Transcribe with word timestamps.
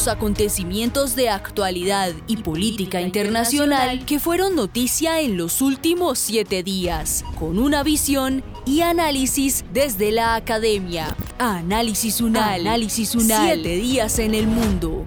Los 0.00 0.08
acontecimientos 0.08 1.14
de 1.14 1.28
actualidad 1.28 2.14
y 2.26 2.38
política 2.38 3.02
internacional 3.02 4.06
que 4.06 4.18
fueron 4.18 4.56
noticia 4.56 5.20
en 5.20 5.36
los 5.36 5.60
últimos 5.60 6.18
siete 6.18 6.62
días, 6.62 7.22
con 7.38 7.58
una 7.58 7.82
visión 7.82 8.42
y 8.64 8.80
análisis 8.80 9.62
desde 9.74 10.10
la 10.10 10.36
academia. 10.36 11.14
Análisis 11.38 12.22
Unal. 12.22 12.62
Análisis 12.62 13.14
Unal. 13.14 13.60
Siete 13.60 13.76
días 13.76 14.18
en 14.18 14.32
el 14.32 14.46
mundo. 14.46 15.04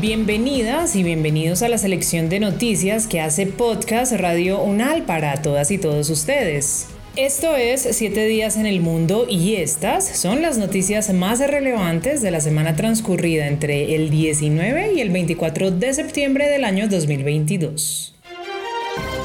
Bienvenidas 0.00 0.96
y 0.96 1.04
bienvenidos 1.04 1.62
a 1.62 1.68
la 1.68 1.78
selección 1.78 2.28
de 2.28 2.40
noticias 2.40 3.06
que 3.06 3.20
hace 3.20 3.46
Podcast 3.46 4.12
Radio 4.14 4.60
Unal 4.60 5.04
para 5.04 5.40
todas 5.40 5.70
y 5.70 5.78
todos 5.78 6.10
ustedes. 6.10 6.88
Esto 7.16 7.56
es 7.56 7.86
7 7.90 8.24
días 8.24 8.56
en 8.56 8.64
el 8.64 8.80
mundo 8.80 9.26
y 9.28 9.56
estas 9.56 10.16
son 10.16 10.40
las 10.40 10.56
noticias 10.56 11.12
más 11.12 11.40
relevantes 11.40 12.22
de 12.22 12.30
la 12.30 12.40
semana 12.40 12.74
transcurrida 12.74 13.48
entre 13.48 13.94
el 13.94 14.08
19 14.08 14.94
y 14.94 15.00
el 15.02 15.10
24 15.10 15.72
de 15.72 15.92
septiembre 15.92 16.48
del 16.48 16.64
año 16.64 16.88
2022 16.88 18.11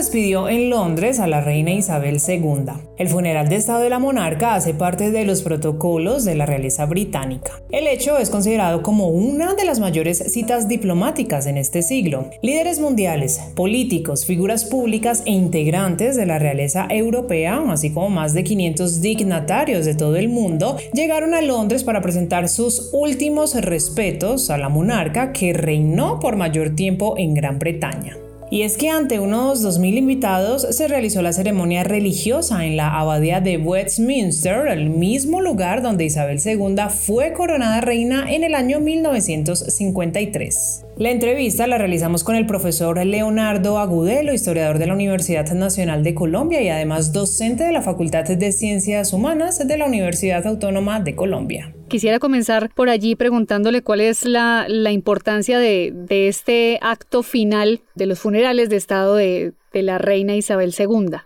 Despidió 0.00 0.48
en 0.48 0.70
Londres 0.70 1.20
a 1.20 1.26
la 1.26 1.42
reina 1.42 1.72
Isabel 1.72 2.22
II. 2.26 2.72
El 2.96 3.08
funeral 3.08 3.50
de 3.50 3.56
Estado 3.56 3.80
de 3.80 3.90
la 3.90 3.98
monarca 3.98 4.54
hace 4.54 4.72
parte 4.72 5.10
de 5.10 5.26
los 5.26 5.42
protocolos 5.42 6.24
de 6.24 6.34
la 6.34 6.46
realeza 6.46 6.86
británica. 6.86 7.60
El 7.70 7.86
hecho 7.86 8.16
es 8.16 8.30
considerado 8.30 8.82
como 8.82 9.08
una 9.08 9.52
de 9.52 9.66
las 9.66 9.78
mayores 9.78 10.32
citas 10.32 10.68
diplomáticas 10.68 11.44
en 11.44 11.58
este 11.58 11.82
siglo. 11.82 12.30
Líderes 12.40 12.80
mundiales, 12.80 13.42
políticos, 13.54 14.24
figuras 14.24 14.64
públicas 14.64 15.22
e 15.26 15.32
integrantes 15.32 16.16
de 16.16 16.24
la 16.24 16.38
realeza 16.38 16.86
europea, 16.88 17.62
así 17.68 17.90
como 17.90 18.08
más 18.08 18.32
de 18.32 18.42
500 18.42 19.02
dignatarios 19.02 19.84
de 19.84 19.96
todo 19.96 20.16
el 20.16 20.30
mundo, 20.30 20.78
llegaron 20.94 21.34
a 21.34 21.42
Londres 21.42 21.84
para 21.84 22.00
presentar 22.00 22.48
sus 22.48 22.88
últimos 22.94 23.54
respetos 23.54 24.48
a 24.48 24.56
la 24.56 24.70
monarca 24.70 25.34
que 25.34 25.52
reinó 25.52 26.20
por 26.20 26.36
mayor 26.36 26.74
tiempo 26.74 27.16
en 27.18 27.34
Gran 27.34 27.58
Bretaña. 27.58 28.16
Y 28.52 28.62
es 28.62 28.76
que 28.76 28.90
ante 28.90 29.20
unos 29.20 29.64
2.000 29.64 29.98
invitados 29.98 30.66
se 30.70 30.88
realizó 30.88 31.22
la 31.22 31.32
ceremonia 31.32 31.84
religiosa 31.84 32.66
en 32.66 32.76
la 32.76 32.98
abadía 32.98 33.40
de 33.40 33.58
Westminster, 33.58 34.66
el 34.66 34.90
mismo 34.90 35.40
lugar 35.40 35.82
donde 35.82 36.04
Isabel 36.04 36.40
II 36.44 36.74
fue 36.88 37.32
coronada 37.32 37.80
reina 37.80 38.28
en 38.28 38.42
el 38.42 38.56
año 38.56 38.80
1953. 38.80 40.86
La 41.00 41.10
entrevista 41.10 41.66
la 41.66 41.78
realizamos 41.78 42.24
con 42.24 42.36
el 42.36 42.44
profesor 42.44 43.02
Leonardo 43.06 43.78
Agudelo, 43.78 44.34
historiador 44.34 44.76
de 44.76 44.86
la 44.86 44.92
Universidad 44.92 45.50
Nacional 45.54 46.04
de 46.04 46.14
Colombia 46.14 46.60
y 46.60 46.68
además 46.68 47.14
docente 47.14 47.64
de 47.64 47.72
la 47.72 47.80
Facultad 47.80 48.24
de 48.24 48.52
Ciencias 48.52 49.14
Humanas 49.14 49.66
de 49.66 49.78
la 49.78 49.86
Universidad 49.86 50.46
Autónoma 50.46 51.00
de 51.00 51.16
Colombia. 51.16 51.72
Quisiera 51.88 52.18
comenzar 52.18 52.68
por 52.74 52.90
allí 52.90 53.16
preguntándole 53.16 53.80
cuál 53.80 54.02
es 54.02 54.26
la, 54.26 54.66
importancia 54.90 55.58
de, 55.58 55.94
este 56.28 56.78
acto 56.82 57.22
final 57.22 57.80
de 57.94 58.04
los 58.04 58.20
funerales 58.20 58.68
de 58.68 58.76
Estado 58.76 59.14
de, 59.14 59.54
la 59.72 59.96
reina 59.96 60.34
Isabel 60.34 60.74
II. 60.78 61.16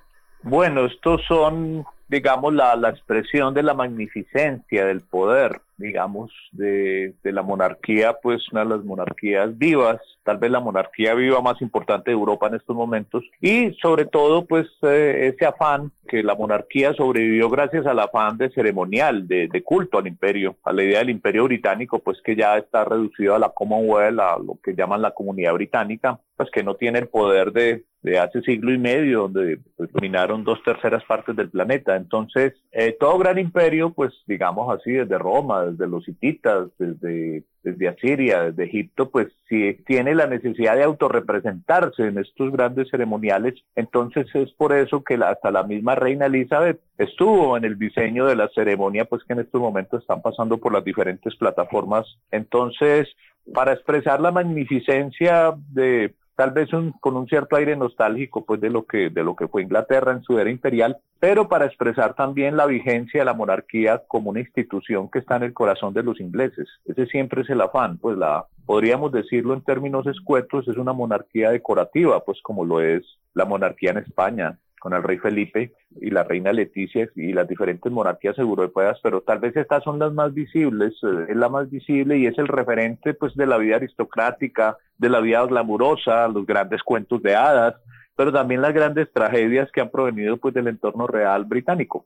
Bueno, 0.45 0.87
estos 0.87 1.21
son, 1.27 1.85
digamos, 2.07 2.55
la, 2.55 2.77
la 2.77 2.91
expresión 2.91 3.53
de 3.55 3.65
la 3.65 3.75
magnificencia 3.75 4.85
del 4.85 5.01
poder 5.01 5.63
digamos, 5.77 6.33
de, 6.53 7.15
de, 7.23 7.33
la 7.33 7.43
monarquía, 7.43 8.15
pues 8.23 8.51
una 8.53 8.63
de 8.65 8.71
las 8.71 8.85
monarquías 8.85 9.57
vivas, 9.57 10.01
tal 10.23 10.39
vez 10.39 10.51
la 10.51 10.61
monarquía 10.61 11.15
viva 11.15 11.41
más 11.41 11.61
importante 11.61 12.11
de 12.11 12.17
Europa 12.17 12.47
en 12.47 12.55
estos 12.55 12.77
momentos, 12.77 13.25
y 13.41 13.73
sobre 13.83 14.05
todo, 14.05 14.47
pues 14.47 14.67
eh, 14.83 15.33
ese 15.35 15.47
afán 15.47 15.91
que 16.07 16.23
la 16.23 16.35
monarquía 16.35 16.95
sobrevivió 16.95 17.51
gracias 17.51 17.87
al 17.87 17.99
afán 17.99 18.39
de 18.39 18.51
ceremonial, 18.51 19.27
de, 19.27 19.49
de, 19.49 19.63
culto 19.63 19.99
al 19.99 20.07
imperio, 20.07 20.57
a 20.65 20.73
la 20.73 20.83
idea 20.83 20.99
del 21.01 21.11
imperio 21.11 21.45
británico, 21.45 21.99
pues 21.99 22.21
que 22.23 22.37
ya 22.37 22.57
está 22.57 22.85
reducido 22.85 23.35
a 23.35 23.39
la 23.39 23.51
Commonwealth, 23.51 24.21
a 24.21 24.39
lo 24.39 24.59
que 24.63 24.75
llaman 24.75 25.03
la 25.03 25.13
comunidad 25.13 25.55
británica, 25.55 26.21
pues 26.37 26.51
que 26.51 26.63
no 26.63 26.75
tiene 26.75 27.01
el 27.01 27.09
poder 27.09 27.53
de, 27.53 27.85
de 28.05 28.19
hace 28.19 28.43
siglo 28.43 28.71
y 28.71 28.77
medio, 28.77 29.23
donde 29.23 29.59
pues, 29.79 29.91
dominaron 29.91 30.45
dos 30.45 30.63
terceras 30.63 31.03
partes 31.05 31.35
del 31.35 31.49
planeta. 31.49 31.97
Entonces, 31.97 32.53
eh, 32.71 32.95
todo 33.01 33.19
gran 33.19 33.39
imperio, 33.39 33.95
pues 33.95 34.13
digamos 34.27 34.73
así, 34.79 34.93
desde 34.93 35.17
Roma, 35.17 35.65
desde 35.65 35.89
los 35.89 36.07
hititas, 36.07 36.69
desde, 36.79 37.45
desde 37.63 37.89
Asiria, 37.89 38.43
desde 38.43 38.65
Egipto, 38.65 39.09
pues 39.09 39.29
si 39.49 39.73
tiene 39.87 40.15
la 40.15 40.27
necesidad 40.27 40.77
de 40.77 40.83
autorrepresentarse 40.83 42.07
en 42.07 42.19
estos 42.19 42.53
grandes 42.53 42.91
ceremoniales, 42.91 43.55
entonces 43.75 44.27
es 44.35 44.53
por 44.53 44.75
eso 44.75 45.03
que 45.03 45.15
hasta 45.15 45.51
la 45.51 45.63
misma 45.63 45.95
reina 45.95 46.27
Elizabeth 46.27 46.81
estuvo 46.99 47.57
en 47.57 47.65
el 47.65 47.79
diseño 47.79 48.27
de 48.27 48.37
la 48.37 48.49
ceremonia, 48.49 49.07
pues 49.07 49.25
que 49.25 49.33
en 49.33 49.41
estos 49.41 49.63
momentos 49.63 50.03
están 50.03 50.21
pasando 50.21 50.59
por 50.59 50.75
las 50.75 50.85
diferentes 50.85 51.35
plataformas. 51.37 52.05
Entonces, 52.31 53.09
para 53.55 53.73
expresar 53.73 54.21
la 54.21 54.31
magnificencia 54.31 55.55
de 55.71 56.15
tal 56.37 56.51
vez 56.51 56.69
con 57.01 57.17
un 57.17 57.27
cierto 57.27 57.57
aire 57.57 57.77
nostálgico 57.77 58.45
pues 58.45 58.61
de 58.61 58.71
lo 58.71 58.85
que 58.85 59.11
de 59.11 59.23
lo 59.23 59.37
que 59.37 59.49
fue 59.49 59.63
Inglaterra 59.63 60.13
en 60.13 60.23
su 60.23 60.39
era 60.39 60.51
imperial, 60.51 60.99
pero 61.21 61.49
para 61.49 61.67
expresar 61.67 62.15
también 62.15 62.57
la 62.57 62.67
vigencia 62.67 63.21
de 63.21 63.25
la 63.25 63.35
monarquía 63.35 64.03
como 64.09 64.31
una 64.31 64.41
institución 64.41 65.11
que 65.11 65.21
está 65.21 65.37
en 65.37 65.45
el 65.45 65.53
corazón 65.53 65.95
de 65.95 66.03
los 66.03 66.21
ingleses. 66.21 66.69
Ese 66.85 67.07
siempre 67.07 67.43
es 67.43 67.51
el 67.51 67.61
afán, 67.61 67.99
pues 67.99 68.17
la 68.19 68.47
podríamos 68.67 69.13
decirlo 69.13 69.55
en 69.55 69.63
términos 69.63 70.07
escuetos, 70.07 70.67
es 70.69 70.77
una 70.77 70.93
monarquía 70.93 71.51
decorativa, 71.51 72.25
pues 72.25 72.41
como 72.43 72.65
lo 72.65 72.81
es 72.81 73.03
la 73.35 73.45
monarquía 73.45 73.91
en 73.91 73.99
España, 73.99 74.59
con 74.85 74.93
el 74.93 75.03
rey 75.03 75.17
Felipe 75.17 75.73
y 75.99 76.11
la 76.11 76.25
reina 76.25 76.53
Leticia 76.53 77.09
y 77.17 77.33
las 77.33 77.49
diferentes 77.49 77.91
monarquías 77.91 78.39
europeas, 78.39 78.99
pero 79.03 79.23
tal 79.23 79.39
vez 79.39 79.57
estas 79.57 79.83
son 79.83 79.99
las 79.99 80.13
más 80.13 80.35
visibles, 80.35 80.93
eh, 81.03 81.25
es 81.31 81.37
la 81.37 81.49
más 81.49 81.71
visible 81.71 82.19
y 82.19 82.27
es 82.27 82.37
el 82.37 82.49
referente 82.49 83.15
pues 83.15 83.35
de 83.35 83.47
la 83.47 83.57
vida 83.57 83.77
aristocrática, 83.77 84.77
de 84.99 85.09
la 85.09 85.21
vida 85.21 85.43
glamurosa, 85.47 86.29
los 86.29 86.45
grandes 86.45 86.83
cuentos 86.83 87.23
de 87.23 87.35
hadas, 87.35 87.77
pero 88.15 88.31
también 88.31 88.61
las 88.61 88.75
grandes 88.75 89.11
tragedias 89.11 89.73
que 89.73 89.81
han 89.81 89.89
provenido 89.89 90.37
pues 90.37 90.53
del 90.53 90.69
entorno 90.69 91.07
real 91.07 91.47
británico. 91.47 92.05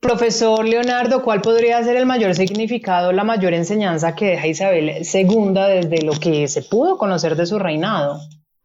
Profesor 0.00 0.66
Leonardo, 0.66 1.22
¿cuál 1.22 1.40
podría 1.42 1.80
ser 1.84 1.94
el 1.96 2.06
mayor 2.06 2.34
significado, 2.34 3.12
la 3.12 3.22
mayor 3.22 3.54
enseñanza 3.54 4.16
que 4.16 4.30
deja 4.30 4.48
Isabel 4.48 4.88
II 4.88 5.52
desde 5.52 6.02
lo 6.04 6.14
que 6.14 6.48
se 6.48 6.62
pudo 6.62 6.98
conocer 6.98 7.36
de 7.36 7.46
su 7.46 7.60
reinado? 7.60 8.18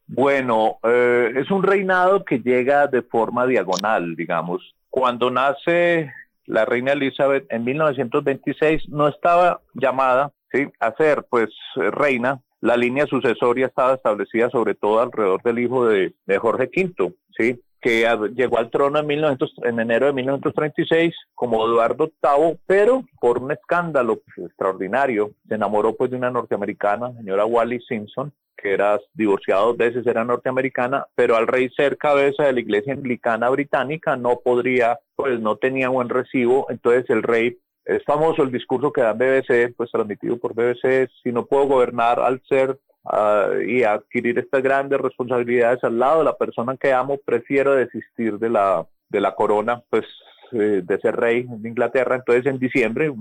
Bueno, 0.07 0.77
eh, 0.83 1.31
es 1.35 1.49
un 1.49 1.63
reinado 1.63 2.23
que 2.23 2.39
llega 2.39 2.87
de 2.87 3.01
forma 3.01 3.45
diagonal, 3.47 4.15
digamos. 4.15 4.75
Cuando 4.89 5.31
nace 5.31 6.11
la 6.45 6.65
reina 6.65 6.93
Elizabeth 6.93 7.45
en 7.51 7.63
1926 7.63 8.89
no 8.89 9.07
estaba 9.07 9.61
llamada 9.73 10.31
a 10.79 10.95
ser 10.95 11.25
pues 11.29 11.49
reina. 11.75 12.41
La 12.61 12.77
línea 12.77 13.05
sucesoria 13.05 13.67
estaba 13.67 13.95
establecida 13.95 14.49
sobre 14.49 14.75
todo 14.75 15.01
alrededor 15.01 15.41
del 15.43 15.59
hijo 15.59 15.85
de, 15.87 16.13
Jorge 16.39 16.69
V, 16.73 17.13
¿sí? 17.37 17.61
que 17.81 18.07
llegó 18.33 18.57
al 18.57 18.71
trono 18.71 18.97
en, 18.97 19.05
1900, 19.05 19.53
en 19.63 19.79
enero 19.79 20.07
de 20.07 20.13
1936 20.13 21.13
como 21.35 21.65
Eduardo 21.65 22.09
VIII, 22.23 22.57
pero 22.65 23.03
por 23.19 23.37
un 23.37 23.51
escándalo 23.51 24.21
pues, 24.21 24.47
extraordinario 24.47 25.31
se 25.47 25.55
enamoró 25.55 25.95
pues 25.95 26.09
de 26.09 26.17
una 26.17 26.31
norteamericana, 26.31 27.13
señora 27.17 27.45
Wally 27.45 27.79
Simpson, 27.81 28.33
que 28.55 28.73
era 28.73 28.99
divorciado 29.13 29.67
dos 29.67 29.77
veces, 29.77 30.07
era 30.07 30.23
norteamericana, 30.23 31.05
pero 31.15 31.35
al 31.35 31.47
rey 31.47 31.69
ser 31.69 31.97
cabeza 31.97 32.43
de 32.43 32.53
la 32.53 32.59
iglesia 32.59 32.93
anglicana 32.93 33.49
británica 33.49 34.15
no 34.15 34.39
podría, 34.43 34.99
pues 35.15 35.39
no 35.39 35.57
tenía 35.57 35.89
buen 35.89 36.09
recibo, 36.09 36.67
entonces 36.69 37.09
el 37.09 37.23
rey, 37.23 37.57
es 37.85 38.03
famoso 38.03 38.43
el 38.43 38.51
discurso 38.51 38.91
que 38.91 39.01
da 39.01 39.13
BBC, 39.13 39.75
pues 39.75 39.91
transmitido 39.91 40.37
por 40.37 40.53
BBC, 40.55 41.09
si 41.21 41.31
no 41.31 41.45
puedo 41.45 41.67
gobernar 41.67 42.19
al 42.19 42.41
ser 42.47 42.79
uh, 43.03 43.61
y 43.61 43.83
adquirir 43.83 44.39
estas 44.39 44.63
grandes 44.63 44.99
responsabilidades 44.99 45.83
al 45.83 45.99
lado 45.99 46.19
de 46.19 46.25
la 46.25 46.37
persona 46.37 46.77
que 46.77 46.93
amo, 46.93 47.19
prefiero 47.23 47.75
desistir 47.75 48.39
de 48.39 48.49
la, 48.49 48.85
de 49.09 49.21
la 49.21 49.35
corona, 49.35 49.83
pues 49.89 50.05
eh, 50.51 50.81
de 50.83 50.99
ser 50.99 51.15
rey 51.15 51.45
de 51.47 51.69
Inglaterra. 51.69 52.15
Entonces 52.15 52.45
en 52.45 52.59
diciembre, 52.59 53.13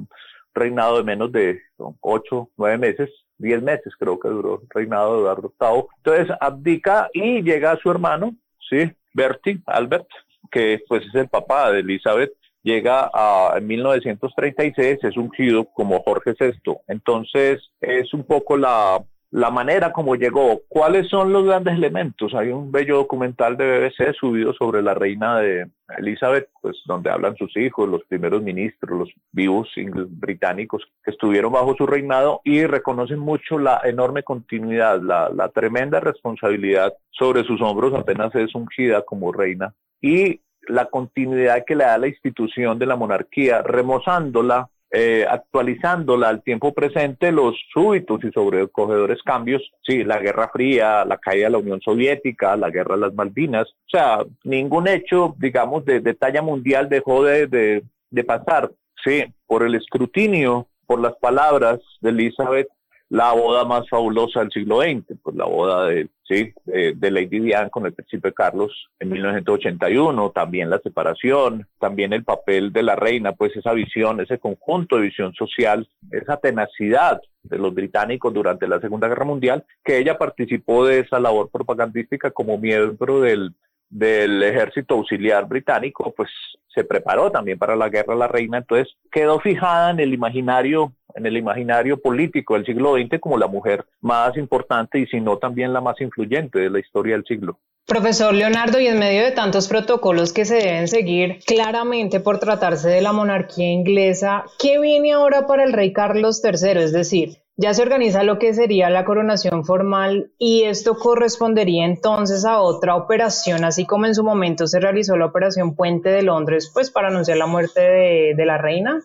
reinado 0.54 0.98
de 0.98 1.04
menos 1.04 1.32
de 1.32 1.60
ocho, 2.00 2.50
nueve 2.56 2.78
meses, 2.78 3.10
diez 3.38 3.62
meses 3.62 3.94
creo 3.98 4.18
que 4.18 4.28
duró 4.28 4.60
el 4.62 4.68
reinado 4.70 5.14
de 5.14 5.20
Eduardo 5.20 5.52
VIII. 5.60 5.84
Entonces 5.98 6.36
abdica 6.40 7.08
y 7.12 7.42
llega 7.42 7.76
su 7.76 7.90
hermano, 7.90 8.34
¿sí? 8.68 8.90
Bertie, 9.12 9.60
Albert, 9.66 10.08
que 10.50 10.80
pues 10.88 11.04
es 11.06 11.14
el 11.14 11.28
papá 11.28 11.70
de 11.70 11.80
Elizabeth, 11.80 12.32
llega 12.62 13.10
a, 13.12 13.54
en 13.56 13.66
1936, 13.66 14.98
es 15.02 15.16
ungido 15.16 15.66
como 15.66 16.02
Jorge 16.02 16.34
VI. 16.38 16.76
Entonces 16.88 17.70
es 17.80 18.12
un 18.12 18.24
poco 18.24 18.56
la, 18.56 19.02
la 19.34 19.50
manera 19.50 19.92
como 19.92 20.14
llegó. 20.14 20.60
¿Cuáles 20.68 21.08
son 21.08 21.32
los 21.32 21.44
grandes 21.44 21.74
elementos? 21.74 22.32
Hay 22.34 22.50
un 22.50 22.70
bello 22.70 22.98
documental 22.98 23.56
de 23.56 23.80
BBC 23.80 24.14
subido 24.14 24.54
sobre 24.54 24.80
la 24.80 24.94
reina 24.94 25.40
de 25.40 25.66
Elizabeth, 25.98 26.50
pues 26.62 26.76
donde 26.86 27.10
hablan 27.10 27.36
sus 27.36 27.56
hijos, 27.56 27.88
los 27.88 28.04
primeros 28.04 28.42
ministros, 28.42 28.96
los 28.96 29.08
vivos 29.32 29.68
británicos 30.08 30.84
que 31.02 31.10
estuvieron 31.10 31.52
bajo 31.52 31.74
su 31.74 31.84
reinado 31.84 32.42
y 32.44 32.64
reconocen 32.64 33.18
mucho 33.18 33.58
la 33.58 33.80
enorme 33.82 34.22
continuidad, 34.22 35.02
la, 35.02 35.28
la 35.30 35.48
tremenda 35.48 35.98
responsabilidad 35.98 36.94
sobre 37.10 37.42
sus 37.42 37.60
hombros 37.60 37.92
apenas 37.92 38.32
es 38.36 38.54
ungida 38.54 39.02
como 39.02 39.32
reina 39.32 39.74
y 40.00 40.42
la 40.68 40.86
continuidad 40.86 41.64
que 41.66 41.74
le 41.74 41.82
da 41.82 41.98
la 41.98 42.06
institución 42.06 42.78
de 42.78 42.86
la 42.86 42.94
monarquía, 42.94 43.62
remozándola 43.62 44.68
eh, 44.96 45.26
actualizándola 45.28 46.28
al 46.28 46.42
tiempo 46.44 46.72
presente 46.72 47.32
los 47.32 47.56
súbitos 47.72 48.22
y 48.22 48.30
sobrecogedores 48.30 49.20
cambios, 49.24 49.60
sí, 49.82 50.04
la 50.04 50.20
Guerra 50.20 50.50
Fría, 50.52 51.04
la 51.04 51.18
caída 51.18 51.46
de 51.46 51.50
la 51.50 51.58
Unión 51.58 51.80
Soviética, 51.80 52.56
la 52.56 52.70
Guerra 52.70 52.94
de 52.94 53.00
las 53.00 53.14
Malvinas, 53.14 53.66
o 53.68 53.90
sea, 53.90 54.18
ningún 54.44 54.86
hecho, 54.86 55.34
digamos, 55.38 55.84
de, 55.84 56.00
talla 56.14 56.42
mundial 56.42 56.88
dejó 56.88 57.24
de, 57.24 57.82
de 58.10 58.24
pasar, 58.24 58.70
sí, 59.04 59.24
por 59.46 59.64
el 59.64 59.74
escrutinio, 59.74 60.68
por 60.86 61.00
las 61.00 61.14
palabras 61.16 61.80
de 62.00 62.10
Elizabeth 62.10 62.68
la 63.10 63.32
boda 63.32 63.64
más 63.64 63.88
fabulosa 63.88 64.40
del 64.40 64.50
siglo 64.50 64.80
XX, 64.80 65.18
pues 65.22 65.36
la 65.36 65.44
boda 65.44 65.86
de, 65.86 66.08
sí, 66.26 66.52
de, 66.64 67.10
Lady 67.10 67.38
Diane 67.40 67.70
con 67.70 67.86
el 67.86 67.92
príncipe 67.92 68.32
Carlos 68.32 68.88
en 68.98 69.10
1981, 69.10 70.30
también 70.30 70.70
la 70.70 70.78
separación, 70.78 71.66
también 71.78 72.12
el 72.12 72.24
papel 72.24 72.72
de 72.72 72.82
la 72.82 72.96
reina, 72.96 73.32
pues 73.32 73.54
esa 73.56 73.72
visión, 73.72 74.20
ese 74.20 74.38
conjunto 74.38 74.96
de 74.96 75.02
visión 75.02 75.34
social, 75.34 75.88
esa 76.10 76.38
tenacidad 76.38 77.20
de 77.42 77.58
los 77.58 77.74
británicos 77.74 78.32
durante 78.32 78.66
la 78.66 78.80
Segunda 78.80 79.08
Guerra 79.08 79.26
Mundial, 79.26 79.64
que 79.84 79.98
ella 79.98 80.16
participó 80.16 80.86
de 80.86 81.00
esa 81.00 81.20
labor 81.20 81.50
propagandística 81.50 82.30
como 82.30 82.56
miembro 82.56 83.20
del, 83.20 83.54
del 83.90 84.42
ejército 84.42 84.94
auxiliar 84.94 85.46
británico, 85.46 86.12
pues 86.16 86.30
se 86.74 86.84
preparó 86.84 87.30
también 87.30 87.58
para 87.58 87.76
la 87.76 87.88
guerra 87.88 88.16
la 88.16 88.28
reina, 88.28 88.58
entonces 88.58 88.96
quedó 89.12 89.38
fijada 89.38 89.90
en 89.90 90.00
el 90.00 90.12
imaginario 90.12 90.92
en 91.14 91.26
el 91.26 91.36
imaginario 91.36 92.00
político 92.00 92.54
del 92.54 92.66
siglo 92.66 92.94
XX 92.94 93.20
como 93.20 93.38
la 93.38 93.46
mujer 93.46 93.84
más 94.00 94.36
importante 94.36 94.98
y 94.98 95.06
si 95.06 95.20
no 95.20 95.38
también 95.38 95.72
la 95.72 95.80
más 95.80 96.00
influyente 96.00 96.58
de 96.58 96.70
la 96.70 96.80
historia 96.80 97.14
del 97.14 97.24
siglo. 97.24 97.58
Profesor 97.86 98.32
Leonardo, 98.32 98.80
y 98.80 98.86
en 98.86 98.98
medio 98.98 99.22
de 99.22 99.32
tantos 99.32 99.68
protocolos 99.68 100.32
que 100.32 100.46
se 100.46 100.56
deben 100.56 100.88
seguir 100.88 101.40
claramente 101.46 102.18
por 102.18 102.38
tratarse 102.38 102.88
de 102.88 103.02
la 103.02 103.12
monarquía 103.12 103.70
inglesa, 103.70 104.44
¿qué 104.58 104.80
viene 104.80 105.12
ahora 105.12 105.46
para 105.46 105.64
el 105.64 105.74
rey 105.74 105.92
Carlos 105.92 106.42
III? 106.42 106.82
Es 106.82 106.92
decir, 106.92 107.42
ya 107.58 107.74
se 107.74 107.82
organiza 107.82 108.24
lo 108.24 108.38
que 108.38 108.54
sería 108.54 108.88
la 108.88 109.04
coronación 109.04 109.66
formal 109.66 110.32
y 110.38 110.62
esto 110.62 110.96
correspondería 110.96 111.84
entonces 111.84 112.46
a 112.46 112.58
otra 112.60 112.96
operación, 112.96 113.64
así 113.64 113.84
como 113.84 114.06
en 114.06 114.14
su 114.14 114.24
momento 114.24 114.66
se 114.66 114.80
realizó 114.80 115.16
la 115.16 115.26
operación 115.26 115.76
Puente 115.76 116.08
de 116.08 116.22
Londres, 116.22 116.70
pues 116.72 116.90
para 116.90 117.08
anunciar 117.08 117.36
la 117.36 117.46
muerte 117.46 117.80
de, 117.80 118.34
de 118.34 118.46
la 118.46 118.56
reina. 118.56 119.02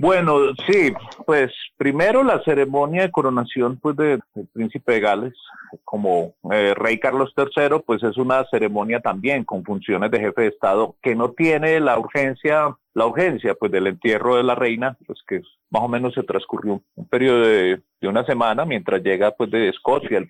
Bueno, 0.00 0.54
sí, 0.68 0.92
pues 1.26 1.52
primero 1.76 2.22
la 2.22 2.40
ceremonia 2.44 3.02
de 3.02 3.10
coronación 3.10 3.80
pues 3.80 3.96
del 3.96 4.22
príncipe 4.52 4.92
de 4.92 5.00
Gales 5.00 5.34
como 5.84 6.34
eh, 6.52 6.72
rey 6.76 7.00
Carlos 7.00 7.34
III, 7.36 7.80
pues 7.84 8.04
es 8.04 8.16
una 8.16 8.44
ceremonia 8.44 9.00
también 9.00 9.44
con 9.44 9.64
funciones 9.64 10.12
de 10.12 10.20
jefe 10.20 10.42
de 10.42 10.48
Estado 10.48 10.94
que 11.02 11.16
no 11.16 11.32
tiene 11.32 11.80
la 11.80 11.98
urgencia, 11.98 12.76
la 12.94 13.06
urgencia 13.06 13.54
pues 13.54 13.72
del 13.72 13.88
entierro 13.88 14.36
de 14.36 14.44
la 14.44 14.54
reina, 14.54 14.96
pues 15.04 15.18
que 15.26 15.42
más 15.70 15.82
o 15.82 15.88
menos 15.88 16.14
se 16.14 16.22
transcurrió 16.22 16.80
un, 16.94 17.08
periodo 17.08 17.40
de, 17.40 17.82
una 18.02 18.24
semana 18.24 18.64
mientras 18.64 19.02
llega 19.02 19.32
pues 19.32 19.50
de 19.50 19.68
Escocia, 19.68 20.16
el 20.16 20.28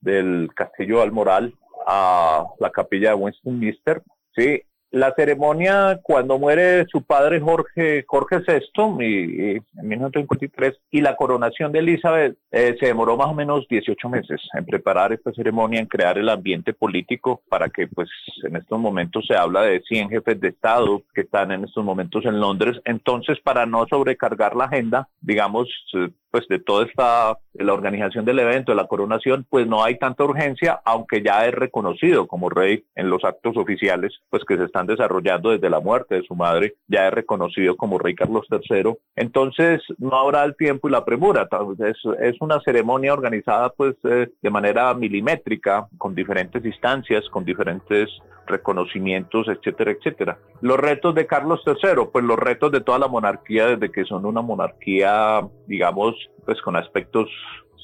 del 0.00 0.48
castillo 0.54 1.02
Almoral 1.02 1.52
a 1.86 2.46
la 2.58 2.70
capilla 2.70 3.10
de 3.10 3.16
Westminster, 3.16 4.02
sí, 4.34 4.62
la 4.90 5.12
ceremonia 5.14 6.00
cuando 6.02 6.38
muere 6.38 6.86
su 6.90 7.02
padre 7.02 7.40
Jorge, 7.40 8.04
Jorge 8.06 8.38
VI 8.46 9.04
y, 9.04 9.50
en 9.56 9.88
1953 9.88 10.74
y 10.90 11.00
la 11.00 11.16
coronación 11.16 11.72
de 11.72 11.80
Elizabeth 11.80 12.36
eh, 12.50 12.76
se 12.78 12.86
demoró 12.86 13.16
más 13.16 13.28
o 13.28 13.34
menos 13.34 13.66
18 13.68 14.08
meses 14.08 14.40
en 14.54 14.64
preparar 14.64 15.12
esta 15.12 15.32
ceremonia, 15.32 15.80
en 15.80 15.86
crear 15.86 16.18
el 16.18 16.28
ambiente 16.28 16.72
político 16.72 17.42
para 17.48 17.68
que 17.68 17.86
pues 17.88 18.08
en 18.44 18.56
estos 18.56 18.78
momentos 18.78 19.26
se 19.26 19.36
habla 19.36 19.62
de 19.62 19.80
100 19.80 20.10
jefes 20.10 20.40
de 20.40 20.48
Estado 20.48 21.02
que 21.14 21.22
están 21.22 21.52
en 21.52 21.64
estos 21.64 21.84
momentos 21.84 22.24
en 22.24 22.40
Londres. 22.40 22.80
Entonces 22.84 23.38
para 23.40 23.66
no 23.66 23.86
sobrecargar 23.88 24.54
la 24.54 24.64
agenda, 24.64 25.08
digamos, 25.20 25.68
eh, 25.94 26.08
pues 26.30 26.46
de 26.48 26.58
toda 26.58 26.86
esta, 26.86 27.38
la 27.54 27.72
organización 27.72 28.24
del 28.24 28.38
evento, 28.38 28.72
de 28.72 28.76
la 28.76 28.86
coronación, 28.86 29.46
pues 29.48 29.66
no 29.66 29.82
hay 29.82 29.98
tanta 29.98 30.24
urgencia, 30.24 30.80
aunque 30.84 31.22
ya 31.22 31.46
es 31.46 31.54
reconocido 31.54 32.26
como 32.26 32.50
rey 32.50 32.84
en 32.94 33.10
los 33.10 33.24
actos 33.24 33.56
oficiales, 33.56 34.12
pues 34.30 34.44
que 34.44 34.56
se 34.56 34.64
están 34.64 34.86
desarrollando 34.86 35.50
desde 35.50 35.70
la 35.70 35.80
muerte 35.80 36.16
de 36.16 36.22
su 36.22 36.34
madre, 36.34 36.74
ya 36.86 37.08
es 37.08 37.14
reconocido 37.14 37.76
como 37.76 37.98
rey 37.98 38.14
Carlos 38.14 38.46
III. 38.50 38.94
Entonces 39.14 39.80
no 39.98 40.16
habrá 40.16 40.44
el 40.44 40.56
tiempo 40.56 40.88
y 40.88 40.92
la 40.92 41.04
premura, 41.04 41.48
es, 41.78 41.96
es 42.20 42.36
una 42.40 42.60
ceremonia 42.60 43.12
organizada 43.12 43.70
pues 43.70 43.94
eh, 44.04 44.28
de 44.40 44.50
manera 44.50 44.92
milimétrica, 44.94 45.88
con 45.98 46.14
diferentes 46.14 46.64
instancias, 46.64 47.28
con 47.30 47.44
diferentes 47.44 48.08
reconocimientos, 48.46 49.48
etcétera, 49.48 49.90
etcétera. 49.90 50.38
Los 50.60 50.78
retos 50.78 51.14
de 51.14 51.26
Carlos 51.26 51.60
III, 51.66 52.06
pues 52.12 52.24
los 52.24 52.38
retos 52.38 52.72
de 52.72 52.80
toda 52.80 52.98
la 52.98 53.08
monarquía 53.08 53.66
desde 53.66 53.90
que 53.90 54.04
son 54.04 54.24
una 54.24 54.40
monarquía, 54.40 55.46
digamos, 55.66 56.14
pues 56.44 56.60
con 56.62 56.76
aspectos 56.76 57.28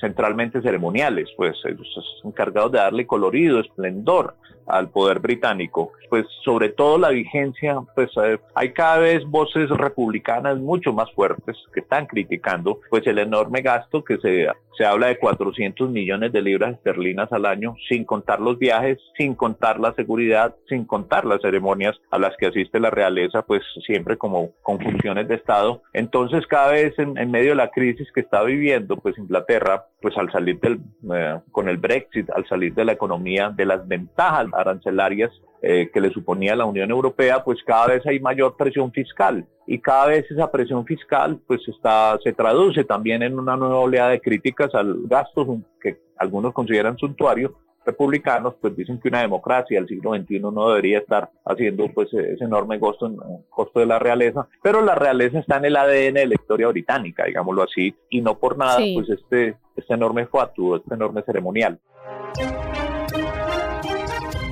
centralmente 0.03 0.61
ceremoniales, 0.61 1.29
pues 1.37 1.57
ellos 1.65 2.21
encargados 2.25 2.73
de 2.73 2.79
darle 2.79 3.07
colorido, 3.07 3.61
esplendor 3.61 4.35
al 4.67 4.91
poder 4.91 5.21
británico. 5.21 5.93
Pues 6.11 6.27
sobre 6.45 6.69
todo 6.69 6.99
la 6.99 7.11
vigencia, 7.11 7.81
pues 7.95 8.11
eh, 8.23 8.39
hay 8.55 8.73
cada 8.73 8.99
vez 8.99 9.25
voces 9.25 9.71
republicanas 9.71 10.59
mucho 10.59 10.93
más 10.93 11.11
fuertes 11.13 11.57
que 11.73 11.81
están 11.81 12.07
criticando 12.07 12.81
pues 12.91 13.07
el 13.07 13.19
enorme 13.19 13.63
gasto 13.63 14.05
que 14.05 14.19
se, 14.19 14.49
se 14.77 14.85
habla 14.85 15.09
de 15.09 15.19
400 15.19 15.89
millones 15.91 16.33
de 16.33 16.43
libras 16.43 16.75
esterlinas 16.75 17.33
al 17.33 17.47
año, 17.47 17.77
sin 17.89 18.05
contar 18.05 18.41
los 18.41 18.59
viajes, 18.59 18.99
sin 19.17 19.35
contar 19.35 19.81
la 19.81 19.95
seguridad, 19.95 20.55
sin 20.69 20.85
contar 20.85 21.25
las 21.25 21.41
ceremonias 21.41 21.99
a 22.11 22.19
las 22.19 22.37
que 22.37 22.47
asiste 22.47 22.81
la 22.81 22.91
realeza, 22.91 23.43
pues 23.43 23.63
siempre 23.87 24.17
como 24.17 24.51
con 24.63 24.79
funciones 24.81 25.29
de 25.29 25.37
Estado. 25.37 25.83
Entonces 25.93 26.47
cada 26.47 26.73
vez 26.73 26.99
en, 26.99 27.17
en 27.19 27.31
medio 27.31 27.51
de 27.51 27.57
la 27.57 27.71
crisis 27.71 28.11
que 28.13 28.21
está 28.21 28.43
viviendo 28.43 28.97
pues 28.97 29.17
Inglaterra, 29.19 29.87
pues 30.03 30.19
al 30.19 30.31
salir 30.31 30.61
del, 30.61 30.81
eh, 31.15 31.41
con 31.53 31.69
el 31.69 31.79
Brexit, 31.79 32.29
al 32.31 32.47
salir 32.47 32.75
de 32.75 32.85
la 32.85 32.93
economía, 32.93 33.51
de 33.51 33.65
las 33.65 33.87
ventajas 33.87 34.49
arancelarias 34.53 35.31
eh, 35.63 35.91
que 35.95 36.01
le 36.01 36.11
suponía 36.11 36.57
la 36.57 36.65
Unión 36.65 36.91
Europea, 36.91 37.45
pues 37.45 37.63
cada 37.65 37.87
vez 37.87 38.05
hay 38.05 38.19
mayor 38.21 38.57
presión 38.57 38.93
fiscal. 38.93 39.47
Y 39.67 39.79
cada 39.79 40.07
vez 40.09 40.29
esa 40.29 40.51
presión 40.51 40.85
fiscal 40.85 41.39
pues 41.47 41.61
está, 41.69 42.19
se 42.23 42.33
traduce 42.33 42.83
también 42.83 43.23
en 43.23 43.39
una 43.39 43.57
nueva 43.57 43.79
oleada 43.79 44.11
de 44.11 44.21
críticas 44.21 44.75
al 44.75 45.03
gasto 45.05 45.61
que 45.81 46.01
algunos 46.19 46.53
consideran 46.53 46.99
suntuario, 46.99 47.55
republicanos 47.85 48.55
pues 48.61 48.77
dicen 48.77 49.01
que 49.01 49.09
una 49.09 49.21
democracia 49.21 49.79
del 49.79 49.89
siglo 49.89 50.15
XXI 50.15 50.41
no 50.41 50.69
debería 50.69 50.99
estar 50.99 51.31
haciendo 51.45 51.89
pues 51.93 52.13
ese 52.13 52.45
enorme 52.45 52.79
costo, 52.79 53.11
costo 53.51 53.81
de 53.81 53.87
la 53.87 53.99
realeza, 53.99 54.49
pero 54.63 54.83
la 54.83 54.95
realeza 54.95 55.39
está 55.41 55.57
en 55.57 55.67
el 55.67 55.77
ADN 55.77 56.15
de 56.15 56.27
la 56.27 56.35
historia 56.35 56.69
británica, 56.69 57.25
digámoslo 57.25 57.63
así, 57.63 57.95
y 58.11 58.21
no 58.21 58.39
por 58.39 58.57
nada 58.57 58.79
pues 58.95 59.09
este, 59.11 59.57
este 59.77 59.95
enorme 59.95 60.27
fatuo, 60.27 60.77
este 60.77 60.95
enorme 60.95 61.23
ceremonial. 61.23 61.79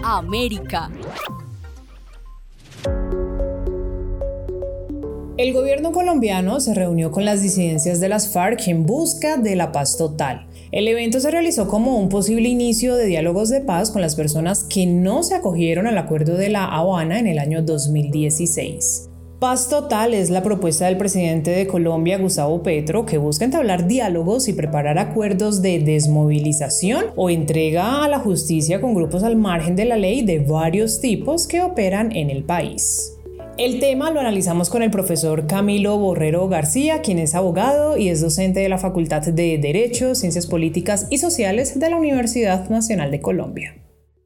América. 0.02 0.90
El 5.36 5.54
gobierno 5.54 5.92
colombiano 5.92 6.60
se 6.60 6.74
reunió 6.74 7.10
con 7.10 7.24
las 7.24 7.40
disidencias 7.40 7.98
de 7.98 8.10
las 8.10 8.32
FARC 8.32 8.68
en 8.68 8.84
busca 8.84 9.38
de 9.38 9.56
la 9.56 9.72
paz 9.72 9.96
total. 9.96 10.46
El 10.70 10.86
evento 10.86 11.18
se 11.18 11.30
realizó 11.30 11.66
como 11.66 11.98
un 11.98 12.08
posible 12.08 12.48
inicio 12.48 12.94
de 12.94 13.06
diálogos 13.06 13.48
de 13.48 13.60
paz 13.60 13.90
con 13.90 14.02
las 14.02 14.16
personas 14.16 14.64
que 14.64 14.86
no 14.86 15.22
se 15.22 15.34
acogieron 15.34 15.86
al 15.86 15.96
acuerdo 15.98 16.36
de 16.36 16.50
La 16.50 16.66
Habana 16.66 17.18
en 17.18 17.26
el 17.26 17.38
año 17.38 17.62
2016. 17.62 19.09
Paz 19.40 19.70
total 19.70 20.12
es 20.12 20.28
la 20.28 20.42
propuesta 20.42 20.84
del 20.84 20.98
presidente 20.98 21.50
de 21.50 21.66
Colombia, 21.66 22.18
Gustavo 22.18 22.62
Petro, 22.62 23.06
que 23.06 23.16
busca 23.16 23.46
entablar 23.46 23.88
diálogos 23.88 24.48
y 24.48 24.52
preparar 24.52 24.98
acuerdos 24.98 25.62
de 25.62 25.78
desmovilización 25.78 27.06
o 27.16 27.30
entrega 27.30 28.04
a 28.04 28.08
la 28.08 28.18
justicia 28.18 28.82
con 28.82 28.94
grupos 28.94 29.22
al 29.22 29.36
margen 29.36 29.76
de 29.76 29.86
la 29.86 29.96
ley 29.96 30.26
de 30.26 30.40
varios 30.40 31.00
tipos 31.00 31.46
que 31.46 31.62
operan 31.62 32.14
en 32.14 32.28
el 32.28 32.44
país. 32.44 33.16
El 33.56 33.80
tema 33.80 34.10
lo 34.10 34.20
analizamos 34.20 34.68
con 34.68 34.82
el 34.82 34.90
profesor 34.90 35.46
Camilo 35.46 35.96
Borrero 35.96 36.46
García, 36.48 37.00
quien 37.00 37.18
es 37.18 37.34
abogado 37.34 37.96
y 37.96 38.10
es 38.10 38.20
docente 38.20 38.60
de 38.60 38.68
la 38.68 38.76
Facultad 38.76 39.22
de 39.22 39.56
Derecho, 39.56 40.14
Ciencias 40.14 40.46
Políticas 40.46 41.06
y 41.08 41.16
Sociales 41.16 41.80
de 41.80 41.88
la 41.88 41.96
Universidad 41.96 42.68
Nacional 42.68 43.10
de 43.10 43.22
Colombia. 43.22 43.79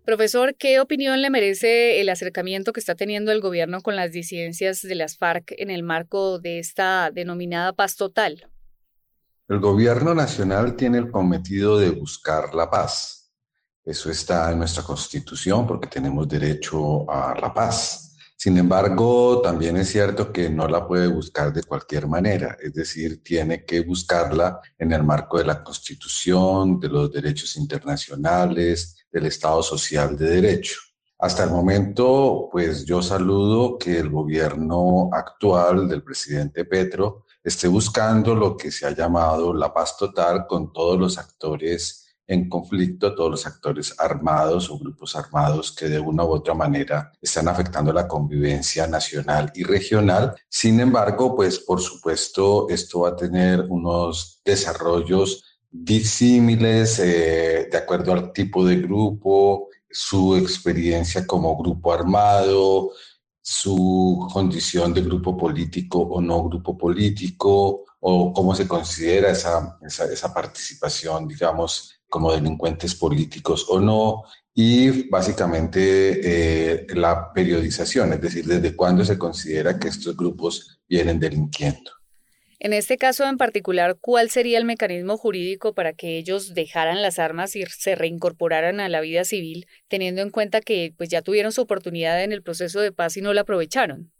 Profesor, 0.04 0.54
¿qué 0.54 0.80
opinión 0.80 1.23
le 1.23 1.30
merece 1.30 2.02
el 2.02 2.11
acercamiento 2.11 2.75
que 2.75 2.80
está 2.80 2.94
teniendo 2.94 3.32
el 3.32 3.40
gobierno 3.40 3.80
con 3.80 3.96
las 3.96 4.12
disidencias 4.12 4.82
de 4.82 4.94
las 4.94 5.16
FARC 5.16 5.54
en 5.56 5.70
el 5.70 5.82
marco 5.82 6.38
de 6.38 6.58
esta 6.58 7.11
denominada 7.11 7.73
paz 7.73 7.96
total? 7.96 8.50
El 9.49 9.61
gobierno 9.61 10.14
nacional 10.14 10.76
tiene 10.76 10.99
el 10.99 11.11
cometido 11.11 11.78
de 11.78 11.88
buscar 11.88 12.54
la 12.54 12.68
paz. 12.68 13.32
Eso 13.82 14.11
está 14.11 14.52
en 14.52 14.58
nuestra 14.58 14.82
constitución 14.82 15.66
porque 15.66 15.88
tenemos 15.88 16.28
derecho 16.28 17.11
a 17.11 17.34
la 17.40 17.54
paz. 17.54 18.14
Sin 18.37 18.58
embargo, 18.58 19.40
también 19.40 19.78
es 19.78 19.88
cierto 19.88 20.30
que 20.30 20.50
no 20.50 20.68
la 20.68 20.87
puede 20.87 21.06
buscar 21.06 21.50
de 21.50 21.62
cualquier 21.62 22.06
manera, 22.08 22.58
es 22.62 22.75
decir, 22.75 23.23
tiene 23.23 23.64
que 23.64 23.80
buscarla 23.80 24.61
en 24.76 24.92
el 24.92 25.02
marco 25.02 25.38
de 25.38 25.46
la 25.46 25.62
constitución, 25.62 26.78
de 26.78 26.88
los 26.88 27.11
derechos 27.11 27.56
internacionales, 27.56 29.03
del 29.14 29.26
Estado 29.26 29.62
Social 29.62 30.18
de 30.18 30.28
Derecho. 30.28 30.80
Hasta 31.21 31.44
el 31.44 31.50
momento, 31.50 32.49
pues 32.50 32.85
yo 32.85 33.00
saludo 33.00 33.78
que 33.78 33.97
el 33.99 34.11
gobierno 34.11 35.09
actual 35.12 35.88
del 35.88 36.02
presidente 36.02 36.64
Petro 36.64 37.25
esté 37.42 37.68
buscando 37.68 38.35
lo 38.35 38.56
que 38.56 38.73
se 38.73 38.87
ha 38.87 38.90
llamado 38.90 39.54
la 39.54 39.73
paz 39.73 39.97
total 39.97 40.47
con 40.49 40.73
todos 40.73 40.99
los 40.99 41.16
actores 41.16 42.00
en 42.26 42.49
conflicto, 42.49 43.14
todos 43.14 43.30
los 43.30 43.47
actores 43.47 43.94
armados 43.99 44.68
o 44.71 44.78
grupos 44.78 45.14
armados 45.14 45.71
que 45.73 45.88
de 45.88 46.00
una 46.00 46.25
u 46.25 46.33
otra 46.33 46.54
manera 46.54 47.12
están 47.21 47.47
afectando 47.49 47.92
la 47.92 48.09
convivencia 48.09 48.87
nacional 48.88 49.52
y 49.54 49.62
regional. 49.62 50.35
Sin 50.49 50.80
embargo, 50.80 51.37
pues 51.37 51.61
por 51.61 51.80
supuesto 51.80 52.66
esto 52.68 53.00
va 53.00 53.11
a 53.11 53.16
tener 53.16 53.61
unos 53.68 54.40
desarrollos 54.44 55.53
disímiles 55.74 57.00
eh, 57.00 57.68
de 57.70 57.76
acuerdo 57.76 58.12
al 58.12 58.32
tipo 58.32 58.64
de 58.64 58.76
grupo, 58.76 59.68
su 59.90 60.36
experiencia 60.36 61.26
como 61.26 61.56
grupo 61.56 61.92
armado, 61.92 62.92
su 63.42 64.28
condición 64.32 64.94
de 64.94 65.02
grupo 65.02 65.36
político 65.36 65.98
o 65.98 66.20
no 66.20 66.48
grupo 66.48 66.78
político, 66.78 67.84
o 68.00 68.32
cómo 68.32 68.54
se 68.54 68.68
considera 68.68 69.30
esa, 69.30 69.78
esa, 69.82 70.32
participación, 70.32 71.26
digamos, 71.26 72.00
como 72.08 72.32
delincuentes 72.32 72.94
políticos 72.94 73.66
o 73.68 73.80
no, 73.80 74.22
y 74.54 75.08
básicamente 75.08 76.20
eh, 76.22 76.86
la 76.94 77.32
periodización, 77.32 78.12
es 78.12 78.20
decir, 78.20 78.46
desde 78.46 78.76
cuándo 78.76 79.04
se 79.04 79.18
considera 79.18 79.78
que 79.78 79.88
estos 79.88 80.16
grupos 80.16 80.78
vienen 80.88 81.18
delinquiendo. 81.18 81.90
En 82.64 82.73
este 82.73 82.97
caso 82.97 83.26
en 83.26 83.37
particular, 83.37 83.99
¿cuál 84.00 84.30
sería 84.30 84.56
el 84.56 84.64
mecanismo 84.64 85.18
jurídico 85.18 85.75
para 85.75 85.92
que 85.92 86.16
ellos 86.16 86.54
dejaran 86.54 87.02
las 87.02 87.18
armas 87.18 87.54
y 87.56 87.64
se 87.66 87.94
reincorporaran 87.94 88.80
a 88.80 88.88
la 88.88 89.02
vida 89.02 89.25
civil, 89.25 89.66
teniendo 89.88 90.23
en 90.23 90.30
cuenta 90.30 90.62
que 90.62 90.94
pues, 90.97 91.11
ya 91.11 91.21
tuvieron 91.21 91.52
su 91.52 91.61
oportunidad 91.61 92.25
en 92.25 92.33
el 92.33 92.42
proceso 92.42 92.80
de 92.80 92.90
paz 92.90 93.18
y 93.18 93.21
no 93.21 93.35
la 93.35 93.42
aprovecharon? 93.42 94.11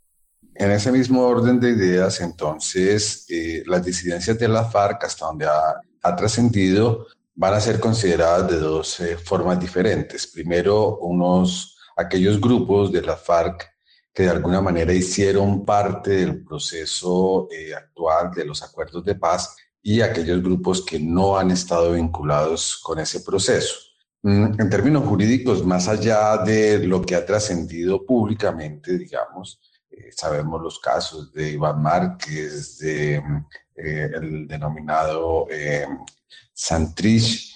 En 0.57 0.71
ese 0.71 0.93
mismo 0.93 1.23
orden 1.23 1.59
de 1.59 1.71
ideas, 1.71 2.21
entonces, 2.21 3.25
eh, 3.31 3.63
las 3.65 3.83
disidencias 3.83 4.39
de 4.39 4.49
la 4.49 4.67
FARC, 4.67 5.03
hasta 5.05 5.25
donde 5.25 5.47
ha, 5.47 6.15
trascendido, 6.15 7.07
van 7.35 7.55
a 7.55 7.61
ser 7.61 7.81
consideradas 7.81 8.51
de 8.51 8.59
dos 8.59 9.01
eh, 9.01 9.17
formas 9.17 9.59
diferentes. 9.59 10.27
Primero, 10.27 10.99
unos, 10.99 11.79
aquellos 11.97 12.39
grupos 12.39 12.93
de 12.93 13.01
la 13.01 13.17
FARC 13.17 13.74
que 14.15 14.23
de 14.23 14.31
alguna 14.31 14.61
manera 14.61 14.93
hicieron 14.93 15.65
parte 15.65 16.11
del 16.13 16.45
proceso 16.45 17.49
eh, 17.51 17.75
actual 17.75 18.31
de 18.31 18.45
los 18.45 18.63
acuerdos 18.63 19.05
de 19.05 19.17
paz 19.17 19.57
y 19.83 20.01
aquellos 20.01 20.41
grupos 20.41 20.83
que 20.83 21.01
no 21.01 21.37
han 21.37 21.51
estado 21.51 21.93
vinculados 21.93 22.81
con 22.83 23.01
ese 23.01 23.21
proceso. 23.21 23.75
Mm, 24.23 24.61
en 24.61 24.71
términos 24.71 25.05
jurídicos, 25.05 25.67
más 25.67 25.89
allá 25.89 26.39
de 26.39 26.79
lo 26.87 27.03
que 27.03 27.17
ha 27.17 27.27
trascendido 27.27 28.07
públicamente, 28.07 28.97
digamos, 28.97 29.61
eh, 29.91 30.11
sabemos 30.13 30.63
los 30.63 30.79
casos 30.79 31.33
de 31.33 31.51
Iván 31.51 31.83
Márquez, 31.83 32.79
de 32.79 33.17
eh, 33.17 34.11
el 34.15 34.47
denominado 34.47 35.49
Santrich, 36.53 37.54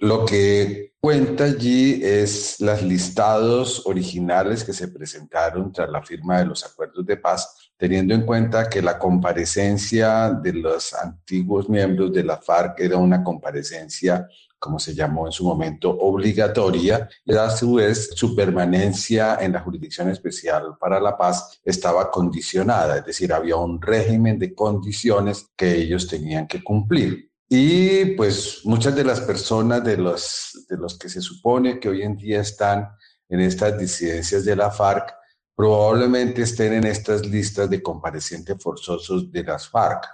lo 0.00 0.24
que 0.24 0.94
cuenta 0.98 1.44
allí 1.44 2.00
es 2.02 2.58
los 2.58 2.82
listados 2.82 3.86
originales 3.86 4.64
que 4.64 4.72
se 4.72 4.88
presentaron 4.88 5.72
tras 5.72 5.90
la 5.90 6.02
firma 6.02 6.38
de 6.38 6.46
los 6.46 6.64
acuerdos 6.64 7.04
de 7.04 7.18
paz, 7.18 7.70
teniendo 7.76 8.14
en 8.14 8.22
cuenta 8.22 8.68
que 8.70 8.80
la 8.80 8.98
comparecencia 8.98 10.30
de 10.30 10.54
los 10.54 10.94
antiguos 10.94 11.68
miembros 11.68 12.12
de 12.14 12.24
la 12.24 12.38
FARC 12.38 12.80
era 12.80 12.96
una 12.96 13.22
comparecencia, 13.22 14.26
como 14.58 14.78
se 14.78 14.94
llamó 14.94 15.26
en 15.26 15.32
su 15.32 15.44
momento, 15.44 15.90
obligatoria, 15.90 17.06
y 17.22 17.34
a 17.34 17.50
su 17.50 17.74
vez 17.74 18.10
su 18.14 18.34
permanencia 18.34 19.36
en 19.38 19.52
la 19.52 19.60
Jurisdicción 19.60 20.08
Especial 20.08 20.78
para 20.80 20.98
la 20.98 21.16
Paz 21.16 21.60
estaba 21.62 22.10
condicionada, 22.10 22.96
es 22.98 23.04
decir, 23.04 23.34
había 23.34 23.56
un 23.56 23.80
régimen 23.82 24.38
de 24.38 24.54
condiciones 24.54 25.46
que 25.54 25.76
ellos 25.76 26.06
tenían 26.06 26.46
que 26.46 26.64
cumplir. 26.64 27.29
Y 27.52 28.14
pues 28.14 28.60
muchas 28.62 28.94
de 28.94 29.02
las 29.02 29.20
personas 29.20 29.82
de 29.82 29.96
los, 29.96 30.66
de 30.68 30.76
los 30.76 30.96
que 30.96 31.08
se 31.08 31.20
supone 31.20 31.80
que 31.80 31.88
hoy 31.88 32.02
en 32.02 32.16
día 32.16 32.40
están 32.40 32.88
en 33.28 33.40
estas 33.40 33.76
disidencias 33.76 34.44
de 34.44 34.54
la 34.54 34.70
FARC 34.70 35.14
probablemente 35.60 36.40
estén 36.40 36.72
en 36.72 36.86
estas 36.86 37.26
listas 37.26 37.68
de 37.68 37.82
comparecientes 37.82 38.56
forzosos 38.62 39.30
de 39.30 39.44
las 39.44 39.68
FARC. 39.68 40.06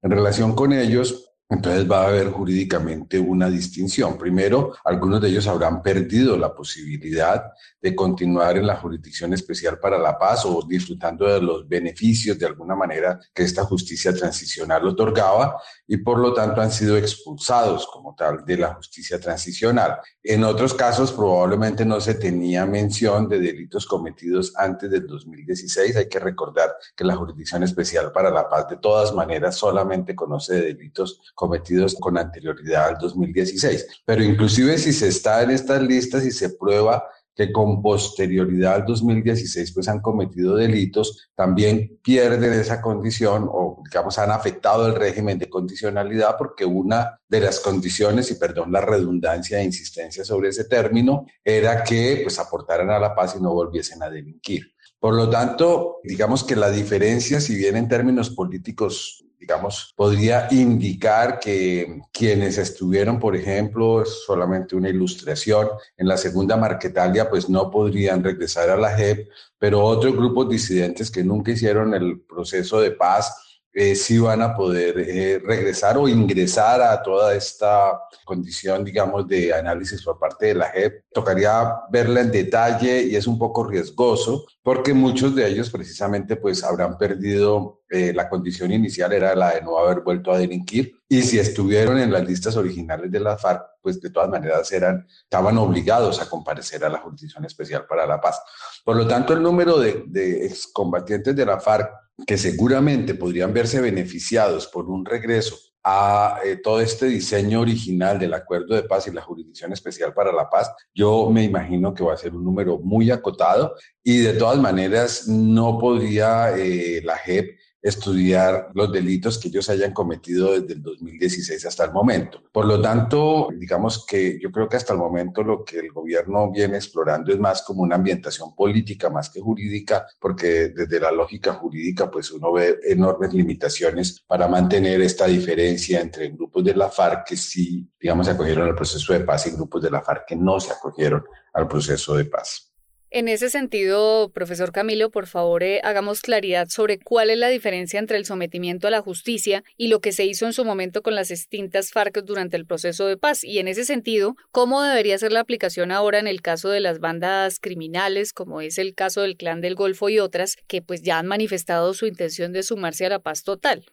En 0.00 0.12
relación 0.12 0.54
con 0.54 0.72
ellos, 0.72 1.31
entonces 1.52 1.90
va 1.90 2.04
a 2.04 2.08
haber 2.08 2.30
jurídicamente 2.30 3.18
una 3.18 3.50
distinción. 3.50 4.16
Primero, 4.16 4.74
algunos 4.84 5.20
de 5.20 5.28
ellos 5.28 5.46
habrán 5.46 5.82
perdido 5.82 6.36
la 6.36 6.54
posibilidad 6.54 7.44
de 7.80 7.94
continuar 7.94 8.56
en 8.56 8.66
la 8.66 8.76
jurisdicción 8.76 9.34
especial 9.34 9.78
para 9.78 9.98
la 9.98 10.18
paz 10.18 10.46
o 10.46 10.62
disfrutando 10.66 11.26
de 11.26 11.42
los 11.42 11.68
beneficios 11.68 12.38
de 12.38 12.46
alguna 12.46 12.74
manera 12.74 13.20
que 13.34 13.42
esta 13.42 13.64
justicia 13.64 14.14
transicional 14.14 14.86
otorgaba 14.86 15.60
y 15.86 15.98
por 15.98 16.18
lo 16.18 16.32
tanto 16.32 16.60
han 16.60 16.70
sido 16.70 16.96
expulsados 16.96 17.86
como 17.86 18.14
tal 18.14 18.44
de 18.44 18.56
la 18.56 18.74
justicia 18.74 19.20
transicional. 19.20 19.98
En 20.22 20.44
otros 20.44 20.72
casos 20.72 21.12
probablemente 21.12 21.84
no 21.84 22.00
se 22.00 22.14
tenía 22.14 22.64
mención 22.64 23.28
de 23.28 23.40
delitos 23.40 23.86
cometidos 23.86 24.54
antes 24.56 24.90
del 24.90 25.06
2016. 25.06 25.96
Hay 25.96 26.08
que 26.08 26.20
recordar 26.20 26.74
que 26.96 27.04
la 27.04 27.16
jurisdicción 27.16 27.62
especial 27.64 28.12
para 28.12 28.30
la 28.30 28.48
paz 28.48 28.68
de 28.68 28.76
todas 28.76 29.12
maneras 29.12 29.56
solamente 29.56 30.14
conoce 30.14 30.54
delitos 30.54 31.20
cometidos 31.42 31.96
con 31.98 32.16
anterioridad 32.16 32.90
al 32.90 32.98
2016. 33.00 34.02
Pero 34.04 34.22
inclusive 34.22 34.78
si 34.78 34.92
se 34.92 35.08
está 35.08 35.42
en 35.42 35.50
estas 35.50 35.82
listas 35.82 36.24
y 36.24 36.30
se 36.30 36.50
prueba 36.50 37.02
que 37.34 37.50
con 37.50 37.82
posterioridad 37.82 38.74
al 38.74 38.84
2016 38.84 39.72
pues 39.74 39.88
han 39.88 40.00
cometido 40.00 40.54
delitos, 40.54 41.30
también 41.34 41.98
pierden 42.00 42.52
esa 42.52 42.80
condición 42.80 43.48
o 43.50 43.82
digamos 43.84 44.18
han 44.18 44.30
afectado 44.30 44.86
el 44.86 44.94
régimen 44.94 45.36
de 45.36 45.50
condicionalidad 45.50 46.36
porque 46.38 46.64
una 46.64 47.18
de 47.26 47.40
las 47.40 47.58
condiciones, 47.58 48.30
y 48.30 48.36
perdón 48.36 48.70
la 48.70 48.82
redundancia 48.82 49.58
e 49.58 49.64
insistencia 49.64 50.24
sobre 50.24 50.50
ese 50.50 50.66
término, 50.66 51.26
era 51.42 51.82
que 51.82 52.20
pues 52.22 52.38
aportaran 52.38 52.90
a 52.90 53.00
la 53.00 53.16
paz 53.16 53.34
y 53.36 53.42
no 53.42 53.52
volviesen 53.52 54.00
a 54.04 54.10
delinquir. 54.10 54.62
Por 55.00 55.14
lo 55.14 55.28
tanto, 55.28 55.96
digamos 56.04 56.44
que 56.44 56.54
la 56.54 56.70
diferencia, 56.70 57.40
si 57.40 57.56
bien 57.56 57.76
en 57.76 57.88
términos 57.88 58.30
políticos 58.30 59.24
digamos, 59.42 59.92
podría 59.96 60.46
indicar 60.52 61.40
que 61.40 62.00
quienes 62.12 62.58
estuvieron, 62.58 63.18
por 63.18 63.34
ejemplo, 63.34 64.04
solamente 64.04 64.76
una 64.76 64.88
ilustración, 64.88 65.68
en 65.96 66.06
la 66.06 66.16
segunda 66.16 66.56
Marquetalia, 66.56 67.28
pues 67.28 67.48
no 67.48 67.68
podrían 67.68 68.22
regresar 68.22 68.70
a 68.70 68.76
la 68.76 68.96
JEP, 68.96 69.28
pero 69.58 69.82
otros 69.82 70.14
grupos 70.14 70.48
disidentes 70.48 71.10
que 71.10 71.24
nunca 71.24 71.50
hicieron 71.50 71.92
el 71.92 72.20
proceso 72.20 72.80
de 72.80 72.92
paz, 72.92 73.41
eh, 73.74 73.94
van 74.20 74.42
a 74.42 74.54
poder 74.54 74.98
eh, 74.98 75.42
regresar 75.44 75.96
o 75.96 76.08
ingresar 76.08 76.82
a 76.82 77.02
toda 77.02 77.34
esta 77.34 77.98
condición, 78.24 78.84
digamos, 78.84 79.26
de 79.26 79.54
análisis 79.54 80.02
por 80.02 80.18
parte 80.18 80.46
de 80.46 80.54
la 80.54 80.70
JEP. 80.70 81.04
Tocaría 81.12 81.74
verla 81.90 82.20
en 82.20 82.30
detalle 82.30 83.02
y 83.02 83.16
es 83.16 83.26
un 83.26 83.38
poco 83.38 83.64
riesgoso 83.64 84.44
porque 84.62 84.92
muchos 84.92 85.34
de 85.34 85.48
ellos 85.48 85.70
precisamente 85.70 86.36
pues 86.36 86.62
habrán 86.62 86.98
perdido 86.98 87.82
eh, 87.88 88.12
la 88.14 88.28
condición 88.28 88.72
inicial 88.72 89.12
era 89.12 89.34
la 89.34 89.54
de 89.54 89.62
no 89.62 89.78
haber 89.78 90.00
vuelto 90.00 90.32
a 90.32 90.38
delinquir 90.38 90.92
y 91.08 91.22
si 91.22 91.38
estuvieron 91.38 91.98
en 91.98 92.12
las 92.12 92.24
listas 92.24 92.56
originales 92.56 93.10
de 93.10 93.20
la 93.20 93.36
FARC 93.36 93.62
pues 93.82 94.00
de 94.00 94.10
todas 94.10 94.30
maneras 94.30 94.70
eran 94.72 95.06
estaban 95.24 95.58
obligados 95.58 96.20
a 96.20 96.28
comparecer 96.28 96.84
a 96.84 96.88
la 96.88 96.98
Jurisdicción 96.98 97.44
Especial 97.44 97.86
para 97.86 98.06
la 98.06 98.20
Paz. 98.20 98.40
Por 98.84 98.96
lo 98.96 99.06
tanto 99.06 99.32
el 99.32 99.42
número 99.42 99.78
de, 99.78 100.04
de 100.06 100.46
excombatientes 100.46 101.34
de 101.34 101.44
la 101.44 101.60
FARC 101.60 102.01
que 102.26 102.38
seguramente 102.38 103.14
podrían 103.14 103.52
verse 103.52 103.80
beneficiados 103.80 104.66
por 104.66 104.88
un 104.88 105.04
regreso 105.04 105.56
a 105.84 106.38
eh, 106.44 106.56
todo 106.62 106.80
este 106.80 107.06
diseño 107.06 107.60
original 107.60 108.18
del 108.18 108.34
acuerdo 108.34 108.74
de 108.74 108.84
paz 108.84 109.08
y 109.08 109.10
la 109.10 109.22
jurisdicción 109.22 109.72
especial 109.72 110.14
para 110.14 110.32
la 110.32 110.48
paz, 110.48 110.72
yo 110.94 111.28
me 111.30 111.42
imagino 111.42 111.92
que 111.92 112.04
va 112.04 112.14
a 112.14 112.16
ser 112.16 112.34
un 112.34 112.44
número 112.44 112.78
muy 112.78 113.10
acotado 113.10 113.74
y 114.02 114.18
de 114.18 114.34
todas 114.34 114.58
maneras 114.58 115.26
no 115.26 115.78
podría 115.78 116.56
eh, 116.56 117.00
la 117.02 117.16
JEP 117.16 117.58
estudiar 117.82 118.70
los 118.74 118.92
delitos 118.92 119.38
que 119.38 119.48
ellos 119.48 119.68
hayan 119.68 119.92
cometido 119.92 120.52
desde 120.52 120.74
el 120.74 120.82
2016 120.82 121.66
hasta 121.66 121.84
el 121.84 121.92
momento. 121.92 122.42
Por 122.52 122.64
lo 122.64 122.80
tanto, 122.80 123.48
digamos 123.58 124.06
que 124.06 124.38
yo 124.40 124.52
creo 124.52 124.68
que 124.68 124.76
hasta 124.76 124.92
el 124.92 125.00
momento 125.00 125.42
lo 125.42 125.64
que 125.64 125.80
el 125.80 125.90
gobierno 125.90 126.50
viene 126.50 126.76
explorando 126.76 127.32
es 127.32 127.38
más 127.38 127.62
como 127.62 127.82
una 127.82 127.96
ambientación 127.96 128.54
política 128.54 129.10
más 129.10 129.30
que 129.30 129.40
jurídica, 129.40 130.06
porque 130.20 130.68
desde 130.68 131.00
la 131.00 131.10
lógica 131.10 131.54
jurídica 131.54 132.10
pues 132.10 132.30
uno 132.30 132.52
ve 132.52 132.78
enormes 132.84 133.34
limitaciones 133.34 134.22
para 134.26 134.46
mantener 134.46 135.00
esta 135.00 135.26
diferencia 135.26 136.00
entre 136.00 136.28
grupos 136.28 136.64
de 136.64 136.74
la 136.74 136.88
FARC 136.88 137.26
que 137.26 137.36
sí, 137.36 137.90
digamos, 138.00 138.26
se 138.26 138.32
acogieron 138.32 138.68
al 138.68 138.76
proceso 138.76 139.12
de 139.12 139.20
paz 139.20 139.46
y 139.46 139.50
grupos 139.50 139.82
de 139.82 139.90
la 139.90 140.02
FARC 140.02 140.26
que 140.28 140.36
no 140.36 140.60
se 140.60 140.72
acogieron 140.72 141.24
al 141.52 141.66
proceso 141.66 142.14
de 142.14 142.26
paz. 142.26 142.71
En 143.14 143.28
ese 143.28 143.50
sentido, 143.50 144.30
profesor 144.32 144.72
Camilo, 144.72 145.10
por 145.10 145.26
favor, 145.26 145.62
eh, 145.62 145.82
hagamos 145.84 146.22
claridad 146.22 146.68
sobre 146.70 146.98
cuál 146.98 147.28
es 147.28 147.36
la 147.36 147.50
diferencia 147.50 147.98
entre 147.98 148.16
el 148.16 148.24
sometimiento 148.24 148.88
a 148.88 148.90
la 148.90 149.02
justicia 149.02 149.64
y 149.76 149.88
lo 149.88 150.00
que 150.00 150.12
se 150.12 150.24
hizo 150.24 150.46
en 150.46 150.54
su 150.54 150.64
momento 150.64 151.02
con 151.02 151.14
las 151.14 151.30
extintas 151.30 151.90
FARC 151.90 152.22
durante 152.24 152.56
el 152.56 152.64
proceso 152.64 153.06
de 153.06 153.18
paz. 153.18 153.44
Y 153.44 153.58
en 153.58 153.68
ese 153.68 153.84
sentido, 153.84 154.34
¿cómo 154.50 154.80
debería 154.80 155.18
ser 155.18 155.30
la 155.30 155.40
aplicación 155.40 155.92
ahora 155.92 156.20
en 156.20 156.26
el 156.26 156.40
caso 156.40 156.70
de 156.70 156.80
las 156.80 157.00
bandas 157.00 157.60
criminales, 157.60 158.32
como 158.32 158.62
es 158.62 158.78
el 158.78 158.94
caso 158.94 159.20
del 159.20 159.36
Clan 159.36 159.60
del 159.60 159.74
Golfo 159.74 160.08
y 160.08 160.18
otras, 160.18 160.56
que 160.66 160.80
pues 160.80 161.02
ya 161.02 161.18
han 161.18 161.26
manifestado 161.26 161.92
su 161.92 162.06
intención 162.06 162.54
de 162.54 162.62
sumarse 162.62 163.04
a 163.04 163.10
la 163.10 163.18
paz 163.18 163.42
total? 163.42 163.84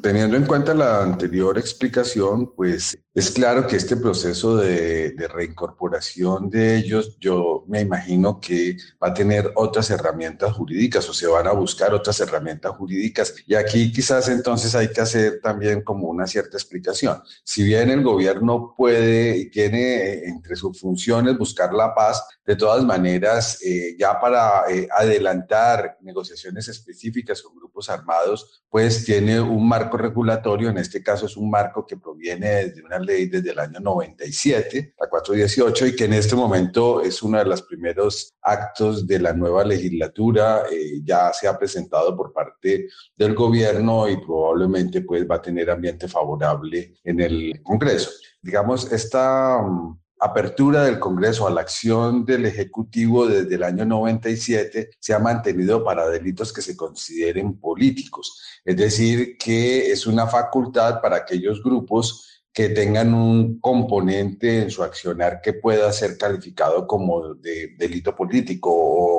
Teniendo 0.00 0.38
en 0.38 0.46
cuenta 0.46 0.72
la 0.72 1.02
anterior 1.02 1.58
explicación, 1.58 2.50
pues 2.56 2.96
es 3.12 3.30
claro 3.30 3.66
que 3.66 3.76
este 3.76 3.96
proceso 3.96 4.56
de, 4.56 5.14
reincorporación 5.28 6.48
de 6.48 6.76
ellos, 6.76 7.18
yo 7.20 7.62
me 7.68 7.82
imagino 7.82 8.40
que 8.40 8.78
va 9.02 9.08
a 9.08 9.14
tener 9.14 9.52
otras 9.54 9.90
herramientas 9.90 10.54
jurídicas 10.54 11.06
o 11.10 11.12
se 11.12 11.26
van 11.26 11.46
a 11.46 11.52
buscar 11.52 11.92
otras 11.92 12.18
herramientas 12.20 12.72
jurídicas. 12.72 13.34
Y 13.46 13.54
aquí 13.54 13.92
quizás 13.92 14.30
entonces 14.30 14.74
hay 14.74 14.88
que 14.88 15.02
hacer 15.02 15.40
también 15.42 15.82
como 15.82 16.08
una 16.08 16.26
cierta 16.26 16.56
explicación. 16.56 17.22
Si 17.44 17.62
bien 17.62 17.90
el 17.90 18.02
gobierno 18.02 18.72
puede 18.74 19.36
y 19.36 19.50
tiene 19.50 19.96
eh, 19.96 20.22
entre 20.26 20.56
sus 20.56 20.80
funciones 20.80 21.36
buscar 21.36 21.74
la 21.74 21.94
paz, 21.94 22.22
de 22.46 22.54
todas 22.54 22.84
maneras, 22.84 23.60
eh, 23.62 23.96
ya 23.98 24.20
para 24.20 24.70
eh, 24.70 24.86
adelantar 24.96 25.98
negociaciones 26.00 26.68
específicas 26.68 27.42
con 27.42 27.56
grupos 27.56 27.90
armados, 27.90 28.62
pues 28.70 29.04
tiene 29.04 29.40
un 29.40 29.65
marco 29.68 29.96
regulatorio, 29.96 30.70
en 30.70 30.78
este 30.78 31.02
caso 31.02 31.26
es 31.26 31.36
un 31.36 31.50
marco 31.50 31.86
que 31.86 31.96
proviene 31.96 32.66
de 32.66 32.82
una 32.82 32.98
ley 32.98 33.26
desde 33.26 33.50
el 33.50 33.58
año 33.58 33.80
97, 33.80 34.94
la 34.98 35.08
418, 35.08 35.86
y 35.86 35.96
que 35.96 36.04
en 36.04 36.12
este 36.14 36.36
momento 36.36 37.00
es 37.02 37.22
uno 37.22 37.38
de 37.38 37.44
los 37.44 37.62
primeros 37.62 38.34
actos 38.42 39.06
de 39.06 39.18
la 39.18 39.32
nueva 39.32 39.64
legislatura. 39.64 40.62
Eh, 40.70 41.00
ya 41.04 41.32
se 41.32 41.48
ha 41.48 41.58
presentado 41.58 42.16
por 42.16 42.32
parte 42.32 42.88
del 43.16 43.34
gobierno 43.34 44.08
y 44.08 44.16
probablemente 44.16 45.02
pues 45.02 45.28
va 45.28 45.36
a 45.36 45.42
tener 45.42 45.70
ambiente 45.70 46.08
favorable 46.08 46.94
en 47.04 47.20
el 47.20 47.60
Congreso. 47.62 48.10
Digamos, 48.42 48.92
esta 48.92 49.60
mm, 49.62 49.98
apertura 50.18 50.84
del 50.84 50.98
Congreso 50.98 51.46
a 51.46 51.50
la 51.50 51.60
acción 51.60 52.24
del 52.24 52.46
Ejecutivo 52.46 53.26
desde 53.26 53.54
el 53.54 53.62
año 53.62 53.84
97 53.84 54.90
se 54.98 55.14
ha 55.14 55.18
mantenido 55.18 55.84
para 55.84 56.08
delitos 56.08 56.52
que 56.52 56.62
se 56.62 56.76
consideren 56.76 57.58
políticos. 57.58 58.40
Es 58.64 58.76
decir, 58.76 59.36
que 59.38 59.90
es 59.92 60.06
una 60.06 60.26
facultad 60.26 61.00
para 61.00 61.16
aquellos 61.16 61.62
grupos 61.62 62.26
que 62.56 62.70
tengan 62.70 63.12
un 63.12 63.60
componente 63.60 64.62
en 64.62 64.70
su 64.70 64.82
accionar 64.82 65.42
que 65.42 65.52
pueda 65.52 65.92
ser 65.92 66.16
calificado 66.16 66.86
como 66.86 67.34
de 67.34 67.74
delito 67.76 68.16
político 68.16 68.70
o 68.72 69.15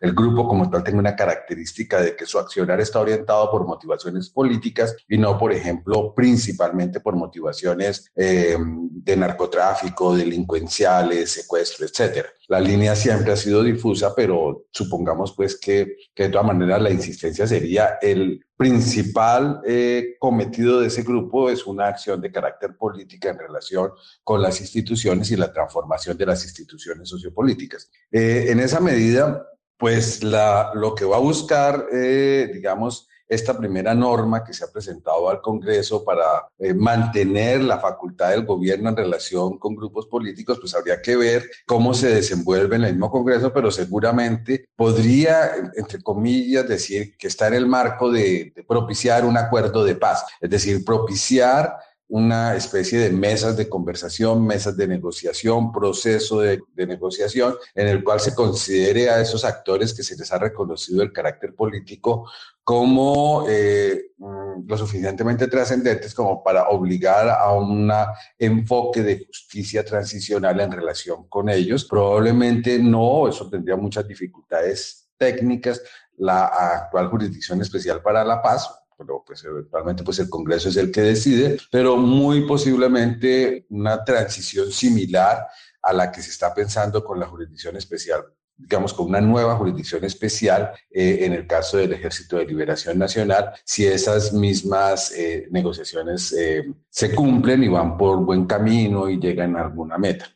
el 0.00 0.14
grupo 0.14 0.46
como 0.48 0.70
tal 0.70 0.84
tenga 0.84 0.98
una 0.98 1.16
característica 1.16 2.00
de 2.00 2.16
que 2.16 2.26
su 2.26 2.38
accionar 2.38 2.80
está 2.80 3.00
orientado 3.00 3.50
por 3.50 3.66
motivaciones 3.66 4.30
políticas 4.30 4.96
y 5.08 5.18
no, 5.18 5.38
por 5.38 5.52
ejemplo, 5.52 6.14
principalmente 6.14 7.00
por 7.00 7.16
motivaciones 7.16 8.10
eh, 8.14 8.56
de 8.58 9.16
narcotráfico, 9.16 10.16
delincuenciales, 10.16 11.30
secuestro, 11.30 11.86
etcétera. 11.86 12.28
La 12.48 12.60
línea 12.60 12.96
siempre 12.96 13.32
ha 13.32 13.36
sido 13.36 13.62
difusa, 13.62 14.14
pero 14.14 14.66
supongamos 14.70 15.34
pues 15.36 15.58
que, 15.58 15.96
que 16.14 16.24
de 16.24 16.28
todas 16.30 16.46
maneras 16.46 16.80
la 16.80 16.90
insistencia 16.90 17.46
sería 17.46 17.98
el 18.00 18.44
principal 18.58 19.60
eh, 19.64 20.16
cometido 20.18 20.80
de 20.80 20.88
ese 20.88 21.04
grupo 21.04 21.48
es 21.48 21.64
una 21.64 21.86
acción 21.86 22.20
de 22.20 22.32
carácter 22.32 22.76
política 22.76 23.30
en 23.30 23.38
relación 23.38 23.92
con 24.24 24.42
las 24.42 24.60
instituciones 24.60 25.30
y 25.30 25.36
la 25.36 25.52
transformación 25.52 26.18
de 26.18 26.26
las 26.26 26.42
instituciones 26.44 27.08
sociopolíticas. 27.08 27.88
Eh, 28.10 28.46
en 28.48 28.58
esa 28.58 28.80
medida, 28.80 29.46
pues 29.78 30.22
la, 30.24 30.72
lo 30.74 30.94
que 30.94 31.04
va 31.04 31.16
a 31.16 31.20
buscar, 31.20 31.86
eh, 31.92 32.50
digamos, 32.52 33.08
esta 33.28 33.56
primera 33.56 33.94
norma 33.94 34.42
que 34.42 34.54
se 34.54 34.64
ha 34.64 34.72
presentado 34.72 35.28
al 35.28 35.40
Congreso 35.42 36.02
para 36.02 36.48
eh, 36.58 36.72
mantener 36.72 37.60
la 37.60 37.78
facultad 37.78 38.30
del 38.30 38.46
gobierno 38.46 38.88
en 38.88 38.96
relación 38.96 39.58
con 39.58 39.76
grupos 39.76 40.06
políticos, 40.06 40.58
pues 40.58 40.74
habría 40.74 41.02
que 41.02 41.16
ver 41.16 41.50
cómo 41.66 41.92
se 41.92 42.08
desenvuelve 42.08 42.76
en 42.76 42.84
el 42.84 42.92
mismo 42.92 43.10
Congreso, 43.10 43.52
pero 43.52 43.70
seguramente 43.70 44.68
podría, 44.74 45.52
entre 45.76 46.02
comillas, 46.02 46.66
decir 46.66 47.16
que 47.18 47.28
está 47.28 47.48
en 47.48 47.54
el 47.54 47.66
marco 47.66 48.10
de, 48.10 48.52
de 48.56 48.64
propiciar 48.64 49.26
un 49.26 49.36
acuerdo 49.36 49.84
de 49.84 49.94
paz, 49.94 50.24
es 50.40 50.48
decir, 50.48 50.84
propiciar 50.84 51.76
una 52.08 52.56
especie 52.56 52.98
de 52.98 53.10
mesas 53.10 53.56
de 53.56 53.68
conversación, 53.68 54.46
mesas 54.46 54.76
de 54.76 54.88
negociación, 54.88 55.70
proceso 55.72 56.40
de, 56.40 56.62
negociación, 56.74 57.54
en 57.74 57.88
el 57.88 58.02
cual 58.02 58.18
se 58.20 58.34
considere 58.34 59.10
a 59.10 59.20
esos 59.20 59.44
actores 59.44 59.92
que 59.92 60.02
se 60.02 60.16
les 60.16 60.32
ha 60.32 60.38
reconocido 60.38 61.02
el 61.02 61.12
carácter 61.12 61.54
político 61.54 62.30
como 62.64 63.46
eh, 63.48 64.12
mm, 64.16 64.66
lo 64.66 64.78
suficientemente 64.78 65.48
trascendentes 65.48 66.14
como 66.14 66.42
para 66.42 66.68
obligar 66.68 67.28
a 67.28 67.52
un 67.52 67.90
enfoque 68.38 69.02
de 69.02 69.26
justicia 69.26 69.84
transicional 69.84 70.60
en 70.60 70.72
relación 70.72 71.28
con 71.28 71.48
ellos. 71.48 71.84
Probablemente 71.84 72.78
no, 72.78 73.28
eso 73.28 73.48
tendría 73.48 73.76
muchas 73.76 74.06
dificultades 74.06 75.10
técnicas. 75.16 75.82
La 76.16 76.46
actual 76.46 77.08
Jurisdicción 77.08 77.60
Especial 77.60 78.02
para 78.02 78.24
la 78.24 78.42
Paz, 78.42 78.68
pero 78.98 79.22
pues 79.24 79.44
eventualmente 79.44 80.02
pues 80.02 80.18
el 80.18 80.28
Congreso 80.28 80.68
es 80.68 80.76
el 80.76 80.90
que 80.90 81.02
decide, 81.02 81.58
pero 81.70 81.96
muy 81.96 82.46
posiblemente 82.46 83.64
una 83.70 84.04
transición 84.04 84.72
similar 84.72 85.46
a 85.80 85.92
la 85.92 86.10
que 86.10 86.20
se 86.20 86.30
está 86.30 86.52
pensando 86.52 87.04
con 87.04 87.20
la 87.20 87.26
jurisdicción 87.26 87.76
especial 87.76 88.24
digamos, 88.58 88.92
con 88.92 89.06
una 89.06 89.20
nueva 89.20 89.54
jurisdicción 89.54 90.04
especial 90.04 90.72
eh, 90.90 91.18
en 91.22 91.32
el 91.32 91.46
caso 91.46 91.76
del 91.76 91.92
Ejército 91.92 92.38
de 92.38 92.44
Liberación 92.44 92.98
Nacional, 92.98 93.52
si 93.64 93.86
esas 93.86 94.32
mismas 94.32 95.12
eh, 95.12 95.46
negociaciones 95.50 96.32
eh, 96.32 96.64
se 96.90 97.14
cumplen 97.14 97.62
y 97.62 97.68
van 97.68 97.96
por 97.96 98.18
buen 98.24 98.46
camino 98.46 99.08
y 99.08 99.20
llegan 99.20 99.56
a 99.56 99.62
alguna 99.62 99.96
meta. 99.96 100.26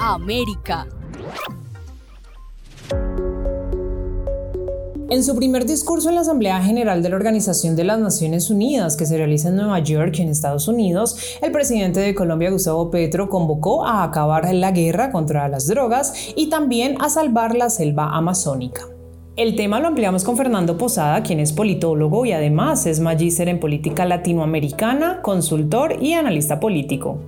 América. 0.00 0.88
En 5.12 5.22
su 5.22 5.36
primer 5.36 5.66
discurso 5.66 6.08
en 6.08 6.14
la 6.14 6.22
Asamblea 6.22 6.62
General 6.62 7.02
de 7.02 7.10
la 7.10 7.16
Organización 7.16 7.76
de 7.76 7.84
las 7.84 8.00
Naciones 8.00 8.48
Unidas, 8.48 8.96
que 8.96 9.04
se 9.04 9.18
realiza 9.18 9.50
en 9.50 9.56
Nueva 9.56 9.78
York, 9.80 10.18
en 10.20 10.30
Estados 10.30 10.68
Unidos, 10.68 11.36
el 11.42 11.52
presidente 11.52 12.00
de 12.00 12.14
Colombia, 12.14 12.50
Gustavo 12.50 12.90
Petro, 12.90 13.28
convocó 13.28 13.84
a 13.84 14.04
acabar 14.04 14.50
la 14.54 14.70
guerra 14.70 15.12
contra 15.12 15.46
las 15.48 15.66
drogas 15.66 16.32
y 16.34 16.48
también 16.48 16.96
a 16.98 17.10
salvar 17.10 17.54
la 17.54 17.68
selva 17.68 18.08
amazónica. 18.16 18.88
El 19.36 19.54
tema 19.54 19.80
lo 19.80 19.88
ampliamos 19.88 20.24
con 20.24 20.38
Fernando 20.38 20.78
Posada, 20.78 21.22
quien 21.22 21.40
es 21.40 21.52
politólogo 21.52 22.24
y 22.24 22.32
además 22.32 22.86
es 22.86 22.98
magíster 22.98 23.50
en 23.50 23.60
política 23.60 24.06
latinoamericana, 24.06 25.20
consultor 25.20 26.02
y 26.02 26.14
analista 26.14 26.58
político. 26.58 27.18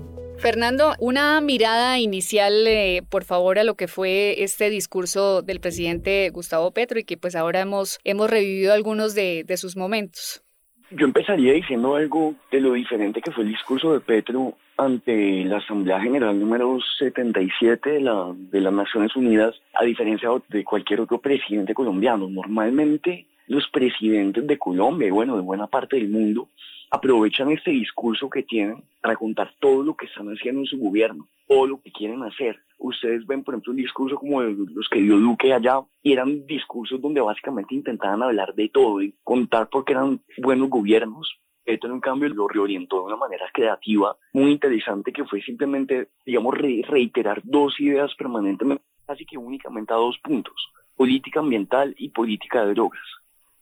Fernando, 0.44 0.92
una 0.98 1.40
mirada 1.40 1.98
inicial, 1.98 2.66
eh, 2.66 3.02
por 3.08 3.24
favor, 3.24 3.58
a 3.58 3.64
lo 3.64 3.76
que 3.76 3.88
fue 3.88 4.42
este 4.42 4.68
discurso 4.68 5.40
del 5.40 5.58
presidente 5.58 6.28
Gustavo 6.28 6.70
Petro 6.70 6.98
y 6.98 7.04
que 7.04 7.16
pues 7.16 7.34
ahora 7.34 7.60
hemos, 7.60 7.98
hemos 8.04 8.28
revivido 8.28 8.74
algunos 8.74 9.14
de, 9.14 9.46
sus 9.56 9.74
momentos. 9.74 10.42
Yo 10.90 11.06
empezaría 11.06 11.54
diciendo 11.54 11.96
algo 11.96 12.34
de 12.52 12.60
lo 12.60 12.74
diferente 12.74 13.22
que 13.22 13.30
fue 13.30 13.44
el 13.44 13.52
discurso 13.52 13.94
de 13.94 14.00
Petro 14.00 14.52
ante 14.76 15.46
la 15.46 15.56
Asamblea 15.56 15.98
General 16.02 16.38
número 16.38 16.78
77 16.98 17.92
de, 17.92 18.00
la, 18.02 18.34
de 18.36 18.60
las 18.60 18.72
Naciones 18.74 19.16
Unidas, 19.16 19.54
a 19.72 19.84
diferencia 19.84 20.28
de 20.50 20.62
cualquier 20.62 21.00
otro 21.00 21.22
presidente 21.22 21.72
colombiano. 21.72 22.28
Normalmente 22.28 23.28
los 23.46 23.66
presidentes 23.68 24.46
de 24.46 24.58
Colombia 24.58 25.10
bueno, 25.10 25.36
de 25.36 25.42
buena 25.42 25.68
parte 25.68 25.96
del 25.96 26.10
mundo, 26.10 26.50
aprovechan 26.90 27.50
este 27.50 27.70
discurso 27.70 28.30
que 28.30 28.42
tienen 28.42 28.84
para 29.00 29.16
contar 29.16 29.52
todo 29.60 29.82
lo 29.82 29.96
que 29.96 30.06
están 30.06 30.28
haciendo 30.28 30.60
en 30.60 30.66
su 30.66 30.78
gobierno, 30.78 31.28
todo 31.48 31.66
lo 31.66 31.80
que 31.80 31.92
quieren 31.92 32.22
hacer. 32.22 32.58
Ustedes 32.78 33.26
ven, 33.26 33.44
por 33.44 33.54
ejemplo, 33.54 33.72
un 33.72 33.78
discurso 33.78 34.16
como 34.16 34.42
los 34.42 34.88
que 34.88 35.00
dio 35.00 35.18
Duque 35.18 35.52
allá, 35.52 35.80
y 36.02 36.12
eran 36.12 36.46
discursos 36.46 37.00
donde 37.00 37.20
básicamente 37.20 37.74
intentaban 37.74 38.22
hablar 38.22 38.54
de 38.54 38.68
todo 38.68 39.02
y 39.02 39.14
contar 39.22 39.68
por 39.68 39.84
qué 39.84 39.92
eran 39.92 40.20
buenos 40.38 40.68
gobiernos, 40.68 41.38
esto 41.64 41.86
en 41.86 42.00
cambio 42.00 42.28
lo 42.28 42.46
reorientó 42.46 42.98
de 42.98 43.06
una 43.06 43.16
manera 43.16 43.46
creativa, 43.52 44.16
muy 44.34 44.52
interesante, 44.52 45.12
que 45.12 45.24
fue 45.24 45.40
simplemente, 45.40 46.08
digamos, 46.26 46.54
reiterar 46.54 47.40
dos 47.42 47.80
ideas 47.80 48.14
permanentemente, 48.16 48.84
casi 49.06 49.24
que 49.24 49.38
únicamente 49.38 49.92
a 49.94 49.96
dos 49.96 50.18
puntos, 50.18 50.54
política 50.94 51.40
ambiental 51.40 51.94
y 51.96 52.10
política 52.10 52.66
de 52.66 52.74
drogas. 52.74 53.00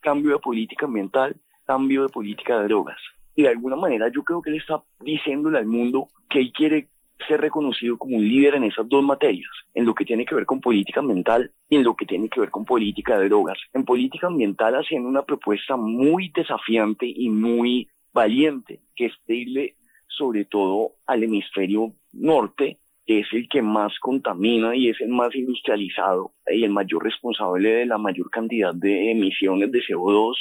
Cambio 0.01 0.33
de 0.33 0.39
política 0.39 0.85
ambiental, 0.85 1.37
cambio 1.65 2.03
de 2.03 2.09
política 2.09 2.59
de 2.59 2.67
drogas. 2.67 2.99
Y 3.35 3.43
de 3.43 3.49
alguna 3.49 3.75
manera 3.75 4.09
yo 4.13 4.23
creo 4.23 4.41
que 4.41 4.49
él 4.49 4.57
está 4.57 4.83
diciéndole 4.99 5.57
al 5.57 5.65
mundo 5.65 6.07
que 6.29 6.39
él 6.39 6.51
quiere 6.53 6.87
ser 7.27 7.41
reconocido 7.41 7.97
como 7.97 8.17
un 8.17 8.27
líder 8.27 8.55
en 8.55 8.65
esas 8.65 8.87
dos 8.87 9.03
materias, 9.03 9.49
en 9.73 9.85
lo 9.85 9.93
que 9.93 10.05
tiene 10.05 10.25
que 10.25 10.35
ver 10.35 10.45
con 10.45 10.59
política 10.59 10.99
ambiental 10.99 11.51
y 11.69 11.77
en 11.77 11.83
lo 11.83 11.95
que 11.95 12.05
tiene 12.05 12.29
que 12.29 12.39
ver 12.39 12.49
con 12.49 12.65
política 12.65 13.17
de 13.17 13.29
drogas. 13.29 13.57
En 13.73 13.85
política 13.85 14.27
ambiental 14.27 14.75
haciendo 14.75 15.07
una 15.07 15.23
propuesta 15.23 15.75
muy 15.75 16.31
desafiante 16.35 17.05
y 17.07 17.29
muy 17.29 17.87
valiente, 18.13 18.81
que 18.95 19.05
es 19.05 19.13
pedirle 19.25 19.75
sobre 20.07 20.45
todo 20.45 20.93
al 21.07 21.23
hemisferio 21.23 21.93
norte, 22.13 22.77
que 23.05 23.19
es 23.19 23.27
el 23.33 23.49
que 23.49 23.61
más 23.61 23.97
contamina 23.99 24.75
y 24.75 24.89
es 24.89 25.01
el 25.01 25.09
más 25.09 25.35
industrializado 25.35 26.31
y 26.47 26.63
el 26.63 26.71
mayor 26.71 27.03
responsable 27.03 27.69
de 27.69 27.85
la 27.85 27.97
mayor 27.97 28.29
cantidad 28.29 28.73
de 28.73 29.11
emisiones 29.11 29.71
de 29.71 29.79
CO2, 29.79 30.35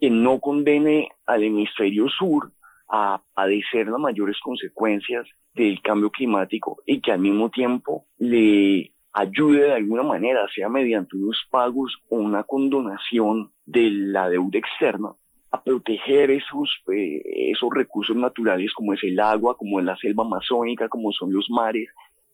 que 0.00 0.10
no 0.10 0.40
condene 0.40 1.08
al 1.26 1.42
hemisferio 1.42 2.08
sur 2.08 2.50
a 2.88 3.20
padecer 3.34 3.86
las 3.86 4.00
mayores 4.00 4.38
consecuencias 4.42 5.26
del 5.54 5.80
cambio 5.82 6.10
climático 6.10 6.78
y 6.86 7.00
que 7.00 7.12
al 7.12 7.20
mismo 7.20 7.50
tiempo 7.50 8.06
le 8.18 8.92
ayude 9.12 9.64
de 9.64 9.74
alguna 9.74 10.02
manera, 10.02 10.46
sea 10.54 10.68
mediante 10.68 11.16
unos 11.16 11.44
pagos 11.50 11.98
o 12.08 12.16
una 12.16 12.44
condonación 12.44 13.50
de 13.66 13.90
la 13.90 14.28
deuda 14.28 14.58
externa, 14.58 15.10
a 15.50 15.62
proteger 15.62 16.30
esos, 16.30 16.82
eh, 16.92 17.22
esos 17.50 17.70
recursos 17.72 18.16
naturales 18.16 18.72
como 18.74 18.92
es 18.92 19.02
el 19.02 19.18
agua, 19.18 19.56
como 19.56 19.80
es 19.80 19.86
la 19.86 19.96
selva 19.96 20.24
amazónica, 20.24 20.88
como 20.88 21.10
son 21.12 21.32
los 21.32 21.48
mares. 21.48 21.88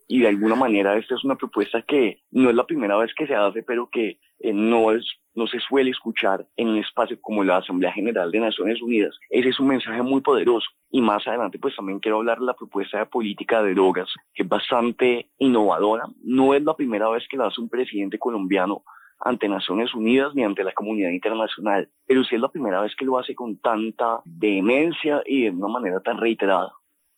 Y 0.07 0.21
de 0.21 0.29
alguna 0.29 0.55
manera 0.55 0.97
esta 0.97 1.15
es 1.15 1.25
una 1.25 1.37
propuesta 1.37 1.83
que 1.83 2.23
no 2.31 2.51
es 2.51 2.57
la 2.57 2.67
primera 2.67 2.97
vez 2.97 3.13
que 3.15 3.27
se 3.27 3.35
hace, 3.35 3.63
pero 3.63 3.89
que 3.91 4.19
eh, 4.41 4.53
no, 4.53 4.93
es, 4.93 5.05
no 5.35 5.47
se 5.47 5.61
suele 5.61 5.91
escuchar 5.91 6.47
en 6.57 6.69
un 6.69 6.79
espacio 6.79 7.19
como 7.21 7.43
la 7.43 7.59
Asamblea 7.59 7.93
General 7.93 8.31
de 8.31 8.41
Naciones 8.41 8.83
Unidas. 8.83 9.17
Ese 9.31 9.49
es 9.49 9.61
un 9.61 9.69
mensaje 9.69 10.03
muy 10.03 10.21
poderoso. 10.21 10.67
Y 10.91 11.01
más 11.01 11.27
adelante 11.27 11.59
pues 11.59 11.75
también 11.75 12.01
quiero 12.01 12.19
hablar 12.19 12.39
de 12.39 12.47
la 12.47 12.55
propuesta 12.55 12.99
de 12.99 13.07
política 13.07 13.63
de 13.63 13.75
drogas, 13.75 14.09
que 14.35 14.43
es 14.43 14.49
bastante 14.49 15.31
innovadora. 15.39 16.05
No 16.23 16.55
es 16.55 16.63
la 16.63 16.75
primera 16.75 17.09
vez 17.09 17.25
que 17.29 17.37
la 17.37 17.47
hace 17.47 17.61
un 17.61 17.69
presidente 17.69 18.19
colombiano 18.19 18.85
ante 19.21 19.49
Naciones 19.49 19.95
Unidas 19.95 20.35
ni 20.35 20.45
ante 20.45 20.65
la 20.65 20.73
comunidad 20.73 21.11
internacional, 21.11 21.89
pero 22.07 22.25
sí 22.25 22.35
es 22.35 22.41
la 22.41 22.51
primera 22.51 22.83
vez 22.83 22.95
que 22.95 23.05
lo 23.05 23.19
hace 23.19 23.35
con 23.35 23.59
tanta 23.59 24.21
vehemencia 24.25 25.23
y 25.25 25.45
de 25.45 25.51
una 25.51 25.69
manera 25.69 26.01
tan 26.01 26.19
reiterada. 26.19 26.73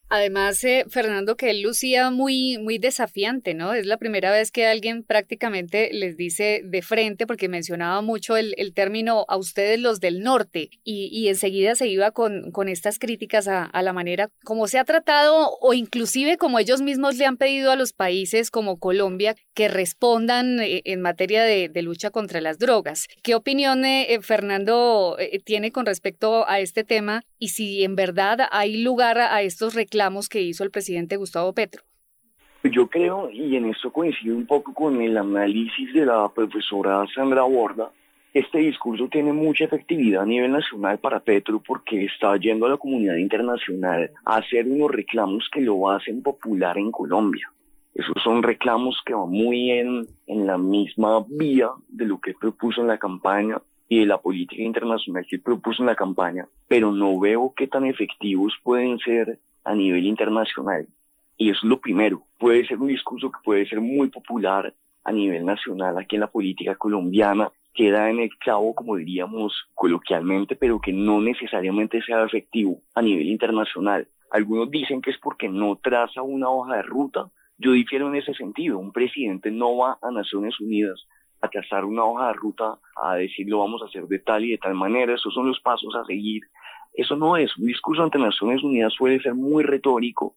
Además, 0.08 0.62
eh, 0.62 0.84
Fernando, 0.88 1.36
que 1.36 1.50
él 1.50 1.62
lucía 1.62 2.10
muy, 2.10 2.58
muy 2.58 2.78
desafiante, 2.78 3.54
¿no? 3.54 3.74
Es 3.74 3.86
la 3.86 3.96
primera 3.96 4.30
vez 4.30 4.52
que 4.52 4.66
alguien 4.66 5.02
prácticamente 5.02 5.90
les 5.92 6.16
dice 6.16 6.62
de 6.64 6.82
frente, 6.82 7.26
porque 7.26 7.48
mencionaba 7.48 8.00
mucho 8.02 8.36
el, 8.36 8.54
término 8.74 9.24
a 9.28 9.36
ustedes 9.36 9.80
los 9.80 10.00
del 10.00 10.22
norte, 10.22 10.70
y, 10.84 11.28
enseguida 11.28 11.74
se 11.74 11.88
iba 11.88 12.12
con, 12.12 12.52
con 12.52 12.68
estas 12.68 12.98
críticas 12.98 13.48
a, 13.48 13.70
la 13.82 13.92
manera 13.92 14.30
como 14.44 14.68
se 14.68 14.78
ha 14.78 14.84
tratado, 14.84 15.56
o 15.60 15.74
inclusive 15.74 16.36
como 16.36 16.58
ellos 16.58 16.82
mismos 16.82 17.16
le 17.16 17.26
han 17.26 17.36
pedido 17.36 17.70
a 17.70 17.76
los 17.76 17.92
países 17.92 18.50
como 18.50 18.78
Colombia 18.78 19.34
que 19.54 19.68
respondan 19.68 20.60
eh, 20.60 20.82
en 20.84 21.00
materia 21.00 21.42
de, 21.42 21.70
lucha 21.82 22.10
contra 22.10 22.40
las 22.40 22.58
drogas. 22.58 23.06
¿Qué 23.22 23.34
opinión, 23.34 23.84
eh, 23.84 24.18
Fernando, 24.22 25.16
tiene 25.44 25.70
con 25.72 25.86
respecto 25.86 26.48
a 26.48 26.58
este 26.60 26.84
tema? 26.84 27.22
Y 27.38 27.48
si 27.48 27.84
en 27.84 27.96
verdad 27.96 28.48
hay 28.50 28.82
lugar 28.82 29.18
a 29.18 29.42
estos 29.42 29.74
reclamos 29.74 30.28
que 30.28 30.42
hizo 30.42 30.64
el 30.64 30.70
presidente 30.70 31.16
Gustavo 31.16 31.52
Petro? 31.52 31.82
Yo 32.64 32.88
creo, 32.88 33.30
y 33.30 33.56
en 33.56 33.66
esto 33.66 33.92
coincido 33.92 34.34
un 34.34 34.46
poco 34.46 34.72
con 34.74 35.00
el 35.00 35.16
análisis 35.16 35.92
de 35.92 36.06
la 36.06 36.28
profesora 36.28 37.04
Sandra 37.14 37.42
Borda, 37.42 37.90
este 38.32 38.58
discurso 38.58 39.08
tiene 39.08 39.32
mucha 39.32 39.64
efectividad 39.64 40.22
a 40.22 40.26
nivel 40.26 40.52
nacional 40.52 40.98
para 40.98 41.20
Petro 41.20 41.62
porque 41.64 42.04
está 42.04 42.36
yendo 42.36 42.66
a 42.66 42.70
la 42.70 42.76
comunidad 42.76 43.16
internacional 43.16 44.10
a 44.24 44.36
hacer 44.36 44.66
unos 44.66 44.90
reclamos 44.90 45.48
que 45.50 45.60
lo 45.60 45.88
hacen 45.90 46.22
popular 46.22 46.76
en 46.76 46.90
Colombia. 46.90 47.50
Esos 47.94 48.22
son 48.22 48.42
reclamos 48.42 49.00
que 49.06 49.14
van 49.14 49.30
muy 49.30 49.70
en, 49.70 50.06
en 50.26 50.46
la 50.46 50.58
misma 50.58 51.24
vía 51.28 51.70
de 51.88 52.04
lo 52.04 52.20
que 52.20 52.34
propuso 52.34 52.82
en 52.82 52.88
la 52.88 52.98
campaña 52.98 53.58
y 53.88 54.00
de 54.00 54.06
la 54.06 54.18
política 54.18 54.62
internacional 54.62 55.26
que 55.28 55.38
propuso 55.38 55.82
en 55.82 55.86
la 55.86 55.94
campaña, 55.94 56.46
pero 56.68 56.92
no 56.92 57.18
veo 57.18 57.52
qué 57.56 57.66
tan 57.66 57.84
efectivos 57.84 58.54
pueden 58.62 58.98
ser 58.98 59.38
a 59.64 59.74
nivel 59.74 60.06
internacional. 60.06 60.86
Y 61.36 61.50
eso 61.50 61.60
es 61.62 61.68
lo 61.68 61.80
primero. 61.80 62.22
Puede 62.38 62.66
ser 62.66 62.78
un 62.78 62.88
discurso 62.88 63.30
que 63.30 63.38
puede 63.44 63.66
ser 63.66 63.80
muy 63.80 64.08
popular 64.08 64.72
a 65.04 65.12
nivel 65.12 65.44
nacional 65.44 65.98
aquí 65.98 66.16
en 66.16 66.20
la 66.20 66.30
política 66.30 66.74
colombiana, 66.74 67.50
queda 67.74 68.10
en 68.10 68.18
el 68.18 68.30
clavo, 68.38 68.74
como 68.74 68.96
diríamos 68.96 69.52
coloquialmente, 69.74 70.56
pero 70.56 70.80
que 70.80 70.92
no 70.92 71.20
necesariamente 71.20 72.02
sea 72.02 72.24
efectivo 72.24 72.80
a 72.94 73.02
nivel 73.02 73.28
internacional. 73.28 74.08
Algunos 74.30 74.70
dicen 74.70 75.00
que 75.00 75.10
es 75.10 75.18
porque 75.18 75.48
no 75.48 75.76
traza 75.76 76.22
una 76.22 76.48
hoja 76.48 76.76
de 76.76 76.82
ruta. 76.82 77.30
Yo 77.58 77.72
difiero 77.72 78.08
en 78.08 78.16
ese 78.16 78.34
sentido. 78.34 78.78
Un 78.78 78.92
presidente 78.92 79.50
no 79.50 79.76
va 79.76 79.98
a 80.02 80.10
Naciones 80.10 80.58
Unidas 80.60 81.06
a 81.46 81.50
trazar 81.50 81.84
una 81.84 82.04
hoja 82.04 82.28
de 82.28 82.34
ruta, 82.34 82.78
a 82.96 83.16
decir 83.16 83.48
lo 83.48 83.60
vamos 83.60 83.82
a 83.82 83.86
hacer 83.86 84.06
de 84.06 84.18
tal 84.18 84.44
y 84.44 84.50
de 84.52 84.58
tal 84.58 84.74
manera. 84.74 85.14
Esos 85.14 85.32
son 85.34 85.48
los 85.48 85.60
pasos 85.60 85.94
a 85.94 86.04
seguir 86.04 86.42
eso 86.96 87.14
no 87.14 87.36
es, 87.36 87.54
un 87.58 87.66
discurso 87.66 88.02
ante 88.02 88.18
Naciones 88.18 88.62
Unidas 88.62 88.94
suele 88.94 89.20
ser 89.20 89.34
muy 89.34 89.62
retórico, 89.62 90.34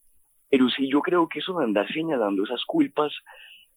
pero 0.50 0.70
sí 0.70 0.90
yo 0.92 1.02
creo 1.02 1.30
que 1.30 1.40
eso 1.40 1.58
de 1.58 1.64
andar 1.64 1.88
señalando 1.92 2.44
esas 2.44 2.66
culpas, 2.66 3.14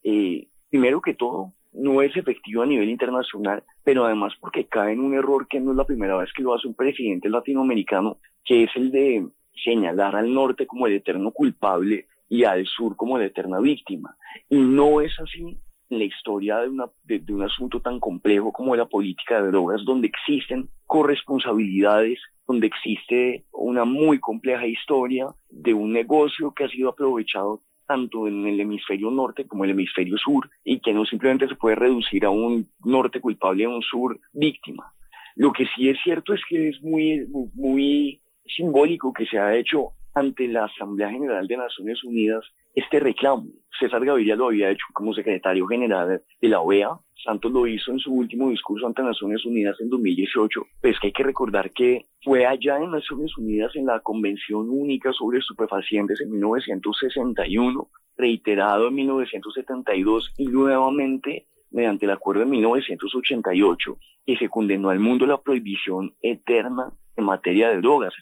eh, 0.03 0.47
primero 0.69 0.99
que 0.99 1.13
todo, 1.13 1.53
no 1.71 2.01
es 2.01 2.15
efectivo 2.17 2.61
a 2.61 2.65
nivel 2.65 2.89
internacional, 2.89 3.63
pero 3.85 4.05
además 4.05 4.33
porque 4.39 4.65
cae 4.65 4.91
en 4.91 4.99
un 4.99 5.13
error 5.13 5.47
que 5.47 5.61
no 5.61 5.71
es 5.71 5.77
la 5.77 5.85
primera 5.85 6.17
vez 6.17 6.31
que 6.33 6.43
lo 6.43 6.53
hace 6.53 6.67
un 6.67 6.75
presidente 6.75 7.29
latinoamericano, 7.29 8.17
que 8.43 8.63
es 8.63 8.69
el 8.75 8.91
de 8.91 9.27
señalar 9.63 10.17
al 10.17 10.33
norte 10.33 10.67
como 10.67 10.85
el 10.85 10.93
eterno 10.93 11.31
culpable 11.31 12.07
y 12.27 12.43
al 12.43 12.65
sur 12.65 12.97
como 12.97 13.17
la 13.17 13.25
eterna 13.25 13.61
víctima. 13.61 14.17
Y 14.49 14.57
no 14.57 14.99
es 14.99 15.17
así 15.21 15.57
en 15.93 15.99
la 15.99 16.05
historia 16.05 16.57
de, 16.57 16.69
una, 16.69 16.85
de, 17.03 17.23
un 17.33 17.43
asunto 17.43 17.79
tan 17.79 17.99
complejo 17.99 18.51
como 18.51 18.75
la 18.75 18.85
política 18.85 19.41
de 19.41 19.51
drogas, 19.51 19.85
donde 19.85 20.07
existen 20.07 20.69
corresponsabilidades 20.85 22.19
donde 22.47 22.67
existe 22.67 23.45
una 23.51 23.85
muy 23.85 24.19
compleja 24.19 24.67
historia 24.67 25.27
de 25.49 25.73
un 25.73 25.93
negocio 25.93 26.53
que 26.53 26.65
ha 26.65 26.69
sido 26.69 26.89
aprovechado 26.89 27.61
tanto 27.87 28.27
en 28.27 28.45
el 28.47 28.59
hemisferio 28.59 29.11
norte 29.11 29.45
como 29.45 29.63
en 29.63 29.71
el 29.71 29.75
hemisferio 29.77 30.17
sur 30.17 30.49
y 30.63 30.79
que 30.79 30.93
no 30.93 31.05
simplemente 31.05 31.47
se 31.47 31.55
puede 31.55 31.75
reducir 31.75 32.25
a 32.25 32.29
un 32.29 32.67
norte 32.83 33.19
culpable 33.19 33.63
y 33.63 33.65
a 33.65 33.69
un 33.69 33.81
sur 33.81 34.19
víctima. 34.33 34.93
Lo 35.35 35.51
que 35.51 35.65
sí 35.75 35.89
es 35.89 35.97
cierto 36.03 36.33
es 36.33 36.41
que 36.47 36.69
es 36.69 36.81
muy, 36.81 37.25
muy 37.53 38.21
simbólico 38.45 39.13
que 39.13 39.25
se 39.25 39.39
ha 39.39 39.55
hecho 39.55 39.91
ante 40.13 40.47
la 40.47 40.65
Asamblea 40.65 41.09
General 41.09 41.47
de 41.47 41.57
Naciones 41.57 42.03
Unidas 42.03 42.45
este 42.73 42.99
reclamo. 42.99 43.45
César 43.79 44.05
Gaviria 44.05 44.35
lo 44.35 44.47
había 44.47 44.69
hecho 44.69 44.85
como 44.93 45.13
secretario 45.13 45.65
general 45.67 46.21
de 46.41 46.47
la 46.47 46.61
OEA, 46.61 46.89
Santos 47.23 47.51
lo 47.51 47.65
hizo 47.67 47.91
en 47.91 47.99
su 47.99 48.13
último 48.13 48.49
discurso 48.49 48.85
ante 48.85 49.01
Naciones 49.01 49.45
Unidas 49.45 49.77
en 49.79 49.89
2018, 49.89 50.61
pues 50.81 50.99
que 50.99 51.07
hay 51.07 51.13
que 51.13 51.23
recordar 51.23 51.71
que 51.71 52.01
fue 52.21 52.45
allá 52.45 52.77
en 52.77 52.91
Naciones 52.91 53.37
Unidas 53.37 53.75
en 53.75 53.85
la 53.85 54.01
Convención 54.01 54.69
Única 54.69 55.13
sobre 55.13 55.39
Estupefacientes 55.39 56.19
en 56.21 56.31
1961, 56.31 57.89
reiterado 58.17 58.89
en 58.89 58.95
1972 58.95 60.33
y 60.37 60.47
nuevamente 60.47 61.47
mediante 61.71 62.05
el 62.05 62.11
acuerdo 62.11 62.41
de 62.41 62.51
1988, 62.51 63.97
que 64.25 64.37
se 64.37 64.49
condenó 64.49 64.89
al 64.89 64.99
mundo 64.99 65.25
la 65.25 65.41
prohibición 65.41 66.13
eterna 66.21 66.93
en 67.15 67.25
materia 67.25 67.69
de 67.69 67.77
drogas, 67.77 68.13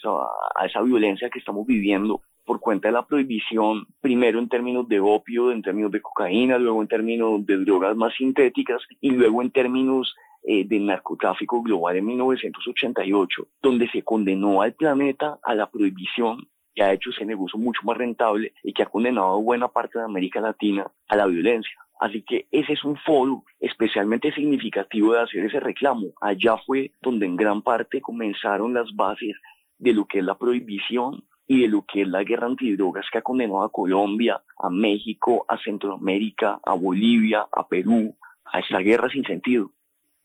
a 0.56 0.66
esa 0.66 0.82
violencia 0.82 1.30
que 1.30 1.40
estamos 1.40 1.66
viviendo 1.66 2.22
por 2.46 2.60
cuenta 2.60 2.88
de 2.88 2.94
la 2.94 3.06
prohibición, 3.06 3.88
primero 4.02 4.40
en 4.40 4.50
términos 4.50 4.88
de 4.88 5.00
opio, 5.00 5.52
en 5.52 5.62
términos 5.62 5.92
de 5.92 6.02
cocaína, 6.02 6.58
luego 6.58 6.82
en 6.82 6.88
términos 6.88 7.46
de 7.46 7.58
drogas 7.58 7.96
más 7.96 8.14
sintéticas 8.16 8.82
y 9.00 9.12
luego 9.12 9.42
en 9.42 9.52
términos 9.52 10.16
eh, 10.44 10.66
del 10.66 10.88
narcotráfico 10.88 11.62
global 11.62 11.98
en 11.98 12.06
1988, 12.06 13.48
donde 13.62 13.88
se 13.90 14.02
condenó 14.02 14.62
al 14.62 14.74
planeta 14.74 15.40
a 15.44 15.54
la 15.54 15.70
prohibición 15.70 16.48
que 16.74 16.84
ha 16.84 16.94
hecho 16.94 17.12
ese 17.12 17.26
negocio 17.26 17.60
mucho 17.60 17.82
más 17.84 17.98
rentable 17.98 18.54
y 18.64 18.74
que 18.74 18.84
ha 18.84 18.88
condenado 18.88 19.36
a 19.36 19.42
buena 19.42 19.68
parte 19.68 20.00
de 20.00 20.06
América 20.06 20.42
Latina 20.42 20.90
a 21.08 21.16
la 21.16 21.28
violencia. 21.28 21.76
Así 22.00 22.24
que 22.24 22.48
ese 22.50 22.74
es 22.74 22.84
un 22.84 22.98
foro 22.98 23.44
especialmente 23.60 24.34
significativo 24.34 25.14
de 25.14 25.22
hacer 25.22 25.46
ese 25.46 25.60
reclamo. 25.60 26.08
Allá 26.20 26.58
fue 26.66 26.92
donde 27.02 27.28
en 27.28 27.36
gran 27.36 27.62
parte 27.62 28.02
comenzaron 28.02 28.74
las 28.74 28.96
bases 28.96 29.36
de 29.78 29.94
lo 29.94 30.06
que 30.06 30.20
es 30.20 30.26
la 30.26 30.38
prohibición 30.38 31.24
y 31.52 31.64
de 31.64 31.68
lo 31.68 31.84
que 31.84 32.04
es 32.04 32.08
la 32.08 32.24
guerra 32.24 32.48
antidrogas 32.48 33.06
que 33.12 33.18
ha 33.18 33.22
condenado 33.22 33.64
a 33.64 33.70
Colombia, 33.70 34.42
a 34.58 34.70
México, 34.70 35.46
a 35.50 35.58
Centroamérica, 35.58 36.62
a 36.64 36.74
Bolivia, 36.76 37.46
a 37.52 37.68
Perú, 37.68 38.16
a 38.46 38.60
esa 38.60 38.78
guerra 38.78 39.10
sin 39.10 39.26
sentido. 39.26 39.70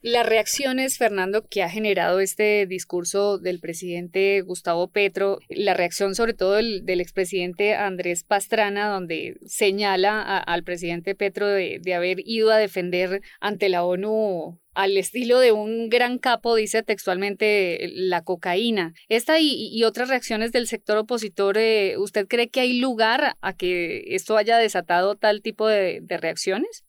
Las 0.02 0.26
reacciones, 0.26 0.98
Fernando, 0.98 1.46
que 1.48 1.62
ha 1.62 1.70
generado 1.70 2.20
este 2.20 2.66
discurso 2.66 3.38
del 3.38 3.60
presidente 3.60 4.42
Gustavo 4.42 4.88
Petro, 4.88 5.38
la 5.48 5.72
reacción 5.72 6.14
sobre 6.14 6.34
todo 6.34 6.52
del, 6.52 7.00
expresidente 7.00 7.74
Andrés 7.74 8.22
Pastrana, 8.22 8.88
donde 8.88 9.36
señala 9.46 10.38
al 10.38 10.64
presidente 10.64 11.14
Petro 11.14 11.48
de, 11.48 11.80
haber 11.94 12.18
ido 12.20 12.50
a 12.50 12.58
defender 12.58 13.22
ante 13.40 13.70
la 13.70 13.84
ONU 13.84 14.60
al 14.74 14.98
estilo 14.98 15.40
de 15.40 15.52
un 15.52 15.88
gran 15.88 16.18
capo, 16.18 16.54
dice 16.54 16.82
textualmente 16.82 17.88
la 17.94 18.22
cocaína. 18.22 18.92
Esta 19.08 19.40
y, 19.40 19.82
otras 19.82 20.10
reacciones 20.10 20.52
del 20.52 20.66
sector 20.66 20.98
opositor, 20.98 21.56
eh, 21.56 21.96
¿usted 21.96 22.28
cree 22.28 22.48
que 22.48 22.60
hay 22.60 22.78
lugar 22.78 23.36
a 23.40 23.56
que 23.56 24.04
esto 24.14 24.36
haya 24.36 24.58
desatado 24.58 25.16
tal 25.16 25.40
tipo 25.40 25.66
de 25.66 26.02
reacciones? 26.20 26.84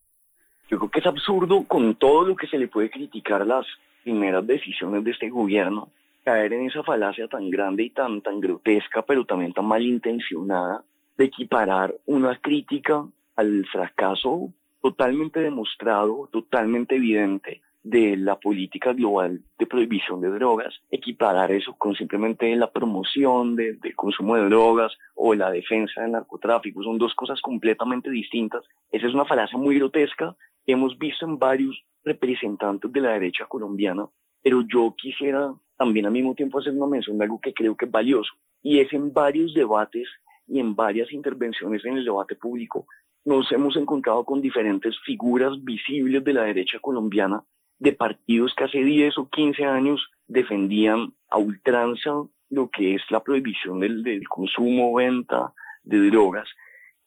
Yo 0.70 0.78
creo 0.78 0.92
que 0.92 1.00
es 1.00 1.06
absurdo 1.06 1.64
con 1.68 1.96
todo 1.96 2.26
lo 2.26 2.36
que 2.36 2.48
se 2.48 2.58
le 2.58 2.68
puede 2.68 2.90
criticar 2.90 3.46
las 3.46 3.66
primeras 4.04 4.46
decisiones 4.46 5.04
de 5.04 5.12
este 5.12 5.30
gobierno, 5.30 5.90
caer 6.24 6.54
en 6.54 6.66
esa 6.66 6.84
falacia 6.84 7.28
tan 7.28 7.50
grande 7.50 7.84
y 7.84 7.90
tan, 7.90 8.22
tan 8.22 8.40
grotesca, 8.40 9.02
pero 9.02 9.26
también 9.26 9.54
tan 9.54 9.66
malintencionada, 9.66 10.84
de 11.18 11.26
equiparar 11.26 11.96
una 12.06 12.38
crítica 12.38 13.06
al 13.36 13.66
fracaso 13.72 14.52
totalmente 14.82 15.40
demostrado, 15.40 16.30
totalmente 16.32 16.96
evidente 16.96 17.62
de 17.84 18.18
la 18.18 18.38
política 18.40 18.94
global 18.94 19.42
de 19.58 19.66
prohibición 19.66 20.20
de 20.22 20.30
drogas, 20.30 20.74
equiparar 20.92 21.52
eso 21.52 21.74
con 21.78 21.96
simplemente 21.96 22.54
la 22.56 22.72
promoción 22.72 23.56
del 23.56 23.80
consumo 23.96 24.36
de 24.36 24.50
drogas 24.50 24.92
o 25.16 25.34
la 25.34 25.50
defensa 25.52 26.02
del 26.02 26.12
narcotráfico. 26.12 26.84
Son 26.84 26.98
dos 26.98 27.16
cosas 27.16 27.40
completamente 27.42 28.10
distintas. 28.10 28.64
Esa 28.92 29.08
es 29.08 29.14
una 29.14 29.26
falacia 29.26 29.58
muy 29.58 29.78
grotesca 29.78 30.36
hemos 30.68 30.98
visto 30.98 31.26
en 31.26 31.40
varios 31.40 31.82
representantes 32.04 32.92
de 32.92 33.02
la 33.02 33.12
derecha 33.14 33.46
colombiana, 33.46 34.06
pero 34.44 34.62
yo 34.62 34.94
quisiera 34.96 35.54
también 35.78 36.06
al 36.06 36.12
mismo 36.12 36.36
tiempo 36.36 36.60
hacer 36.60 36.74
una 36.74 36.88
mención 36.88 37.18
de 37.18 37.24
algo 37.24 37.40
que 37.40 37.54
creo 37.54 37.76
que 37.76 37.86
es 37.86 37.92
valioso, 37.92 38.34
y 38.62 38.80
es 38.80 38.92
en 38.94 39.14
varios 39.14 39.54
debates 39.54 40.08
y 40.48 40.60
en 40.60 40.76
varias 40.76 41.12
intervenciones 41.12 41.84
en 41.86 41.98
el 41.98 42.06
debate 42.06 42.36
público, 42.36 42.86
nos 43.26 43.52
hemos 43.52 43.76
encontrado 43.76 44.24
con 44.24 44.42
diferentes 44.42 44.96
figuras 45.06 45.52
visibles 45.64 46.24
de 46.24 46.34
la 46.34 46.44
derecha 46.44 46.80
colombiana, 46.80 47.44
de 47.80 47.94
partidos 47.94 48.54
que 48.56 48.64
hace 48.66 48.80
10 48.84 49.18
o 49.18 49.30
15 49.30 49.66
años 49.66 50.10
defendían 50.28 51.14
a 51.30 51.38
ultranza 51.38 52.12
lo 52.50 52.70
que 52.70 52.96
es 52.96 53.02
la 53.10 53.24
prohibición 53.24 53.80
del, 53.80 54.28
consumo, 54.28 54.94
venta 54.96 55.54
de 55.84 56.10
drogas, 56.10 56.48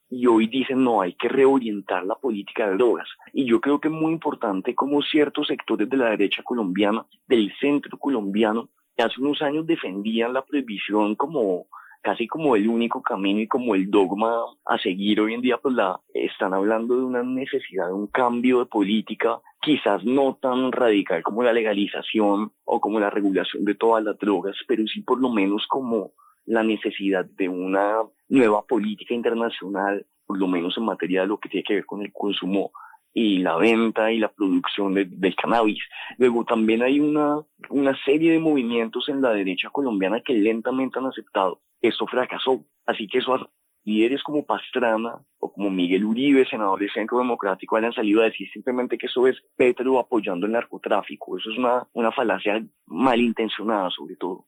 y 0.09 0.27
hoy 0.27 0.49
dicen 0.49 0.83
no, 0.83 1.03
hay 1.03 1.15
que 1.15 1.29
reorientar 1.29 2.05
la 2.05 2.17
política 2.17 2.69
de 2.69 2.77
drogas. 2.77 3.09
Y 3.33 3.45
yo 3.45 3.61
creo 3.61 3.81
que 3.81 3.89
es 3.89 3.95
muy 3.95 4.13
importante 4.13 4.75
como 4.75 5.03
ciertos 5.03 5.47
sectores 5.47 5.89
de 5.89 5.97
la 5.97 6.11
derecha 6.11 6.43
colombiana, 6.43 7.07
del 7.29 7.53
centro 7.61 7.97
colombiano, 7.97 8.69
que 8.97 9.05
hace 9.05 9.21
unos 9.21 9.41
años 9.41 9.67
defendían 9.67 10.33
la 10.33 10.45
prohibición 10.45 11.15
como 11.15 11.67
casi 12.03 12.27
como 12.27 12.57
el 12.57 12.67
único 12.69 13.03
camino 13.03 13.41
y 13.41 13.47
como 13.47 13.75
el 13.75 13.91
dogma 13.91 14.35
a 14.65 14.79
seguir 14.79 15.21
hoy 15.21 15.35
en 15.35 15.43
día, 15.43 15.59
pues 15.59 15.75
la 15.75 16.01
están 16.15 16.55
hablando 16.55 16.97
de 16.97 17.05
una 17.05 17.23
necesidad 17.23 17.87
de 17.87 17.93
un 17.93 18.07
cambio 18.07 18.61
de 18.61 18.67
política, 18.67 19.39
quizás 19.61 20.05
no 20.05 20.39
tan 20.41 20.73
radical 20.73 21.23
como 21.23 21.43
la 21.43 21.53
legalización 21.53 22.53
o 22.65 22.81
como 22.81 22.99
la 23.01 23.11
regulación 23.11 23.65
de 23.65 23.75
todas 23.75 24.03
las 24.03 24.19
drogas, 24.19 24.57
pero 24.67 24.87
sí 24.87 25.03
por 25.03 25.21
lo 25.21 25.31
menos 25.31 25.67
como 25.69 26.13
la 26.47 26.63
necesidad 26.63 27.25
de 27.25 27.49
una 27.49 27.99
nueva 28.29 28.63
política 28.67 29.15
internacional, 29.15 30.07
por 30.27 30.39
lo 30.39 30.49
menos 30.49 30.77
en 30.79 30.85
materia 30.85 31.23
de 31.23 31.29
lo 31.29 31.39
que 31.39 31.49
tiene 31.49 31.65
que 31.65 31.75
ver 31.75 31.87
con 31.87 32.03
el 32.03 32.13
consumo 32.13 32.73
y 33.13 33.39
la 33.39 33.57
venta 33.57 34.13
y 34.13 34.19
la 34.19 34.33
producción 34.33 34.95
del 34.95 35.37
cannabis. 35.37 35.83
Luego 36.17 36.45
también 36.45 36.83
hay 36.83 37.01
una, 37.01 37.41
una 37.69 37.97
serie 38.05 38.33
de 38.33 38.39
movimientos 38.39 39.09
en 39.09 39.21
la 39.21 39.33
derecha 39.33 39.69
colombiana 39.71 40.21
que 40.21 40.35
lentamente 40.35 40.99
han 40.99 41.07
aceptado 41.07 41.61
esto 41.81 42.07
fracasó. 42.07 42.65
Así 42.87 43.07
que 43.09 43.19
eso 43.19 43.51
líderes 43.91 44.23
como 44.23 44.45
Pastrana 44.45 45.19
o 45.39 45.53
como 45.53 45.71
Miguel 45.71 46.05
Uribe, 46.05 46.47
senador 46.47 46.81
del 46.81 46.91
Centro 46.93 47.19
Democrático, 47.19 47.77
hayan 47.77 47.93
salido 47.93 48.23
a 48.23 48.25
decir 48.25 48.49
simplemente 48.53 48.97
que 48.97 49.07
eso 49.07 49.27
es 49.27 49.37
Petro 49.57 49.99
apoyando 49.99 50.47
el 50.47 50.53
narcotráfico. 50.53 51.37
Eso 51.37 51.51
es 51.51 51.59
una, 51.59 51.87
una 51.93 52.13
falacia 52.13 52.63
malintencionada 52.87 53.91
sobre 53.91 54.17
todo. 54.17 54.47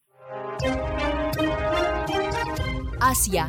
Asia. 3.01 3.49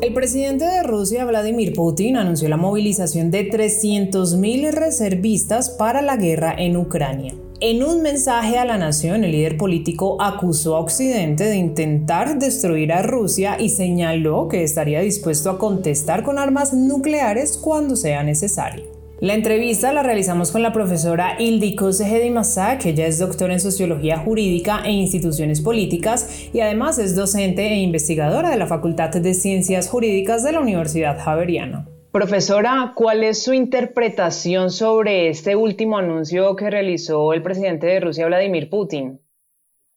El 0.00 0.14
presidente 0.14 0.64
de 0.64 0.82
Rusia, 0.84 1.24
Vladimir 1.24 1.72
Putin, 1.74 2.16
anunció 2.16 2.48
la 2.48 2.56
movilización 2.56 3.30
de 3.30 3.50
300.000 3.50 4.72
reservistas 4.72 5.70
para 5.70 6.02
la 6.02 6.16
guerra 6.16 6.54
en 6.56 6.76
Ucrania. 6.76 7.34
En 7.60 7.82
un 7.82 8.02
mensaje 8.02 8.56
a 8.56 8.64
la 8.64 8.78
nación, 8.78 9.24
el 9.24 9.32
líder 9.32 9.56
político 9.56 10.22
acusó 10.22 10.76
a 10.76 10.80
Occidente 10.80 11.42
de 11.42 11.56
intentar 11.56 12.38
destruir 12.38 12.92
a 12.92 13.02
Rusia 13.02 13.56
y 13.58 13.70
señaló 13.70 14.46
que 14.46 14.62
estaría 14.62 15.00
dispuesto 15.00 15.50
a 15.50 15.58
contestar 15.58 16.22
con 16.22 16.38
armas 16.38 16.72
nucleares 16.72 17.58
cuando 17.58 17.96
sea 17.96 18.22
necesario. 18.22 18.84
La 19.18 19.34
entrevista 19.34 19.92
la 19.92 20.04
realizamos 20.04 20.52
con 20.52 20.62
la 20.62 20.72
profesora 20.72 21.34
Ildiko 21.40 21.92
Sehedi 21.92 22.32
que 22.78 22.90
ella 22.90 23.08
es 23.08 23.18
doctora 23.18 23.54
en 23.54 23.60
Sociología 23.60 24.18
Jurídica 24.18 24.82
e 24.84 24.92
Instituciones 24.92 25.60
Políticas 25.60 26.48
y 26.52 26.60
además 26.60 27.00
es 27.00 27.16
docente 27.16 27.66
e 27.66 27.80
investigadora 27.80 28.50
de 28.50 28.56
la 28.56 28.68
Facultad 28.68 29.08
de 29.08 29.34
Ciencias 29.34 29.88
Jurídicas 29.88 30.44
de 30.44 30.52
la 30.52 30.60
Universidad 30.60 31.18
Javeriana. 31.18 31.88
Profesora, 32.10 32.94
¿cuál 32.96 33.22
es 33.22 33.42
su 33.42 33.52
interpretación 33.52 34.70
sobre 34.70 35.28
este 35.28 35.56
último 35.56 35.98
anuncio 35.98 36.56
que 36.56 36.70
realizó 36.70 37.34
el 37.34 37.42
presidente 37.42 37.86
de 37.86 38.00
Rusia, 38.00 38.26
Vladimir 38.26 38.70
Putin? 38.70 39.20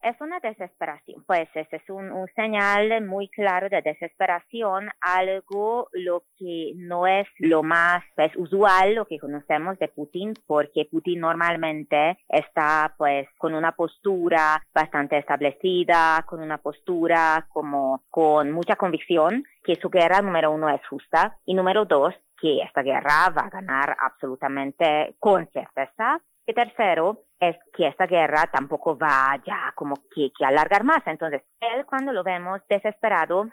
Es 0.04 0.20
una 0.20 0.40
desesperación, 0.40 1.24
pues 1.26 1.50
ese 1.54 1.76
es 1.78 1.90
un, 1.90 2.12
señal 2.36 3.06
muy 3.06 3.30
claro 3.30 3.70
de 3.70 3.82
desesperación, 3.82 4.90
algo 5.02 5.88
lo 5.92 6.24
que 6.38 6.74
no 6.76 7.08
es 7.08 7.28
lo 7.40 7.64
más 7.64 8.04
pues, 8.16 8.32
usual, 8.36 8.96
lo 8.96 9.06
que 9.06 9.20
conocemos 9.20 9.78
de 9.80 9.88
Putin, 9.88 10.34
porque 10.46 10.88
Putin 10.90 11.20
normalmente 11.20 12.18
está 12.30 12.94
pues 12.98 13.28
con 13.38 13.54
una 13.54 13.74
postura 13.74 14.62
bastante 14.74 15.18
establecida, 15.18 16.24
con 16.28 16.42
una 16.42 16.58
postura 16.58 17.48
como 17.50 18.04
con 18.10 18.52
mucha 18.52 18.76
convicción 18.76 19.44
que 19.64 19.76
su 19.76 19.90
guerra 19.90 20.22
número 20.22 20.52
uno 20.52 20.70
es 20.70 20.86
justa 20.88 21.38
y 21.46 21.54
número 21.54 21.86
dos 21.86 22.14
que 22.40 22.62
esta 22.62 22.82
guerra 22.82 23.30
va 23.30 23.44
a 23.44 23.50
ganar 23.50 23.96
absolutamente 24.00 25.16
con 25.20 25.48
certeza. 25.52 26.20
Y 26.48 26.54
tercero, 26.54 27.20
es 27.42 27.58
que 27.74 27.88
esta 27.88 28.06
guerra 28.06 28.48
tampoco 28.54 28.98
va 28.98 29.36
ya 29.46 29.74
como 29.76 29.96
que, 30.14 30.32
que 30.38 30.46
alargar 30.46 30.84
más. 30.84 31.02
Entonces, 31.08 31.42
él 31.60 31.86
cuando 31.88 32.14
lo 32.14 32.24
vemos 32.24 32.62
desesperado, 32.70 33.50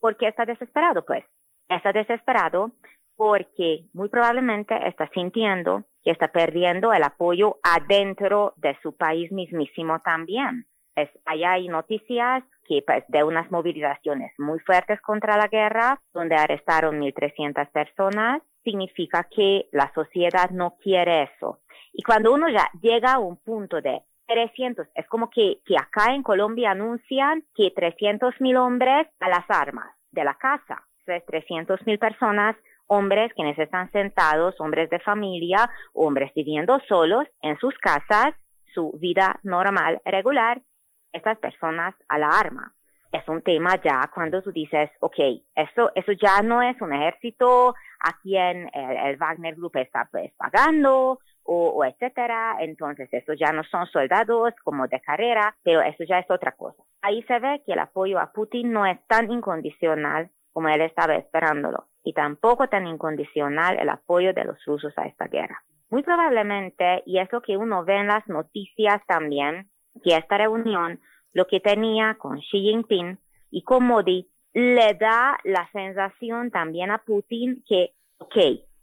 ¿por 0.00 0.16
qué 0.16 0.26
está 0.26 0.44
desesperado? 0.44 1.04
Pues 1.06 1.24
está 1.68 1.92
desesperado 1.92 2.72
porque 3.16 3.84
muy 3.92 4.08
probablemente 4.08 4.76
está 4.88 5.08
sintiendo 5.14 5.84
que 6.02 6.10
está 6.10 6.28
perdiendo 6.28 6.92
el 6.92 7.02
apoyo 7.02 7.58
adentro 7.62 8.54
de 8.56 8.76
su 8.82 8.96
país 8.96 9.30
mismísimo 9.30 10.00
también. 10.00 10.66
Es, 10.96 11.08
allá 11.24 11.52
hay 11.52 11.68
noticias 11.68 12.42
que 12.66 12.82
pues, 12.84 13.04
de 13.06 13.22
unas 13.22 13.50
movilizaciones 13.52 14.32
muy 14.38 14.58
fuertes 14.60 15.00
contra 15.00 15.36
la 15.36 15.46
guerra, 15.46 16.00
donde 16.12 16.34
arrestaron 16.34 17.00
1.300 17.00 17.70
personas, 17.70 18.42
significa 18.64 19.28
que 19.30 19.68
la 19.70 19.92
sociedad 19.94 20.50
no 20.50 20.76
quiere 20.82 21.22
eso. 21.22 21.60
Y 21.98 22.04
cuando 22.04 22.32
uno 22.32 22.48
ya 22.48 22.70
llega 22.80 23.14
a 23.14 23.18
un 23.18 23.38
punto 23.38 23.80
de 23.80 24.02
300, 24.28 24.86
es 24.94 25.04
como 25.08 25.30
que, 25.30 25.58
que 25.66 25.76
acá 25.76 26.14
en 26.14 26.22
Colombia 26.22 26.70
anuncian 26.70 27.42
que 27.56 27.72
300 27.74 28.40
mil 28.40 28.56
hombres 28.56 29.08
a 29.18 29.28
las 29.28 29.50
armas 29.50 29.90
de 30.12 30.22
la 30.22 30.34
casa, 30.34 30.84
es 31.08 31.26
300 31.26 31.84
mil 31.88 31.98
personas, 31.98 32.54
hombres 32.86 33.32
quienes 33.34 33.58
están 33.58 33.90
sentados, 33.90 34.54
hombres 34.60 34.88
de 34.90 35.00
familia, 35.00 35.68
hombres 35.92 36.30
viviendo 36.36 36.78
solos 36.86 37.26
en 37.42 37.58
sus 37.58 37.76
casas, 37.78 38.32
su 38.72 38.92
vida 39.00 39.40
normal, 39.42 40.00
regular, 40.04 40.62
estas 41.12 41.36
personas 41.38 41.96
a 42.08 42.16
la 42.18 42.28
arma. 42.28 42.74
Es 43.10 43.26
un 43.26 43.42
tema 43.42 43.74
ya 43.82 44.08
cuando 44.14 44.40
tú 44.40 44.52
dices, 44.52 44.88
ok, 45.00 45.18
eso, 45.56 45.90
eso 45.96 46.12
ya 46.12 46.42
no 46.42 46.62
es 46.62 46.80
un 46.80 46.92
ejército 46.92 47.74
a 47.98 48.12
quien 48.22 48.70
el, 48.72 49.16
Wagner 49.16 49.56
Group 49.56 49.78
está 49.78 50.06
pues, 50.12 50.30
pagando 50.36 51.18
o, 51.50 51.84
etcétera. 51.84 52.56
Entonces, 52.60 53.08
eso 53.12 53.32
ya 53.32 53.52
no 53.52 53.64
son 53.64 53.86
soldados 53.86 54.54
como 54.62 54.86
de 54.86 55.00
carrera, 55.00 55.56
pero 55.62 55.80
eso 55.80 56.04
ya 56.04 56.18
es 56.18 56.30
otra 56.30 56.52
cosa. 56.52 56.82
Ahí 57.00 57.22
se 57.22 57.38
ve 57.38 57.62
que 57.64 57.72
el 57.72 57.78
apoyo 57.78 58.18
a 58.18 58.32
Putin 58.32 58.72
no 58.72 58.84
es 58.84 58.98
tan 59.06 59.30
incondicional 59.30 60.30
como 60.52 60.68
él 60.68 60.80
estaba 60.80 61.14
esperándolo, 61.14 61.86
y 62.02 62.12
tampoco 62.12 62.68
tan 62.68 62.86
incondicional 62.86 63.78
el 63.78 63.88
apoyo 63.88 64.34
de 64.34 64.44
los 64.44 64.62
rusos 64.64 64.92
a 64.98 65.06
esta 65.06 65.26
guerra. 65.26 65.62
muy 65.90 66.02
probablemente, 66.02 67.02
y 67.06 67.18
es 67.18 67.32
lo 67.32 67.40
que 67.40 67.56
uno 67.56 67.82
ve 67.82 67.96
en 67.96 68.08
las 68.08 68.26
noticias 68.28 69.00
también, 69.06 69.70
que 70.04 70.16
esta 70.16 70.36
reunión, 70.36 71.00
lo 71.32 71.46
que 71.46 71.60
tenía 71.60 72.16
con 72.18 72.40
Xi 72.40 72.60
Jinping 72.60 73.18
y 73.50 73.62
con 73.62 73.86
Modi, 73.86 74.28
le 74.52 74.94
da 74.94 75.38
la 75.44 75.66
sensación 75.72 76.50
también 76.50 76.90
a 76.90 76.98
Putin 76.98 77.62
que, 77.66 77.92
ok, 78.18 78.36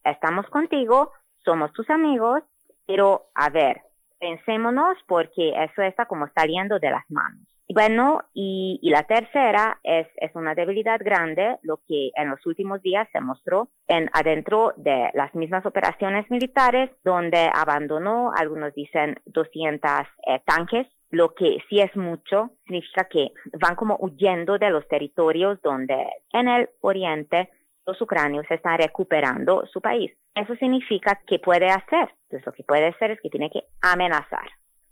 estamos 0.04 0.48
contigo, 0.48 1.12
somos 1.44 1.72
tus 1.74 1.90
amigos, 1.90 2.42
pero 2.86 3.28
a 3.36 3.50
ver, 3.50 3.82
pensémonos 4.20 4.98
porque 5.08 5.50
eso 5.50 5.82
está 5.82 6.06
como 6.06 6.28
saliendo 6.36 6.80
de 6.80 6.92
las 6.92 7.10
manos. 7.10 7.46
Bueno, 7.68 8.22
y, 8.34 8.80
la 8.84 9.04
tercera 9.04 9.80
es, 9.84 10.08
es, 10.18 10.36
una 10.36 10.54
debilidad 10.54 11.00
grande, 11.04 11.58
lo 11.64 11.78
que 11.88 12.12
en 12.16 12.30
los 12.30 12.46
últimos 12.46 12.82
días 12.84 13.08
se 13.12 13.20
mostró 13.22 13.70
en 13.88 14.08
adentro 14.14 14.74
de 14.78 15.10
las 15.16 15.34
mismas 15.34 15.66
operaciones 15.66 16.30
militares, 16.30 16.92
donde 17.04 17.50
abandonó, 17.52 18.32
algunos 18.36 18.74
dicen 18.76 19.16
200 19.26 19.92
eh, 20.28 20.42
tanques, 20.46 20.88
lo 21.10 21.34
que 21.34 21.58
sí 21.68 21.80
es 21.80 21.96
mucho, 21.96 22.52
significa 22.66 23.06
que 23.06 23.32
van 23.60 23.76
como 23.76 23.98
huyendo 24.00 24.60
de 24.60 24.70
los 24.70 24.88
territorios 24.88 25.60
donde 25.64 26.06
en 26.34 26.48
el 26.48 26.70
oriente 26.82 27.50
los 27.86 28.02
ucranios 28.02 28.46
están 28.50 28.78
recuperando 28.78 29.66
su 29.68 29.82
país. 29.82 30.12
Eso 30.34 30.56
significa 30.56 31.22
que 31.28 31.40
puede 31.40 31.70
hacer. 31.70 32.14
Entonces 32.24 32.46
lo 32.46 32.54
que 32.54 32.64
puede 32.64 32.88
hacer 32.88 33.12
es 33.12 33.22
que 33.22 33.30
tiene 33.30 33.50
que 33.50 33.64
amenazar. 33.82 34.50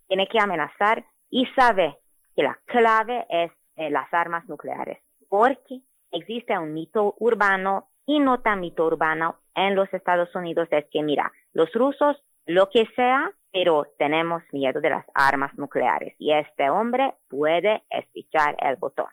Tiene 0.08 0.28
que 0.28 0.40
amenazar 0.40 1.06
y 1.30 1.46
sabe 1.56 1.98
que 2.36 2.44
la 2.44 2.58
clave 2.66 3.26
es 3.30 3.52
eh, 3.76 3.90
las 3.90 4.14
armas 4.14 4.48
nucleares, 4.48 5.00
porque 5.30 5.82
existe 6.12 6.58
un 6.58 6.74
mito 6.74 7.16
urbano 7.20 7.90
y 8.06 8.20
no 8.20 8.42
tan 8.42 8.60
mito 8.60 8.86
urbano 8.86 9.38
en 9.56 9.76
los 9.76 9.92
Estados 9.94 10.34
Unidos, 10.36 10.68
es 10.72 10.86
que 10.92 11.04
mira, 11.04 11.32
los 11.54 11.72
rusos, 11.74 12.24
lo 12.46 12.70
que 12.70 12.86
sea, 12.96 13.32
pero 13.52 13.88
tenemos 13.98 14.44
miedo 14.52 14.82
de 14.82 14.90
las 14.90 15.06
armas 15.14 15.56
nucleares 15.58 16.16
y 16.20 16.34
este 16.34 16.70
hombre 16.70 17.14
puede 17.30 17.84
espichar 17.90 18.56
el 18.60 18.76
botón. 18.76 19.08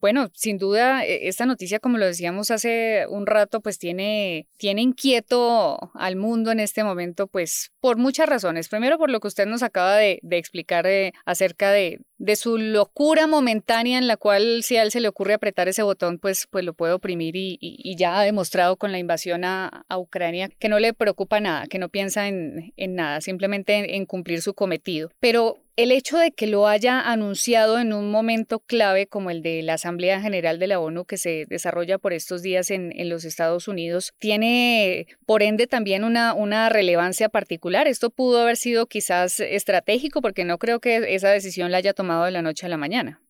Bueno, 0.00 0.30
sin 0.34 0.58
duda, 0.58 1.04
e, 1.04 1.28
esta 1.28 1.46
noticia, 1.46 1.80
como 1.80 1.98
lo 1.98 2.06
decíamos 2.06 2.50
hace 2.50 3.06
un 3.08 3.26
rato, 3.26 3.60
pues 3.60 3.78
tiene, 3.78 4.46
tiene 4.58 4.82
inquieto 4.82 5.90
al 5.94 6.16
mundo 6.16 6.52
en 6.52 6.60
este 6.60 6.84
momento, 6.84 7.26
pues 7.26 7.72
por 7.80 7.96
muchas 7.96 8.28
razones. 8.28 8.68
Primero, 8.68 8.98
por 8.98 9.10
lo 9.10 9.20
que 9.20 9.28
usted 9.28 9.46
nos 9.46 9.62
acaba 9.62 9.96
de, 9.96 10.20
explicar 10.30 10.86
eh, 10.86 11.12
acerca 11.24 11.70
de, 11.70 12.00
de 12.18 12.36
su 12.36 12.58
locura 12.58 13.26
momentánea 13.26 13.98
en 13.98 14.06
la 14.06 14.16
cual 14.16 14.62
si 14.62 14.76
a 14.76 14.82
él 14.82 14.90
se 14.90 15.00
le 15.00 15.08
ocurre 15.08 15.34
apretar 15.34 15.68
ese 15.68 15.82
botón, 15.82 16.18
pues, 16.18 16.46
pues 16.50 16.64
lo 16.64 16.74
puede 16.74 16.92
oprimir 16.92 17.34
y, 17.36 17.96
ya 17.96 18.18
ha 18.18 18.24
demostrado 18.24 18.76
con 18.76 18.92
la 18.92 18.98
invasión 18.98 19.44
a, 19.44 19.84
Ucrania 19.96 20.50
que 20.58 20.68
no 20.68 20.78
le 20.78 20.92
preocupa 20.92 21.40
nada, 21.40 21.66
que 21.66 21.78
no 21.78 21.88
piensa 21.88 22.28
en, 22.28 22.72
nada, 22.76 23.20
simplemente 23.20 23.96
en 23.96 24.04
cumplir 24.04 24.42
su 24.42 24.52
cometido. 24.52 25.10
Pero 25.20 25.62
el 25.76 25.92
hecho 25.92 26.16
de 26.16 26.32
que 26.32 26.46
lo 26.46 26.66
haya 26.66 27.00
anunciado 27.00 27.78
en 27.78 27.92
un 27.92 28.10
momento 28.10 28.60
clave 28.60 29.06
como 29.06 29.30
el 29.30 29.42
de 29.42 29.62
la 29.62 29.74
Asamblea 29.74 30.20
General 30.20 30.58
de 30.58 30.66
la 30.66 30.80
ONU 30.80 31.04
que 31.04 31.18
se 31.18 31.44
desarrolla 31.48 31.98
por 31.98 32.14
estos 32.14 32.42
días 32.42 32.70
en, 32.70 32.92
los 33.08 33.24
Estados 33.24 33.68
Unidos 33.68 34.12
tiene, 34.18 35.06
por 35.26 35.42
ende, 35.42 35.66
también 35.66 36.02
una, 36.02 36.32
una 36.32 36.68
relevancia 36.70 37.28
particular. 37.28 37.86
Esto 37.86 38.10
pudo 38.10 38.40
haber 38.40 38.56
sido 38.56 38.86
quizás 38.86 39.38
estratégico 39.40 40.22
porque 40.22 40.44
no 40.44 40.58
creo 40.58 40.80
que 40.80 41.14
esa 41.14 41.30
decisión 41.30 41.70
la 41.70 41.78
haya 41.78 41.92
tomado 41.92 42.05
de 42.06 42.30
la 42.30 42.42
noche 42.42 42.66
a 42.66 42.68
la 42.68 42.76
mañana. 42.76 43.20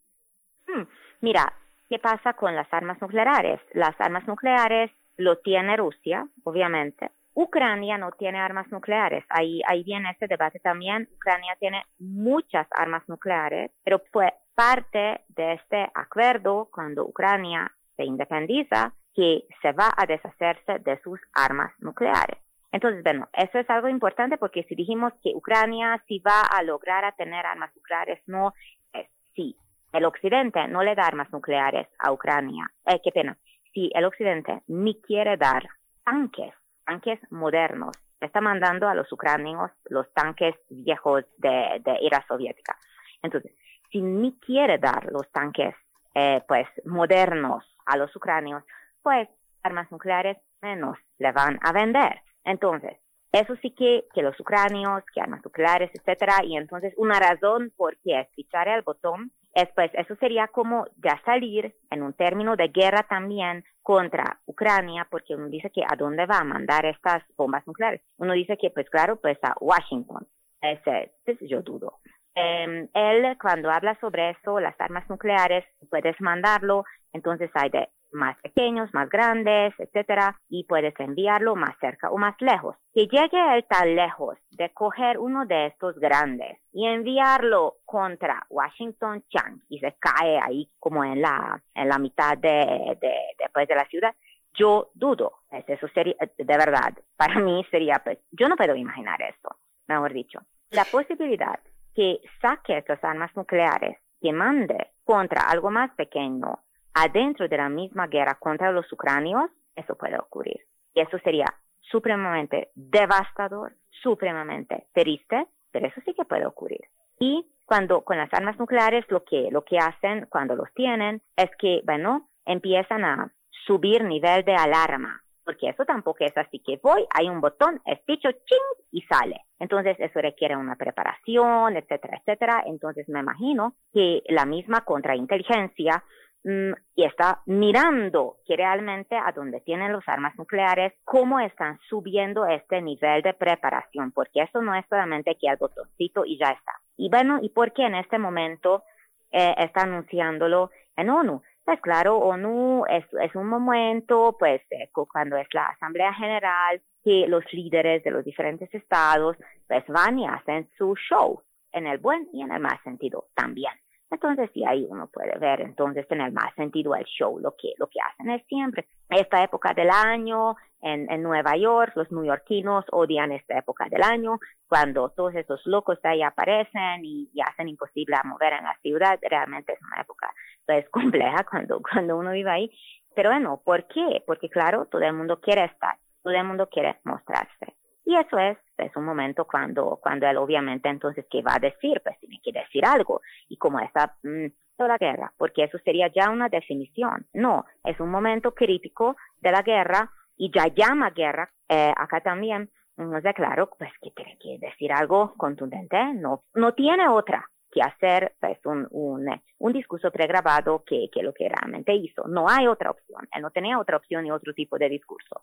Hmm, 0.67 0.83
mira, 1.21 1.53
¿qué 1.89 1.99
pasa 1.99 2.35
con 2.35 2.55
las 2.55 2.73
armas 2.73 3.01
nucleares? 3.01 3.61
Las 3.73 3.95
armas 4.01 4.27
nucleares 4.27 4.91
lo 5.17 5.39
tiene 5.39 5.77
Rusia, 5.77 6.27
obviamente, 6.45 7.11
Ucrania 7.37 7.99
no 7.99 8.13
tiene 8.13 8.39
armas 8.39 8.67
nucleares. 8.73 9.23
Ahí, 9.29 9.61
ahí 9.69 9.85
viene 9.85 10.11
este 10.11 10.27
debate 10.27 10.59
también. 10.59 11.07
Ucrania 11.17 11.55
tiene 11.61 11.85
muchas 11.99 12.67
armas 12.71 13.07
nucleares, 13.09 13.71
pero 13.85 14.01
fue 14.11 14.33
parte 14.55 15.21
de 15.29 15.53
este 15.53 15.91
acuerdo 15.95 16.71
cuando 16.73 17.05
Ucrania 17.05 17.71
se 17.95 18.05
independiza 18.05 18.95
que 19.15 19.45
se 19.61 19.73
va 19.73 19.93
a 19.95 20.07
deshacerse 20.07 20.79
de 20.79 20.99
sus 21.03 21.21
armas 21.35 21.73
nucleares. 21.79 22.39
Entonces, 22.77 23.03
bueno, 23.03 23.27
eso 23.33 23.59
es 23.59 23.71
algo 23.71 23.89
importante 23.89 24.37
porque 24.37 24.65
si 24.65 24.75
dijimos 24.75 25.15
que 25.23 25.33
Ucrania 25.35 26.05
sí 26.07 26.19
va 26.19 26.43
a 26.43 26.63
lograr 26.63 27.11
tener 27.17 27.47
armas 27.47 27.75
nucleares, 27.75 28.21
no 28.27 28.53
es 28.93 29.09
sí. 29.35 29.57
El 29.95 30.05
Occidente 30.05 30.69
no 30.69 30.83
le 30.83 30.95
da 30.95 31.07
armas 31.07 31.33
nucleares 31.33 31.89
a 31.99 32.13
Ucrania. 32.13 32.71
Eh, 32.85 33.01
qué 33.03 33.13
pena. 33.13 33.39
Si 33.73 33.91
el 33.95 34.05
Occidente 34.05 34.61
ni 34.67 35.01
quiere 35.01 35.39
dar 35.39 35.67
tanques 36.05 36.53
tanques 36.85 37.19
modernos. 37.31 37.97
Está 38.21 38.43
mandando 38.43 38.89
a 38.89 38.95
los 38.95 39.11
ucranianos 39.11 39.71
los 39.87 40.13
tanques 40.13 40.55
viejos 40.69 41.25
de, 41.39 41.83
era 42.03 42.23
soviética. 42.29 42.77
Entonces, 43.23 43.53
si 43.91 44.03
ni 44.03 44.39
quiere 44.39 44.77
dar 44.77 45.11
los 45.11 45.33
tanques 45.33 45.75
eh, 46.15 46.43
pues 46.47 46.67
modernos 46.85 47.65
a 47.87 47.97
los 47.97 48.15
ucranianos, 48.15 48.65
pues 49.03 49.31
armas 49.63 49.91
nucleares 49.91 50.37
menos 50.61 50.99
le 51.17 51.33
van 51.33 51.59
a 51.63 51.73
vender. 51.73 52.21
Entonces, 52.47 52.97
eso 53.33 53.55
sí 53.61 53.73
que, 53.73 54.05
que 54.15 54.23
los 54.23 54.39
ucranios, 54.41 55.05
que 55.13 55.21
armas 55.21 55.45
nucleares, 55.45 55.91
etcétera, 55.93 56.43
y 56.43 56.57
entonces 56.57 56.95
una 56.97 57.21
razón 57.21 57.71
por 57.77 57.99
qué 57.99 58.21
es 58.21 58.29
fichar 58.35 58.69
el 58.69 58.81
botón 58.83 59.31
es 59.53 59.69
pues 59.75 59.91
eso 59.95 60.15
sería 60.17 60.49
como 60.49 60.87
ya 61.03 61.21
salir 61.25 61.75
en 61.91 62.03
un 62.03 62.13
término 62.13 62.57
de 62.57 62.69
guerra 62.69 63.05
también 63.09 63.65
contra 63.83 64.39
Ucrania, 64.45 65.07
porque 65.11 65.35
uno 65.35 65.49
dice 65.49 65.71
que 65.71 65.83
a 65.83 65.97
dónde 65.97 66.27
va 66.27 66.41
a 66.41 66.45
mandar 66.45 66.85
estas 66.85 67.23
bombas 67.37 67.67
nucleares. 67.67 68.03
Uno 68.19 68.35
dice 68.35 68.59
que 68.59 68.71
pues 68.71 68.89
claro, 68.91 69.17
pues 69.17 69.39
a 69.43 69.55
Washington. 69.61 70.27
Ese, 70.61 71.13
yo 71.41 71.63
dudo. 71.63 72.01
Em, 72.35 72.89
él 72.93 73.39
cuando 73.41 73.71
habla 73.71 73.99
sobre 73.99 74.31
eso, 74.31 74.61
las 74.61 74.79
armas 74.79 75.09
nucleares, 75.09 75.65
puedes 75.89 76.21
mandarlo, 76.21 76.85
entonces 77.15 77.51
hay 77.55 77.71
de 77.71 77.89
más 78.13 78.37
pequeños, 78.41 78.93
más 78.93 79.09
grandes, 79.09 79.75
etcétera, 79.79 80.41
y 80.49 80.65
puedes 80.65 80.99
enviarlo 80.99 81.57
más 81.57 81.77
cerca 81.81 82.11
o 82.11 82.19
más 82.19 82.35
lejos. 82.41 82.77
Que 82.93 83.07
llegue 83.07 83.55
él 83.55 83.65
tan 83.69 83.95
lejos 83.95 84.39
de 84.51 84.71
coger 84.71 85.19
uno 85.19 85.47
de 85.47 85.67
estos 85.67 85.99
grandes 85.99 86.59
y 86.73 86.87
enviarlo 86.87 87.77
contra 87.85 88.47
Washington 88.49 89.23
Chang 89.29 89.61
y 89.69 89.79
se 89.79 89.95
cae 89.99 90.39
ahí 90.43 90.71
como 90.79 91.05
en 91.05 91.21
la, 91.21 91.63
en 91.75 91.89
la 91.89 91.99
mitad 91.99 92.39
de, 92.39 92.97
de, 93.01 93.15
después 93.39 93.69
de 93.69 93.75
la 93.75 93.87
ciudad, 93.87 94.15
yo 94.55 94.91
dudo. 94.95 95.33
Eso 95.51 95.89
sería, 95.89 96.17
de 96.19 96.57
verdad, 96.57 96.95
para 97.17 97.39
mí 97.41 97.65
sería, 97.71 98.01
pues, 98.03 98.19
yo 98.31 98.49
no 98.49 98.57
puedo 98.57 98.75
imaginar 98.75 99.21
esto, 99.23 99.57
mejor 99.87 100.13
dicho. 100.13 100.41
La 100.71 100.85
posibilidad 100.85 101.61
que 101.95 102.21
saque 102.41 102.79
estas 102.79 103.03
armas 103.05 103.35
nucleares, 103.37 103.99
que 104.21 104.33
mande 104.33 104.93
contra 105.05 105.43
algo 105.49 105.71
más 105.71 105.91
pequeño, 105.95 106.59
adentro 106.97 107.47
de 107.47 107.57
la 107.59 107.69
misma 107.69 108.07
guerra 108.07 108.37
contra 108.37 108.73
los 108.73 108.91
ucranios, 108.91 109.51
eso 109.75 109.95
puede 109.97 110.19
ocurrir. 110.19 110.61
Y 110.95 111.01
eso 111.01 111.19
sería 111.19 111.47
supremamente 111.83 112.71
devastador, 112.75 113.75
supremamente 114.03 114.87
triste, 114.95 115.47
pero 115.71 115.87
eso 115.87 116.01
sí 116.07 116.15
que 116.15 116.25
puede 116.25 116.47
ocurrir. 116.47 116.81
Y 117.21 117.47
cuando 117.67 118.03
con 118.03 118.17
las 118.17 118.33
armas 118.33 118.59
nucleares 118.59 119.05
lo 119.11 119.25
que, 119.25 119.49
lo 119.51 119.63
que 119.63 119.79
hacen 119.79 120.27
cuando 120.31 120.57
los 120.57 120.73
tienen 120.73 121.21
es 121.37 121.51
que, 121.59 121.83
bueno, 121.85 122.31
empiezan 122.47 123.05
a 123.05 123.31
subir 123.67 124.03
nivel 124.03 124.45
de 124.45 124.55
alarma, 124.55 125.23
porque 125.45 125.69
eso 125.69 125.85
tampoco 125.85 126.25
es 126.25 126.37
así 126.37 126.61
que 126.61 126.81
voy, 126.83 127.07
hay 127.13 127.29
un 127.29 127.41
botón, 127.41 127.81
dicho 128.07 128.31
ching, 128.31 128.85
y 128.91 129.03
sale. 129.03 129.43
Entonces 129.59 129.97
eso 129.99 130.21
requiere 130.21 130.57
una 130.57 130.77
preparación, 130.77 131.77
etcétera, 131.77 132.19
etcétera. 132.19 132.65
Entonces 132.67 133.09
me 133.09 133.21
imagino 133.21 133.75
que 133.93 134.23
la 134.29 134.47
misma 134.47 134.83
contrainteligencia 134.83 136.03
y 136.45 137.05
está 137.05 137.43
mirando 137.47 138.37
que 138.47 138.57
realmente 138.57 139.17
a 139.17 139.33
donde 139.33 139.61
tienen 139.63 139.93
las 139.93 140.09
armas 140.09 140.37
nucleares, 140.39 140.93
cómo 141.05 141.41
están 141.41 141.81
subiendo 141.89 142.47
este 142.47 142.81
nivel 142.81 143.23
de 143.23 143.35
preparación, 143.35 144.13
porque 144.13 144.43
eso 144.43 144.63
no 144.63 144.75
es 144.75 144.87
solamente 144.89 145.37
que 145.41 145.49
el 145.49 145.57
botoncito 145.57 146.25
y 146.25 146.39
ya 146.39 146.51
está. 146.51 146.73
Y 146.97 147.11
bueno, 147.11 147.41
¿y 147.43 147.49
por 147.49 147.73
qué 147.73 147.83
en 147.83 147.97
este 147.97 148.19
momento 148.19 148.85
eh, 149.33 149.55
está 149.59 149.83
anunciándolo 149.83 150.71
en 150.97 151.11
ONU? 151.11 151.43
Pues 151.65 151.81
claro, 151.81 152.19
ONU 152.19 152.85
es, 152.89 153.05
es 153.21 153.35
un 153.35 153.49
momento, 153.49 154.37
pues 154.39 154.63
eh, 154.71 154.89
cuando 154.93 155.37
es 155.37 155.49
la 155.53 155.67
Asamblea 155.67 156.15
General, 156.15 156.81
que 157.03 157.27
los 157.27 157.45
líderes 157.53 158.05
de 158.05 158.13
los 158.13 158.25
diferentes 158.25 158.73
estados 158.73 159.37
pues 159.67 159.85
van 159.89 160.21
y 160.21 160.29
hacen 160.29 160.71
su 160.79 160.95
show, 160.95 161.43
en 161.73 161.89
el 161.89 161.99
buen 161.99 162.29
y 162.33 162.43
en 162.43 162.53
el 162.53 162.61
mal 162.61 162.81
sentido 162.85 163.27
también. 163.35 163.73
Entonces, 164.11 164.51
sí, 164.55 164.65
ahí 164.65 164.87
uno 164.89 165.09
puede 165.09 165.37
ver, 165.39 165.61
entonces, 165.61 166.07
tener 166.07 166.31
más 166.33 166.55
sentido 166.55 166.95
el 166.95 167.05
show, 167.05 167.41
lo 167.41 167.57
que, 167.57 167.73
lo 167.77 167.89
que 167.89 167.99
hacen 168.01 168.31
es 168.31 168.47
siempre. 168.47 168.87
Esta 169.11 169.43
época 169.43 169.75
del 169.75 169.91
año, 169.91 170.55
en, 170.81 171.11
en 171.11 171.23
Nueva 171.23 171.57
York, 171.57 171.93
los 171.97 172.11
neoyorquinos 172.13 172.85
odian 172.93 173.33
esta 173.33 173.59
época 173.59 173.89
del 173.91 174.03
año, 174.03 174.39
cuando 174.69 175.09
todos 175.11 175.35
estos 175.35 175.61
locos 175.67 175.99
ahí 176.05 176.23
aparecen 176.23 177.05
y, 177.05 177.29
hacen 177.45 177.69
imposible 177.69 178.17
mover 178.25 178.53
en 178.53 178.65
la 178.65 178.77
ciudad, 178.81 179.19
realmente 179.23 179.73
es 179.73 179.81
una 179.83 180.01
época, 180.01 180.33
pues, 180.65 180.89
compleja 180.91 181.45
cuando, 181.45 181.81
cuando 181.83 182.17
uno 182.17 182.31
vive 182.31 182.51
ahí. 182.51 182.71
Pero 183.15 183.31
bueno, 183.31 183.61
¿por 183.65 183.87
qué? 183.89 184.23
Porque 184.27 184.49
claro, 184.49 184.87
todo 184.87 185.03
el 185.03 185.15
mundo 185.15 185.41
quiere 185.41 185.65
estar, 185.65 185.97
todo 186.23 186.35
el 186.35 186.45
mundo 186.45 186.69
quiere 186.69 187.01
mostrarse. 187.05 187.75
Y 188.07 188.15
eso 188.15 188.39
es, 188.39 188.57
es 188.79 188.95
un 188.95 189.05
momento 189.05 189.47
cuando, 189.47 189.99
cuando 190.01 190.29
él 190.29 190.37
obviamente 190.37 190.89
entonces, 190.89 191.27
¿qué 191.29 191.43
va 191.43 191.57
a 191.57 191.59
decir? 191.59 192.01
Pues 192.05 192.17
tiene 192.21 192.39
que 192.41 192.53
decir 192.53 192.85
algo. 192.87 193.21
Y 193.57 193.59
como 193.59 193.81
esa, 193.81 194.17
mm, 194.23 194.47
toda 194.77 194.91
la 194.91 194.99
guerra, 194.99 195.33
porque 195.39 195.65
eso 195.65 195.79
sería 195.79 196.11
ya 196.15 196.31
una 196.31 196.49
definición. 196.49 197.27
No, 197.33 197.65
es 197.85 197.99
un 198.01 198.11
momento 198.11 198.55
crítico 198.55 199.17
de 199.41 199.51
la 199.51 199.63
guerra 199.63 200.11
y 200.37 200.51
ya 200.55 200.67
llama 200.69 201.11
guerra. 201.11 201.51
Eh, 201.69 201.93
acá 201.97 202.21
también 202.21 202.71
nos 202.97 203.23
claro 203.35 203.71
pues, 203.79 203.91
que 204.01 204.11
tiene 204.11 204.39
que 204.39 204.59
decir 204.59 204.93
algo 204.93 205.35
contundente. 205.37 205.97
No, 206.15 206.43
no 206.55 206.75
tiene 206.75 207.09
otra 207.09 207.49
que 207.71 207.83
hacer 207.83 208.35
pues, 208.41 208.59
un, 208.65 208.87
un, 208.91 209.29
un 209.59 209.73
discurso 209.73 210.11
pregrabado 210.11 210.83
que, 210.85 211.09
que 211.13 211.23
lo 211.23 211.33
que 211.33 211.49
realmente 211.49 211.95
hizo. 211.95 212.27
No 212.27 212.49
hay 212.49 212.67
otra 212.67 212.91
opción. 212.91 213.29
Él 213.33 213.43
no 213.43 213.51
tenía 213.51 213.79
otra 213.79 213.97
opción 213.97 214.25
ni 214.25 214.31
otro 214.31 214.53
tipo 214.55 214.79
de 214.79 214.89
discurso. 214.89 215.43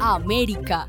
América. 0.00 0.86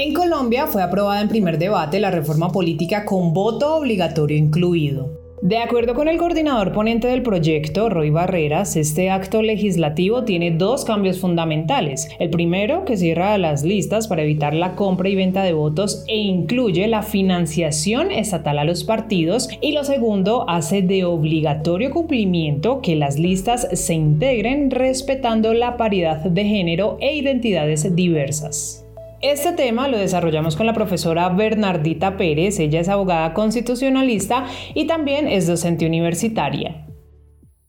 En 0.00 0.14
Colombia 0.14 0.68
fue 0.68 0.80
aprobada 0.80 1.20
en 1.20 1.28
primer 1.28 1.58
debate 1.58 1.98
la 1.98 2.12
reforma 2.12 2.50
política 2.50 3.04
con 3.04 3.34
voto 3.34 3.74
obligatorio 3.74 4.36
incluido. 4.36 5.10
De 5.42 5.58
acuerdo 5.58 5.94
con 5.94 6.06
el 6.06 6.18
coordinador 6.18 6.72
ponente 6.72 7.08
del 7.08 7.24
proyecto, 7.24 7.88
Roy 7.88 8.10
Barreras, 8.10 8.76
este 8.76 9.10
acto 9.10 9.42
legislativo 9.42 10.22
tiene 10.22 10.52
dos 10.52 10.84
cambios 10.84 11.18
fundamentales. 11.18 12.08
El 12.20 12.30
primero, 12.30 12.84
que 12.84 12.96
cierra 12.96 13.36
las 13.38 13.64
listas 13.64 14.06
para 14.06 14.22
evitar 14.22 14.54
la 14.54 14.76
compra 14.76 15.08
y 15.08 15.16
venta 15.16 15.42
de 15.42 15.52
votos 15.52 16.04
e 16.06 16.16
incluye 16.16 16.86
la 16.86 17.02
financiación 17.02 18.12
estatal 18.12 18.60
a 18.60 18.64
los 18.64 18.84
partidos. 18.84 19.48
Y 19.60 19.72
lo 19.72 19.82
segundo, 19.82 20.48
hace 20.48 20.80
de 20.80 21.06
obligatorio 21.06 21.90
cumplimiento 21.90 22.82
que 22.82 22.94
las 22.94 23.18
listas 23.18 23.66
se 23.72 23.94
integren 23.94 24.70
respetando 24.70 25.54
la 25.54 25.76
paridad 25.76 26.18
de 26.18 26.44
género 26.44 26.98
e 27.00 27.16
identidades 27.16 27.96
diversas. 27.96 28.84
Este 29.20 29.52
tema 29.52 29.88
lo 29.88 29.98
desarrollamos 29.98 30.56
con 30.56 30.66
la 30.66 30.72
profesora 30.74 31.28
Bernardita 31.28 32.16
Pérez, 32.16 32.60
ella 32.60 32.78
es 32.78 32.88
abogada 32.88 33.34
constitucionalista 33.34 34.46
y 34.76 34.86
también 34.86 35.26
es 35.26 35.48
docente 35.48 35.84
universitaria. 35.88 36.86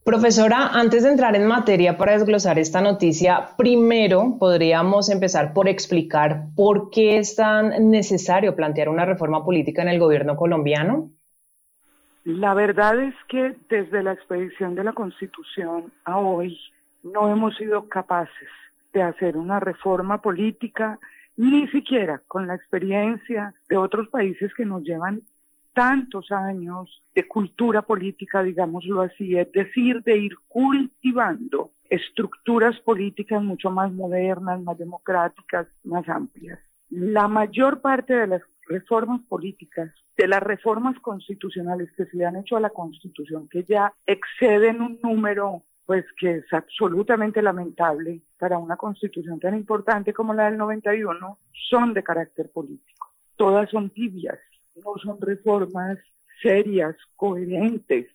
Profesora, 0.04 0.68
antes 0.68 1.02
de 1.02 1.10
entrar 1.10 1.34
en 1.34 1.48
materia 1.48 1.96
para 1.96 2.12
desglosar 2.12 2.60
esta 2.60 2.80
noticia, 2.80 3.48
primero 3.58 4.36
podríamos 4.38 5.10
empezar 5.10 5.52
por 5.52 5.68
explicar 5.68 6.44
por 6.54 6.88
qué 6.90 7.18
es 7.18 7.34
tan 7.34 7.90
necesario 7.90 8.54
plantear 8.54 8.88
una 8.88 9.04
reforma 9.04 9.44
política 9.44 9.82
en 9.82 9.88
el 9.88 9.98
gobierno 9.98 10.36
colombiano. 10.36 11.10
La 12.22 12.54
verdad 12.54 12.96
es 13.02 13.14
que 13.26 13.56
desde 13.68 14.04
la 14.04 14.12
expedición 14.12 14.76
de 14.76 14.84
la 14.84 14.92
Constitución 14.92 15.92
a 16.04 16.16
hoy 16.18 16.56
no 17.02 17.28
hemos 17.28 17.56
sido 17.56 17.88
capaces 17.88 18.48
de 18.92 19.02
hacer 19.02 19.36
una 19.36 19.58
reforma 19.58 20.22
política 20.22 21.00
ni 21.40 21.66
siquiera 21.68 22.20
con 22.28 22.46
la 22.46 22.54
experiencia 22.54 23.54
de 23.70 23.78
otros 23.78 24.08
países 24.08 24.52
que 24.52 24.66
nos 24.66 24.82
llevan 24.82 25.22
tantos 25.72 26.30
años 26.30 27.02
de 27.14 27.26
cultura 27.26 27.80
política, 27.80 28.42
digámoslo 28.42 29.00
así, 29.00 29.38
es 29.38 29.50
decir, 29.52 30.02
de 30.02 30.18
ir 30.18 30.34
cultivando 30.48 31.70
estructuras 31.88 32.78
políticas 32.80 33.42
mucho 33.42 33.70
más 33.70 33.90
modernas, 33.90 34.60
más 34.60 34.76
democráticas, 34.76 35.66
más 35.82 36.06
amplias. 36.10 36.58
La 36.90 37.26
mayor 37.26 37.80
parte 37.80 38.12
de 38.12 38.26
las 38.26 38.42
reformas 38.68 39.22
políticas, 39.22 39.90
de 40.18 40.28
las 40.28 40.42
reformas 40.42 40.98
constitucionales 41.00 41.90
que 41.96 42.04
se 42.04 42.18
le 42.18 42.26
han 42.26 42.36
hecho 42.36 42.58
a 42.58 42.60
la 42.60 42.68
Constitución, 42.68 43.48
que 43.48 43.64
ya 43.64 43.94
exceden 44.04 44.82
un 44.82 44.98
número 45.02 45.62
pues 45.90 46.04
que 46.16 46.36
es 46.36 46.52
absolutamente 46.52 47.42
lamentable 47.42 48.20
para 48.38 48.58
una 48.58 48.76
constitución 48.76 49.40
tan 49.40 49.56
importante 49.56 50.12
como 50.12 50.32
la 50.32 50.44
del 50.44 50.56
91, 50.56 51.38
son 51.68 51.94
de 51.94 52.04
carácter 52.04 52.48
político. 52.48 53.08
Todas 53.34 53.68
son 53.70 53.90
tibias, 53.90 54.38
no 54.76 54.94
son 55.02 55.20
reformas 55.20 55.98
serias, 56.40 56.94
coherentes, 57.16 58.06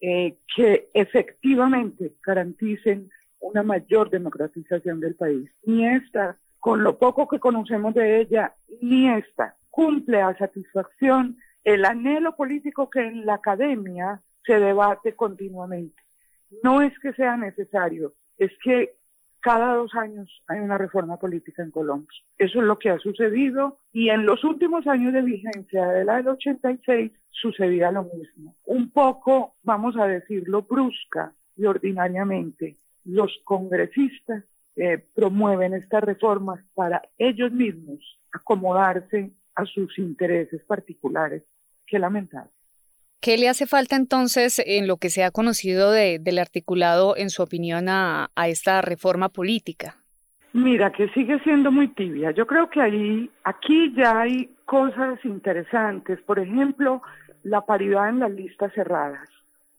eh, 0.00 0.38
que 0.52 0.88
efectivamente 0.92 2.12
garanticen 2.26 3.08
una 3.38 3.62
mayor 3.62 4.10
democratización 4.10 4.98
del 4.98 5.14
país. 5.14 5.48
Ni 5.64 5.86
esta, 5.86 6.36
con 6.58 6.82
lo 6.82 6.98
poco 6.98 7.28
que 7.28 7.38
conocemos 7.38 7.94
de 7.94 8.22
ella, 8.22 8.52
ni 8.80 9.08
esta 9.08 9.54
cumple 9.70 10.22
a 10.22 10.36
satisfacción 10.36 11.38
el 11.62 11.84
anhelo 11.84 12.34
político 12.34 12.90
que 12.90 13.06
en 13.06 13.26
la 13.26 13.34
academia 13.34 14.20
se 14.44 14.58
debate 14.58 15.14
continuamente 15.14 16.01
no 16.62 16.82
es 16.82 16.98
que 16.98 17.12
sea 17.12 17.36
necesario, 17.36 18.12
es 18.38 18.50
que 18.62 18.94
cada 19.40 19.74
dos 19.74 19.92
años 19.94 20.30
hay 20.46 20.60
una 20.60 20.78
reforma 20.78 21.18
política 21.18 21.62
en 21.62 21.72
Colombia. 21.72 22.08
Eso 22.38 22.60
es 22.60 22.64
lo 22.64 22.78
que 22.78 22.90
ha 22.90 22.98
sucedido 22.98 23.78
y 23.92 24.08
en 24.08 24.24
los 24.24 24.44
últimos 24.44 24.86
años 24.86 25.12
de 25.12 25.22
vigencia 25.22 25.86
de 25.88 26.04
la 26.04 26.16
del 26.16 26.28
86 26.28 27.10
sucedía 27.30 27.90
lo 27.90 28.04
mismo. 28.04 28.54
Un 28.66 28.90
poco, 28.90 29.56
vamos 29.64 29.96
a 29.96 30.06
decirlo, 30.06 30.62
brusca 30.62 31.32
y 31.56 31.64
ordinariamente. 31.66 32.76
Los 33.04 33.32
congresistas 33.44 34.44
eh, 34.76 35.04
promueven 35.14 35.74
estas 35.74 36.04
reformas 36.04 36.64
para 36.74 37.02
ellos 37.18 37.50
mismos 37.50 37.98
acomodarse 38.32 39.32
a 39.56 39.64
sus 39.66 39.98
intereses 39.98 40.62
particulares. 40.64 41.42
Qué 41.86 41.98
lamentable. 41.98 42.50
¿Qué 43.22 43.38
le 43.38 43.48
hace 43.48 43.68
falta 43.68 43.94
entonces 43.94 44.60
en 44.66 44.88
lo 44.88 44.96
que 44.96 45.08
se 45.08 45.22
ha 45.22 45.30
conocido 45.30 45.92
del 45.92 46.38
articulado, 46.40 47.16
en 47.16 47.30
su 47.30 47.44
opinión, 47.44 47.88
a, 47.88 48.28
esta 48.48 48.82
reforma 48.82 49.28
política? 49.28 49.96
Mira, 50.52 50.90
que 50.90 51.08
sigue 51.10 51.38
siendo 51.44 51.70
muy 51.70 51.86
tibia. 51.86 52.32
Yo 52.32 52.48
creo 52.48 52.68
que 52.68 52.80
ahí, 52.80 53.30
aquí 53.44 53.94
ya 53.94 54.22
hay 54.22 54.50
cosas 54.64 55.24
interesantes. 55.24 56.20
Por 56.22 56.40
ejemplo, 56.40 57.00
la 57.44 57.60
paridad 57.60 58.08
en 58.08 58.18
las 58.18 58.32
listas 58.32 58.72
cerradas. 58.74 59.28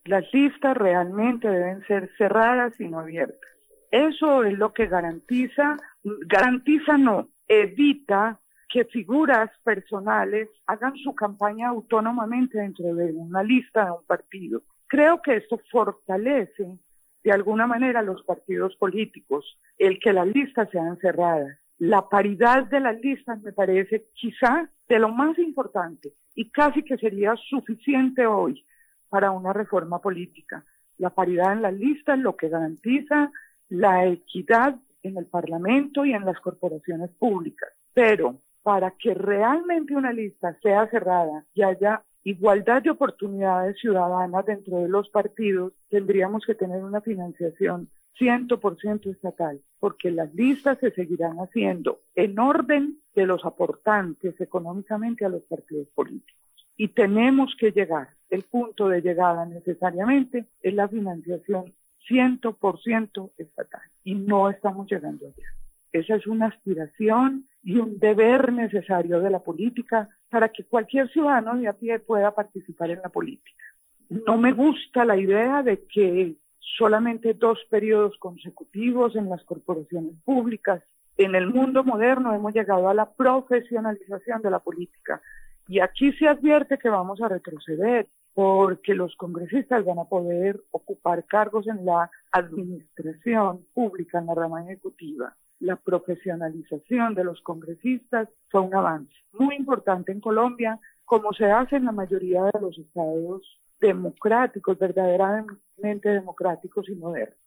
Las 0.06 0.24
listas 0.34 0.78
realmente 0.78 1.50
deben 1.50 1.86
ser 1.86 2.10
cerradas 2.18 2.80
y 2.80 2.88
no 2.88 3.02
abiertas. 3.02 3.52
Eso 3.91 4.46
es 4.46 4.58
lo 4.58 4.72
que 4.72 4.88
garantiza, 4.88 5.76
garantiza 6.04 6.98
no, 6.98 7.28
evita 7.50 8.39
que 8.74 8.86
figuras 8.86 9.52
personales 9.64 10.50
hagan 10.66 10.96
su 10.98 11.14
campaña 11.14 11.68
autónomamente 11.68 12.58
dentro 12.58 12.96
de 12.96 13.14
una 13.14 13.44
lista 13.44 13.86
de 13.86 13.92
un 13.92 14.04
partido. 14.08 14.64
Creo 14.88 15.22
que 15.22 15.36
esto 15.36 15.62
fortalece 15.72 16.80
de 17.24 17.32
alguna 17.32 17.68
manera 17.68 18.02
los 18.02 18.24
partidos 18.24 18.76
políticos, 18.78 19.60
el 19.78 20.00
que 20.00 20.12
las 20.12 20.26
listas 20.26 20.72
sean 20.72 20.98
cerradas. 20.98 21.56
La 21.78 22.10
paridad 22.10 22.66
de 22.66 22.80
las 22.80 23.00
listas 23.00 23.40
me 23.44 23.54
parece 23.54 24.08
quizá 24.16 24.68
de 24.90 24.98
lo 24.98 25.10
más 25.10 25.38
importante 25.38 26.12
y 26.34 26.50
casi 26.50 26.82
que 26.82 26.98
sería 26.98 27.36
suficiente 27.48 28.26
hoy 28.26 28.66
para 29.08 29.30
una 29.30 29.54
reforma 29.54 30.00
política. 30.00 30.66
La 30.98 31.12
paridad 31.12 31.54
en 31.54 31.62
las 31.62 31.76
listas 31.76 32.18
lo 32.18 32.36
que 32.36 32.50
garantiza 32.50 33.32
la 33.70 34.08
equidad 34.08 34.78
en 35.04 35.16
el 35.16 35.28
Parlamento 35.28 36.06
y 36.06 36.14
en 36.14 36.26
las 36.26 36.40
corporaciones 36.40 37.12
públicas. 37.12 37.70
Pero 37.94 38.40
para 38.64 38.91
que 38.91 39.14
realmente 39.14 39.95
una 39.95 40.14
lista 40.14 40.57
sea 40.61 40.88
cerrada 40.88 41.45
y 41.53 41.61
haya 41.61 42.01
igualdad 42.24 42.82
de 42.82 42.89
oportunidades 42.89 43.78
ciudadanas 43.80 44.45
dentro 44.45 44.78
de 44.78 44.88
los 44.88 45.09
partidos, 45.09 45.74
tendríamos 45.89 46.45
que 46.45 46.55
tener 46.55 46.84
una 46.84 47.01
financiación 47.01 47.89
100% 48.20 49.11
estatal, 49.11 49.59
porque 49.80 50.11
las 50.11 50.34
listas 50.34 50.78
se 50.80 50.91
seguirán 50.91 51.38
haciendo 51.38 51.99
en 52.16 52.39
orden 52.39 52.99
de 53.14 53.26
los 53.26 53.43
aportantes 53.43 54.39
económicamente 54.39 55.26
a 55.26 55.30
los 55.30 55.43
partidos 55.43 55.88
políticos. 55.89 56.41
Y 56.78 56.89
tenemos 56.89 57.55
que 57.59 57.72
llegar, 57.72 58.09
el 58.30 58.43
punto 58.43 58.88
de 58.88 59.01
llegada 59.01 59.45
necesariamente 59.45 60.45
es 60.61 60.74
la 60.74 60.88
financiación 60.88 61.74
100% 62.09 63.32
estatal. 63.38 63.82
Y 64.03 64.16
no 64.16 64.49
estamos 64.49 64.89
llegando 64.89 65.28
allá. 65.28 65.53
Esa 65.91 66.16
es 66.16 66.26
una 66.28 66.47
aspiración 66.47 67.47
y 67.64 67.78
un 67.78 67.97
deber 67.97 68.51
necesario 68.51 69.22
de 69.22 69.30
la 69.30 69.39
política 69.39 70.09
para 70.30 70.49
que 70.49 70.66
cualquier 70.66 71.09
ciudadano 71.09 71.55
de 71.57 71.70
a 71.70 71.74
pie 71.74 71.99
pueda 71.99 72.36
participar 72.36 72.91
en 72.91 73.01
la 73.01 73.09
política. 73.09 73.64
No 74.09 74.38
me 74.38 74.51
gusta 74.51 75.05
la 75.05 75.18
idea 75.18 75.64
de 75.64 75.86
que 75.86 76.36
solamente 76.59 77.34
dos 77.34 77.59
periodos 77.70 78.18
consecutivos 78.18 79.16
en 79.16 79.30
las 79.30 79.43
corporaciones 79.43 80.16
públicas. 80.26 80.84
En 81.18 81.36
el 81.36 81.47
mundo 81.47 81.84
moderno 81.84 82.34
hemos 82.34 82.53
llegado 82.53 82.89
a 82.89 82.93
la 82.93 83.09
profesionalización 83.11 84.41
de 84.41 84.49
la 84.49 84.59
política 84.59 85.22
y 85.68 85.80
aquí 85.80 86.11
se 86.14 86.28
advierte 86.28 86.78
que 86.78 86.89
vamos 86.89 87.22
a 87.22 87.30
retroceder 87.30 88.07
porque 88.34 88.95
los 88.95 89.16
congresistas 89.16 89.86
van 89.86 89.99
a 89.99 90.05
poder 90.05 90.59
ocupar 90.72 91.24
cargos 91.26 91.68
en 91.68 91.86
la 91.86 92.09
administración 92.32 93.66
pública, 93.74 94.20
en 94.20 94.26
la 94.26 94.36
rama 94.36 94.64
ejecutiva 94.64 95.36
la 95.64 95.78
profesionalización 95.78 97.16
de 97.16 97.24
los 97.24 97.41
congresistas 97.41 98.28
fue 98.49 98.61
un 98.61 98.76
avance 98.76 99.14
muy 99.32 99.55
importante 99.55 100.11
en 100.11 100.20
Colombia, 100.20 100.80
como 101.05 101.34
se 101.34 101.45
hace 101.45 101.78
en 101.78 101.86
la 101.86 101.91
mayoría 101.91 102.43
de 102.43 102.61
los 102.61 102.78
estados 102.78 103.41
democráticos, 103.80 104.78
verdaderamente 104.78 106.09
democráticos 106.09 106.88
y 106.89 106.95
modernos. 106.95 107.38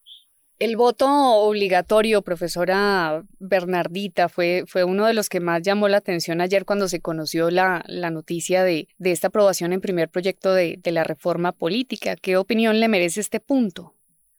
El 0.58 0.76
voto 0.78 1.06
obligatorio, 1.06 2.22
profesora 2.22 3.22
Bernardita, 3.38 4.30
fue, 4.30 4.64
fue 4.66 4.84
uno 4.84 5.04
de 5.04 5.12
los 5.12 5.28
que 5.28 5.40
más 5.40 5.60
llamó 5.60 5.86
la 5.88 5.98
atención 5.98 6.40
ayer 6.40 6.64
cuando 6.64 6.88
se 6.88 7.02
conoció 7.02 7.50
la, 7.50 7.84
la 7.86 8.10
noticia 8.10 8.64
de, 8.64 8.88
de, 8.96 9.12
esta 9.12 9.28
aprobación 9.28 9.74
en 9.74 9.82
primer 9.82 10.08
proyecto 10.08 10.54
de, 10.54 10.78
de 10.82 10.92
la 10.92 11.04
reforma 11.04 11.52
política. 11.52 12.16
¿Qué 12.16 12.38
opinión 12.38 12.80
le 12.80 12.88
merece 12.88 13.20
este 13.20 13.38
punto? 13.38 13.92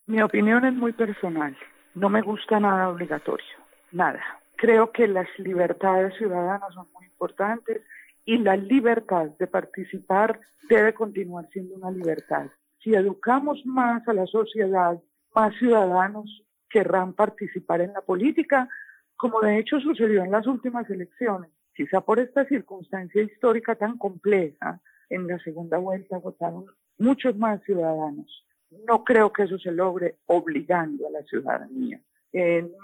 Mi 0.07 0.19
opinión 0.23 0.65
es 0.65 0.73
muy 0.73 0.93
personal. 0.93 1.55
No 1.93 2.09
me 2.09 2.21
gusta 2.23 2.59
nada 2.59 2.89
obligatorio, 2.89 3.56
nada. 3.91 4.21
Creo 4.55 4.91
que 4.91 5.07
las 5.07 5.27
libertades 5.37 6.15
ciudadanas 6.17 6.73
son 6.73 6.87
muy 6.93 7.05
importantes 7.05 7.81
y 8.25 8.37
la 8.39 8.55
libertad 8.57 9.27
de 9.39 9.47
participar 9.47 10.39
debe 10.69 10.93
continuar 10.93 11.47
siendo 11.51 11.75
una 11.75 11.91
libertad. 11.91 12.47
Si 12.83 12.93
educamos 12.93 13.65
más 13.65 14.07
a 14.07 14.13
la 14.13 14.25
sociedad, 14.25 14.99
más 15.33 15.55
ciudadanos 15.57 16.43
querrán 16.69 17.13
participar 17.13 17.81
en 17.81 17.93
la 17.93 18.01
política, 18.01 18.67
como 19.15 19.41
de 19.41 19.57
hecho 19.59 19.79
sucedió 19.79 20.23
en 20.23 20.31
las 20.31 20.47
últimas 20.47 20.89
elecciones. 20.89 21.51
Quizá 21.73 22.01
por 22.01 22.19
esta 22.19 22.45
circunstancia 22.45 23.21
histórica 23.21 23.75
tan 23.75 23.97
compleja, 23.97 24.81
en 25.09 25.27
la 25.27 25.39
segunda 25.39 25.77
vuelta 25.77 26.17
votaron 26.17 26.65
muchos 26.97 27.37
más 27.37 27.61
ciudadanos. 27.63 28.45
No 28.87 29.03
creo 29.03 29.31
que 29.31 29.43
eso 29.43 29.57
se 29.57 29.71
logre 29.71 30.17
obligando 30.25 31.07
a 31.07 31.11
la 31.11 31.23
ciudadanía. 31.23 32.01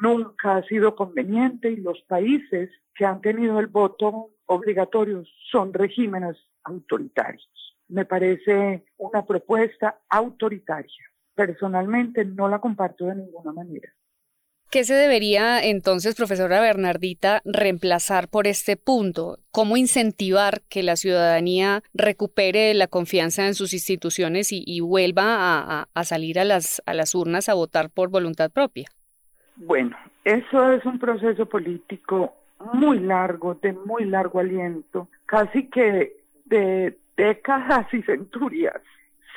Nunca 0.02 0.58
ha 0.58 0.64
sido 0.64 0.96
conveniente 0.96 1.70
y 1.72 1.78
los 1.78 2.02
países 2.08 2.70
que 2.96 3.06
han 3.06 3.22
tenido 3.22 3.60
el 3.60 3.68
voto 3.68 4.32
obligatorio 4.46 5.24
son 5.52 5.74
regímenes 5.74 6.38
autoritarios. 6.64 7.50
Me 7.88 8.06
parece 8.06 8.86
una 8.98 9.26
propuesta 9.26 10.00
autoritaria 10.10 11.14
personalmente 11.36 12.26
no 12.26 12.48
la 12.48 12.60
comparto 12.60 13.06
de 13.06 13.16
ninguna 13.16 13.52
manera. 13.52 13.94
¿Qué 14.70 14.84
se 14.84 14.96
debería 14.96 15.64
entonces, 15.64 16.16
profesora 16.16 16.60
Bernardita, 16.60 17.42
reemplazar 17.46 18.28
por 18.28 18.48
este 18.48 18.76
punto? 18.76 19.38
¿Cómo 19.52 19.78
incentivar 19.78 20.64
que 20.68 20.82
la 20.82 20.96
ciudadanía 20.96 21.84
recupere 21.94 22.74
la 22.74 22.88
confianza 22.88 23.46
en 23.46 23.54
sus 23.54 23.74
instituciones 23.74 24.48
y, 24.52 24.80
vuelva 24.80 25.86
a, 25.94 26.04
salir 26.06 26.40
a 26.40 26.44
las, 26.44 26.82
a 26.88 26.96
las 26.96 27.14
urnas 27.14 27.50
a 27.50 27.54
votar 27.54 27.92
por 27.92 28.10
voluntad 28.10 28.50
propia? 28.50 28.88
Bueno, 29.56 29.96
eso 30.24 30.72
es 30.72 30.86
un 30.86 31.00
proceso 31.00 31.46
político 31.46 32.34
muy 32.74 33.00
largo, 33.00 33.56
de 33.56 33.74
muy 33.74 34.06
largo 34.06 34.40
aliento, 34.40 35.08
casi 35.26 35.70
que 35.70 36.18
de 36.46 36.98
décadas 37.16 37.94
y 37.94 38.02
centurias 38.04 38.82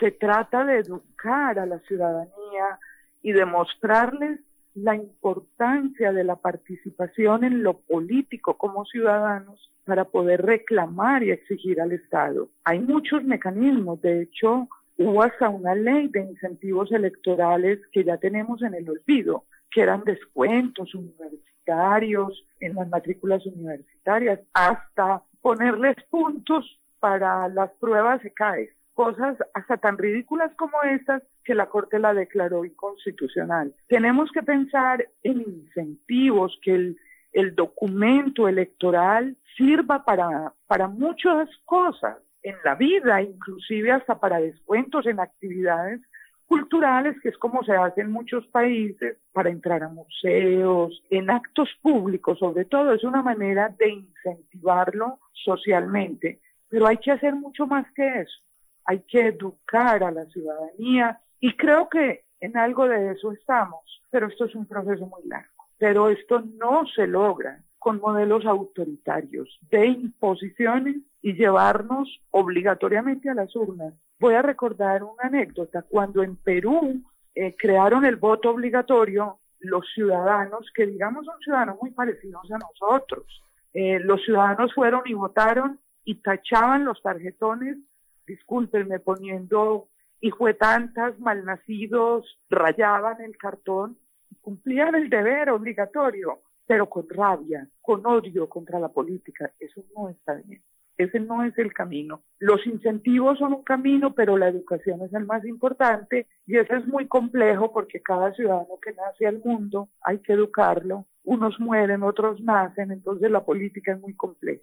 se 0.01 0.11
trata 0.11 0.65
de 0.65 0.79
educar 0.79 1.59
a 1.59 1.67
la 1.67 1.79
ciudadanía 1.81 2.79
y 3.23 3.33
demostrarles 3.33 4.41
la 4.75 4.95
importancia 4.95 6.13
de 6.13 6.25
la 6.25 6.37
participación 6.37 7.45
en 7.45 7.63
lo 7.63 7.79
político 7.79 8.59
como 8.59 8.85
ciudadanos 8.85 9.73
para 9.85 10.05
poder 10.05 10.43
reclamar 10.43 11.23
y 11.23 11.31
exigir 11.31 11.81
al 11.81 11.93
Estado. 11.93 12.49
Hay 12.65 12.81
muchos 12.81 13.25
mecanismos, 13.25 14.03
de 14.03 14.23
hecho, 14.23 14.69
hubo 14.99 15.23
hasta 15.23 15.49
una 15.49 15.75
ley 15.75 16.09
de 16.09 16.21
incentivos 16.21 16.93
electorales 16.93 17.81
que 17.93 18.05
ya 18.05 18.19
tenemos 18.19 18.63
en 18.63 18.75
el 18.75 18.89
olvido, 18.89 19.45
que 19.71 19.83
eran 19.83 20.05
descuentos 20.05 20.95
universitarios 20.95 22.45
en 22.61 22.75
las 22.75 22.89
matrículas 22.89 23.45
universitarias, 23.47 24.41
hasta 24.53 25.23
ponerles 25.41 25.97
puntos 26.11 26.81
para 27.01 27.49
las 27.49 27.71
pruebas 27.73 28.23
de 28.23 28.33
CAES 28.33 28.71
cosas 28.97 29.37
hasta 29.53 29.77
tan 29.77 29.99
ridículas 29.99 30.51
como 30.57 30.83
estas 30.83 31.23
que 31.45 31.55
la 31.55 31.67
Corte 31.67 31.99
la 31.99 32.15
declaró 32.15 32.65
inconstitucional. 32.65 33.75
Tenemos 33.89 34.33
que 34.33 34.43
pensar 34.43 35.07
en 35.23 35.43
incentivos, 35.43 36.59
que 36.63 36.75
el, 36.75 36.97
el 37.33 37.55
documento 37.55 38.49
electoral 38.49 39.37
sirva 39.57 40.05
para, 40.05 40.55
para 40.67 40.89
muchas 40.89 41.49
cosas 41.67 42.17
en 42.43 42.57
la 42.65 42.75
vida, 42.75 43.21
inclusive 43.21 43.93
hasta 43.93 44.19
para 44.19 44.41
descuentos 44.41 45.07
en 45.07 45.21
actividades 45.21 46.01
culturales, 46.47 47.17
que 47.21 47.29
es 47.29 47.39
como 47.39 47.63
se 47.65 47.73
hace 47.73 48.03
en 48.03 48.11
muchos 48.11 48.47
países, 48.47 49.19
para 49.33 49.51
entrar 49.51 49.83
a 49.83 49.89
museos, 49.89 51.03
en 51.11 51.31
actos 51.31 51.69
públicos, 51.83 52.39
sobre 52.39 52.65
todo, 52.65 52.93
es 52.93 53.05
una 53.05 53.23
manera 53.23 53.75
de 53.79 53.91
incentivarlo 53.91 55.19
socialmente. 55.33 56.41
Pero 56.69 56.87
hay 56.87 56.97
que 56.99 57.13
hacer 57.13 57.35
mucho 57.35 57.67
más 57.67 57.87
que 57.93 58.21
eso 58.21 58.47
hay 58.87 59.01
que 59.01 59.27
educar 59.29 60.03
a 60.03 60.11
la 60.11 60.25
ciudadanía 60.27 61.21
y 61.41 61.55
creo 61.57 61.89
que 61.89 62.25
en 62.41 62.57
algo 62.57 62.89
de 62.89 63.13
eso 63.13 63.33
estamos, 63.33 63.83
pero 64.11 64.29
esto 64.29 64.45
es 64.45 64.55
un 64.55 64.67
proceso 64.67 65.07
muy 65.07 65.29
largo. 65.29 65.65
Pero 65.79 66.09
esto 66.09 66.43
no 66.59 66.87
se 66.87 67.07
logra 67.07 67.61
con 67.79 68.01
modelos 68.01 68.47
autoritarios 68.47 69.59
de 69.71 69.87
imposiciones 69.87 70.97
y 71.21 71.35
llevarnos 71.35 72.21
obligatoriamente 72.31 73.29
a 73.29 73.35
las 73.35 73.55
urnas. 73.55 73.93
Voy 74.19 74.35
a 74.35 74.43
recordar 74.43 75.03
una 75.03 75.25
anécdota. 75.25 75.83
Cuando 75.83 76.23
en 76.23 76.37
Perú 76.37 77.03
eh, 77.35 77.55
crearon 77.57 78.05
el 78.05 78.17
voto 78.17 78.51
obligatorio, 78.51 79.39
los 79.61 79.87
ciudadanos, 79.95 80.71
que 80.75 80.87
digamos 80.87 81.27
son 81.27 81.39
ciudadanos 81.41 81.77
muy 81.81 81.91
parecidos 81.91 82.51
a 82.51 82.59
nosotros, 82.59 83.43
eh, 83.73 83.99
los 84.01 84.23
ciudadanos 84.25 84.73
fueron 84.75 85.03
y 85.07 85.15
votaron 85.15 85.81
y 86.05 86.17
tachaban 86.17 86.85
los 86.85 87.03
tarjetones 87.03 87.79
discúlpenme, 88.27 88.99
poniendo 88.99 89.89
hijo 90.21 90.47
de 90.47 90.55
tantas, 90.55 91.19
malnacidos, 91.21 92.39
rayaban 92.51 93.21
el 93.23 93.37
cartón 93.37 93.97
cumplían 94.41 94.95
el 94.95 95.11
deber 95.11 95.51
obligatorio, 95.51 96.41
pero 96.67 96.89
con 96.89 97.09
rabia, 97.09 97.69
con 97.83 98.07
odio 98.07 98.49
contra 98.49 98.79
la 98.79 98.89
política. 98.89 99.51
Eso 99.59 99.83
no 99.97 100.09
está 100.09 100.35
bien. 100.35 100.63
Ese 100.99 101.21
no 101.21 101.45
es 101.45 101.57
el 101.59 101.75
camino. 101.75 102.23
Los 102.39 102.67
incentivos 102.67 103.39
son 103.39 103.53
un 103.53 103.63
camino, 103.63 104.15
pero 104.15 104.39
la 104.39 104.49
educación 104.49 105.03
es 105.03 105.13
el 105.13 105.27
más 105.27 105.45
importante 105.45 106.27
y 106.47 106.57
eso 106.57 106.75
es 106.75 106.87
muy 106.87 107.07
complejo 107.07 107.71
porque 107.73 108.01
cada 108.01 108.33
ciudadano 108.33 108.79
que 108.83 108.95
nace 108.95 109.27
al 109.27 109.43
mundo 109.45 109.91
hay 110.01 110.19
que 110.21 110.33
educarlo. 110.33 111.05
Unos 111.23 111.61
mueren, 111.61 112.03
otros 112.03 112.41
nacen, 112.41 112.93
entonces 112.93 113.31
la 113.31 113.45
política 113.45 113.93
es 113.93 114.01
muy 114.01 114.15
compleja. 114.15 114.63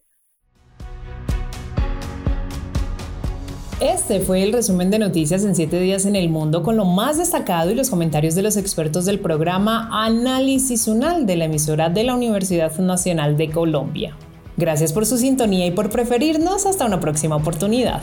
Este 3.79 4.21
fue 4.21 4.43
el 4.43 4.53
resumen 4.53 4.89
de 4.89 4.97
noticias 4.97 5.43
en 5.45 5.55
7 5.55 5.77
días 5.79 6.05
en 6.05 6.15
el 6.15 6.29
mundo 6.29 6.63
con 6.63 6.77
lo 6.77 6.85
más 6.85 7.17
destacado 7.17 7.69
y 7.69 7.75
los 7.75 7.89
comentarios 7.89 8.33
de 8.33 8.41
los 8.41 8.55
expertos 8.55 9.05
del 9.05 9.19
programa 9.19 9.89
Análisis 9.91 10.87
UNAL 10.87 11.27
de 11.27 11.35
la 11.35 11.45
emisora 11.45 11.89
de 11.89 12.05
la 12.05 12.15
Universidad 12.15 12.75
Nacional 12.79 13.35
de 13.35 13.51
Colombia. 13.51 14.15
Gracias 14.57 14.93
por 14.93 15.05
su 15.05 15.17
sintonía 15.17 15.65
y 15.65 15.71
por 15.71 15.89
preferirnos. 15.89 16.65
Hasta 16.65 16.85
una 16.85 16.99
próxima 16.99 17.35
oportunidad. 17.35 18.01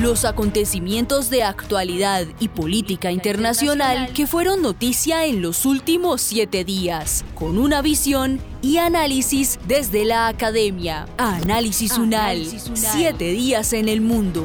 Los 0.00 0.26
acontecimientos 0.26 1.30
de 1.30 1.42
actualidad 1.42 2.26
y 2.38 2.48
política 2.48 3.10
internacional 3.10 4.10
que 4.12 4.26
fueron 4.26 4.60
noticia 4.60 5.24
en 5.24 5.40
los 5.40 5.64
últimos 5.64 6.20
siete 6.20 6.64
días, 6.64 7.24
con 7.34 7.56
una 7.56 7.80
visión 7.80 8.38
y 8.60 8.76
análisis 8.76 9.58
desde 9.66 10.04
la 10.04 10.26
academia. 10.28 11.06
Análisis 11.16 11.96
UNAL, 11.96 12.44
siete 12.74 13.30
días 13.30 13.72
en 13.72 13.88
el 13.88 14.02
mundo. 14.02 14.44